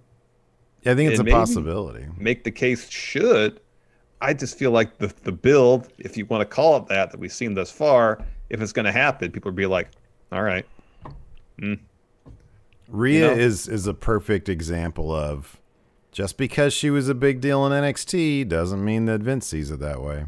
Yeah, 0.84 0.94
I 0.94 0.96
think 0.96 1.12
it's 1.12 1.20
a 1.20 1.26
possibility. 1.26 2.08
make 2.18 2.46
the 2.46 2.52
case 2.52 2.90
should. 2.90 3.60
I 4.22 4.34
just 4.34 4.58
feel 4.58 4.72
like 4.72 4.98
the 4.98 5.14
the 5.24 5.34
build, 5.34 5.90
if 5.98 6.16
you 6.16 6.26
want 6.26 6.42
to 6.42 6.46
call 6.46 6.78
it 6.78 6.88
that, 6.88 7.12
that 7.12 7.20
we've 7.20 7.34
seen 7.34 7.54
thus 7.56 7.70
far, 7.70 8.24
if 8.50 8.62
it's 8.62 8.72
going 8.72 8.86
to 8.86 8.92
happen, 8.92 9.32
people 9.32 9.50
would 9.50 9.58
be 9.58 9.66
like, 9.66 9.90
"All 10.32 10.42
right, 10.42 10.66
hmm. 11.60 11.74
Rhea 12.88 13.28
know? 13.28 13.34
is 13.34 13.68
is 13.68 13.86
a 13.86 13.94
perfect 13.94 14.48
example 14.48 15.14
of 15.14 15.60
just 16.14 16.38
because 16.38 16.74
she 16.74 16.90
was 16.90 17.10
a 17.10 17.16
big 17.16 17.42
deal 17.42 17.66
in 17.66 17.74
NXT 17.74 18.48
doesn't 18.48 18.84
mean 18.84 19.04
that 19.06 19.20
Vince 19.20 19.46
sees 19.46 19.72
it 19.72 19.82
that 19.82 20.02
way. 20.02 20.26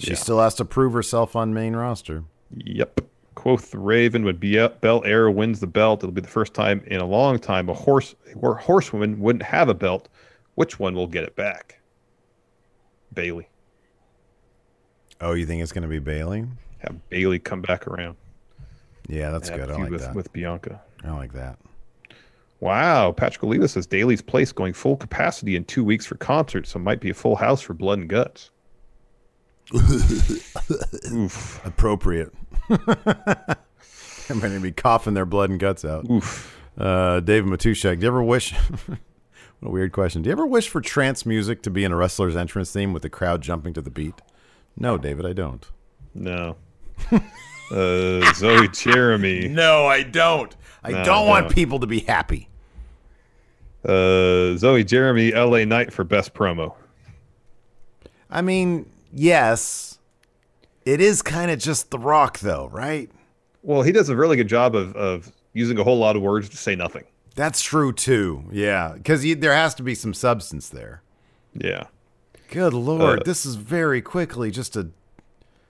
She 0.00 0.10
Yeah. 0.12 0.16
still 0.16 0.40
has 0.40 0.54
to 0.56 0.64
prove 0.64 0.92
herself 0.94 1.36
on 1.36 1.52
main 1.52 1.76
roster. 1.76 2.24
Yep. 2.56 3.02
Quoth 3.34 3.74
Raven 3.74 4.24
would 4.24 4.40
be 4.40 4.58
up. 4.58 4.80
Belair 4.80 5.30
wins 5.30 5.60
the 5.60 5.66
belt. 5.66 6.00
It'll 6.02 6.10
be 6.12 6.20
the 6.20 6.28
first 6.28 6.54
time 6.54 6.82
in 6.86 7.00
a 7.00 7.06
long 7.06 7.38
time 7.38 7.68
a 7.68 7.74
horse 7.74 8.14
or 8.36 8.54
horsewoman 8.56 9.20
wouldn't 9.20 9.42
have 9.44 9.68
a 9.68 9.74
belt. 9.74 10.08
Which 10.54 10.78
one 10.78 10.94
will 10.94 11.06
get 11.06 11.24
it 11.24 11.36
back? 11.36 11.80
Bayley. 13.12 13.48
Oh, 15.20 15.32
you 15.34 15.44
think 15.46 15.62
it's 15.62 15.72
going 15.72 15.82
to 15.82 15.88
be 15.88 15.98
Bayley? 15.98 16.46
Have 16.78 17.08
Bayley 17.10 17.38
come 17.38 17.60
back 17.60 17.86
around. 17.86 18.16
Yeah, 19.06 19.30
that's 19.30 19.50
good. 19.50 19.70
I 19.70 19.74
like 19.76 19.90
with, 19.90 20.00
that. 20.00 20.14
with 20.14 20.32
Bianca. 20.32 20.80
I 21.04 21.10
like 21.12 21.32
that. 21.34 21.58
Wow. 22.60 23.12
Patrick 23.12 23.42
Oliva 23.44 23.68
says 23.68 23.86
Daily's 23.86 24.22
place 24.22 24.52
going 24.52 24.72
full 24.72 24.96
capacity 24.96 25.56
in 25.56 25.64
two 25.64 25.84
weeks 25.84 26.06
for 26.06 26.14
concerts, 26.16 26.70
so 26.70 26.78
might 26.78 27.00
be 27.00 27.10
a 27.10 27.14
full 27.14 27.36
house 27.36 27.60
for 27.60 27.74
blood 27.74 27.98
and 27.98 28.08
guts. 28.08 28.50
Oof. 29.74 31.64
Appropriate. 31.64 32.32
I'm 32.68 34.38
going 34.40 34.54
to 34.54 34.60
be 34.60 34.72
coughing 34.72 35.14
their 35.14 35.26
blood 35.26 35.50
and 35.50 35.58
guts 35.58 35.84
out. 35.84 36.06
Uh, 36.78 37.20
David 37.20 37.50
Matushek, 37.50 37.96
do 37.98 38.02
you 38.02 38.08
ever 38.08 38.22
wish? 38.22 38.52
what 38.86 38.98
a 39.62 39.70
weird 39.70 39.92
question. 39.92 40.22
Do 40.22 40.28
you 40.28 40.32
ever 40.32 40.46
wish 40.46 40.68
for 40.68 40.80
trance 40.80 41.26
music 41.26 41.62
to 41.62 41.70
be 41.70 41.84
in 41.84 41.92
a 41.92 41.96
wrestler's 41.96 42.36
entrance 42.36 42.72
theme 42.72 42.92
with 42.92 43.02
the 43.02 43.10
crowd 43.10 43.42
jumping 43.42 43.72
to 43.74 43.80
the 43.80 43.90
beat? 43.90 44.14
No, 44.76 44.96
David, 44.98 45.26
I 45.26 45.32
don't. 45.32 45.68
No. 46.14 46.56
uh, 47.12 48.32
Zoe 48.34 48.68
Jeremy. 48.68 49.48
No, 49.48 49.86
I 49.86 50.02
don't. 50.04 50.54
I 50.82 50.90
No, 50.92 51.04
don't 51.04 51.26
want 51.28 51.48
no. 51.48 51.52
people 51.52 51.80
to 51.80 51.86
be 51.86 52.00
happy. 52.00 52.48
Uh, 53.84 54.56
Zoe 54.56 54.84
Jeremy, 54.84 55.32
LA 55.32 55.64
Knight 55.64 55.92
for 55.92 56.04
best 56.04 56.34
promo. 56.34 56.74
I 58.30 58.42
mean, 58.42 58.88
yes, 59.12 59.98
it 60.84 61.00
is 61.00 61.22
kind 61.22 61.50
of 61.50 61.58
just 61.58 61.90
The 61.90 61.98
Rock, 61.98 62.38
though, 62.40 62.68
right? 62.72 63.10
Well, 63.62 63.82
he 63.82 63.92
does 63.92 64.08
a 64.08 64.16
really 64.16 64.36
good 64.36 64.48
job 64.48 64.74
of, 64.74 64.94
of 64.96 65.32
using 65.52 65.78
a 65.78 65.84
whole 65.84 65.98
lot 65.98 66.16
of 66.16 66.22
words 66.22 66.48
to 66.48 66.56
say 66.56 66.74
nothing. 66.74 67.04
That's 67.34 67.62
true 67.62 67.92
too. 67.92 68.44
Yeah, 68.50 68.94
because 68.96 69.22
there 69.36 69.54
has 69.54 69.74
to 69.76 69.82
be 69.82 69.94
some 69.94 70.14
substance 70.14 70.68
there. 70.68 71.02
Yeah. 71.54 71.84
Good 72.50 72.72
lord, 72.74 73.20
Uh, 73.20 73.22
this 73.24 73.46
is 73.46 73.54
very 73.54 74.02
quickly 74.02 74.50
just 74.50 74.76
a 74.76 74.88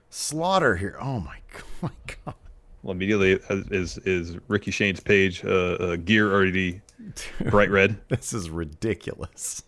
slaughter 0.09 0.77
here. 0.77 0.97
Oh 1.01 1.21
my, 1.21 1.37
my 1.83 1.91
god. 2.25 2.35
Well, 2.83 2.93
immediately 2.93 3.33
is 3.51 3.67
is, 3.71 3.99
is 4.07 4.39
Ricky 4.49 4.71
Shane's 4.71 5.01
page 5.01 5.45
uh, 5.45 5.49
uh, 5.49 5.97
gear 5.97 6.33
already 6.33 6.81
bright 7.51 7.71
red? 7.71 7.99
This 8.09 8.33
is 8.33 8.49
ridiculous. 8.49 9.63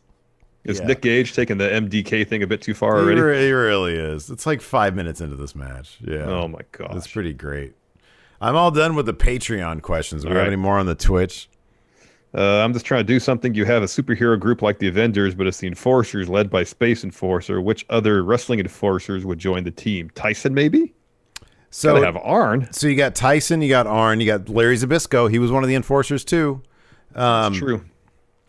Is 0.65 0.79
Yeah. 0.79 0.87
Nick 0.87 1.03
Gage 1.03 1.35
taking 1.35 1.59
the 1.59 1.69
MDK 1.69 2.27
thing 2.27 2.43
a 2.43 2.47
bit 2.47 2.63
too 2.63 2.75
far 2.75 2.99
already? 2.99 3.21
re- 3.21 3.47
he 3.47 3.53
really 3.53 3.95
is. 3.95 4.31
It's 4.31 4.47
like 4.47 4.61
five 4.61 4.95
minutes 4.95 5.21
into 5.21 5.35
this 5.37 5.55
match. 5.57 5.99
Yeah. 6.01 6.25
Oh 6.27 6.47
my 6.49 6.61
god. 6.73 6.97
It's 6.97 7.09
pretty 7.09 7.33
great. 7.33 7.73
I'm 8.41 8.55
all 8.57 8.71
done 8.71 8.95
with 8.95 9.07
the 9.07 9.15
Patreon 9.15 9.83
questions. 9.83 10.25
We 10.25 10.31
All 10.31 10.37
have 10.37 10.43
right. 10.43 10.47
any 10.53 10.57
more 10.57 10.79
on 10.79 10.87
the 10.87 10.95
Twitch? 10.95 11.49
Uh, 12.35 12.59
I'm 12.61 12.73
just 12.73 12.87
trying 12.87 13.01
to 13.01 13.05
do 13.05 13.21
something. 13.21 13.55
You 13.55 13.65
have 13.67 13.83
a 13.83 13.87
superhero 13.87 14.39
group 14.41 14.63
like 14.63 14.79
the 14.79 14.89
Avengers, 14.89 15.35
but 15.35 15.47
it's 15.47 15.59
the 15.59 15.67
Enforcers 15.69 16.29
led 16.29 16.49
by 16.49 16.65
Space 16.65 17.05
Enforcer. 17.05 17.61
Which 17.61 17.85
other 17.91 18.23
wrestling 18.25 18.59
enforcers 18.59 19.25
would 19.27 19.39
join 19.39 19.65
the 19.65 19.71
team? 19.71 20.11
Tyson, 20.15 20.55
maybe? 20.55 20.95
So 21.71 21.93
Gotta 21.95 22.07
have 22.07 22.17
Arn. 22.17 22.69
So 22.73 22.87
you 22.87 22.97
got 22.97 23.15
Tyson, 23.15 23.63
you 23.63 23.69
got 23.69 23.87
Arn, 23.87 24.19
you 24.21 24.27
got 24.27 24.49
Larry 24.49 24.77
Zbyszko. 24.77 25.31
He 25.31 25.39
was 25.39 25.51
one 25.51 25.63
of 25.63 25.69
the 25.69 25.75
enforcers 25.75 26.25
too. 26.25 26.63
Um, 27.15 27.53
True. 27.55 27.85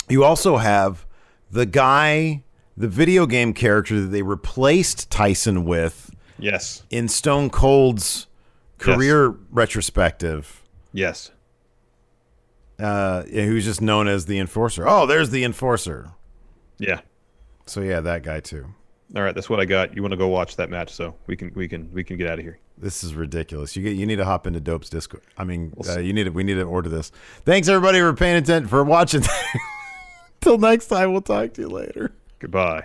You 0.09 0.24
also 0.24 0.57
have 0.57 1.05
the 1.53 1.65
guy, 1.65 2.43
the 2.75 2.87
video 2.87 3.25
game 3.25 3.53
character 3.53 4.01
that 4.01 4.07
they 4.07 4.21
replaced 4.23 5.09
Tyson 5.11 5.65
with 5.65 6.09
Yes. 6.39 6.83
in 6.89 7.07
Stone 7.07 7.51
Cold's 7.51 8.27
career 8.79 9.29
retrospective. 9.51 10.63
Yes. 10.91 11.31
Uh, 12.79 13.23
who's 13.23 13.65
just 13.65 13.81
known 13.81 14.07
as 14.07 14.25
the 14.25 14.39
enforcer. 14.39 14.87
Oh, 14.87 15.05
there's 15.05 15.29
the 15.29 15.43
enforcer. 15.43 16.11
Yeah. 16.79 17.01
So 17.65 17.81
yeah, 17.81 18.01
that 18.01 18.23
guy 18.23 18.39
too. 18.39 18.65
All 19.15 19.21
right, 19.21 19.35
that's 19.35 19.49
what 19.49 19.59
I 19.59 19.65
got. 19.65 19.95
You 19.95 20.01
want 20.01 20.11
to 20.11 20.17
go 20.17 20.27
watch 20.27 20.55
that 20.55 20.71
match, 20.71 20.91
so 20.91 21.13
we 21.27 21.35
can 21.35 21.51
we 21.55 21.67
can 21.67 21.89
we 21.93 22.03
can 22.03 22.17
get 22.17 22.27
out 22.27 22.39
of 22.39 22.43
here. 22.43 22.57
This 22.79 23.03
is 23.03 23.13
ridiculous. 23.13 23.75
You 23.75 23.83
get 23.83 23.95
you 23.95 24.07
need 24.07 24.15
to 24.15 24.25
hop 24.25 24.47
into 24.47 24.59
Dope's 24.59 24.89
Discord. 24.89 25.21
I 25.37 25.43
mean, 25.43 25.71
uh, 25.87 25.99
you 25.99 26.13
need 26.13 26.23
to 26.23 26.31
we 26.31 26.43
need 26.43 26.55
to 26.55 26.63
order 26.63 26.89
this. 26.89 27.11
Thanks 27.45 27.67
everybody 27.67 27.99
for 27.99 28.13
paying 28.13 28.37
attention 28.37 28.67
for 28.67 28.83
watching. 28.83 29.21
Till 30.43 30.57
next 30.57 30.87
time, 30.87 31.13
we'll 31.13 31.21
talk 31.21 31.53
to 31.53 31.61
you 31.61 31.69
later. 31.69 32.11
Goodbye. 32.39 32.83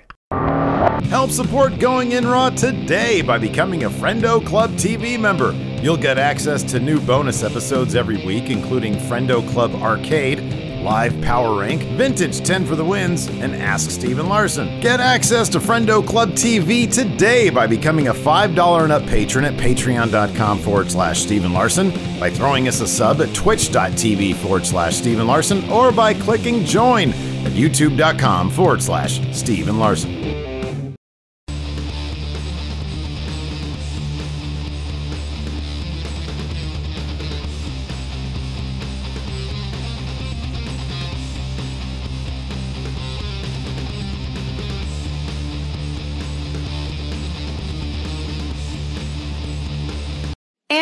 Help 1.08 1.30
support 1.30 1.78
Going 1.80 2.12
In 2.12 2.24
Raw 2.24 2.50
today 2.50 3.20
by 3.20 3.36
becoming 3.36 3.82
a 3.82 3.90
Friendo 3.90 4.44
Club 4.46 4.70
TV 4.72 5.18
member. 5.18 5.52
You'll 5.82 5.96
get 5.96 6.18
access 6.18 6.62
to 6.64 6.78
new 6.78 7.00
bonus 7.00 7.42
episodes 7.42 7.96
every 7.96 8.24
week, 8.24 8.48
including 8.50 8.94
Friendo 8.94 9.48
Club 9.50 9.74
Arcade 9.74 10.40
Live 10.82 11.20
Power 11.22 11.60
Rank, 11.60 11.82
Vintage 11.82 12.40
10 12.40 12.64
for 12.64 12.76
the 12.76 12.84
Wins, 12.84 13.26
and 13.26 13.54
Ask 13.56 13.90
Steve 13.90 14.18
and 14.18 14.28
Larson. 14.28 14.80
Get 14.80 15.00
access 15.00 15.48
to 15.50 15.58
Friendo 15.58 16.06
Club 16.06 16.30
TV 16.30 16.90
today 16.90 17.50
by 17.50 17.66
becoming 17.66 18.08
a 18.08 18.14
$5 18.14 18.82
and 18.84 18.92
up 18.92 19.04
patron 19.06 19.44
at 19.44 19.54
patreon.com 19.54 20.58
forward 20.60 20.90
slash 20.90 21.24
steveandlarson, 21.24 22.20
by 22.20 22.30
throwing 22.30 22.68
us 22.68 22.80
a 22.80 22.86
sub 22.86 23.20
at 23.20 23.34
twitch.tv 23.34 24.34
forward 24.36 24.64
slash 24.64 25.00
steveandlarson, 25.00 25.68
or 25.70 25.90
by 25.90 26.14
clicking 26.14 26.64
join 26.64 27.12
at 27.44 27.52
youtube.com 27.52 28.50
forward 28.50 28.82
slash 28.82 29.20
steveandlarson. 29.20 30.47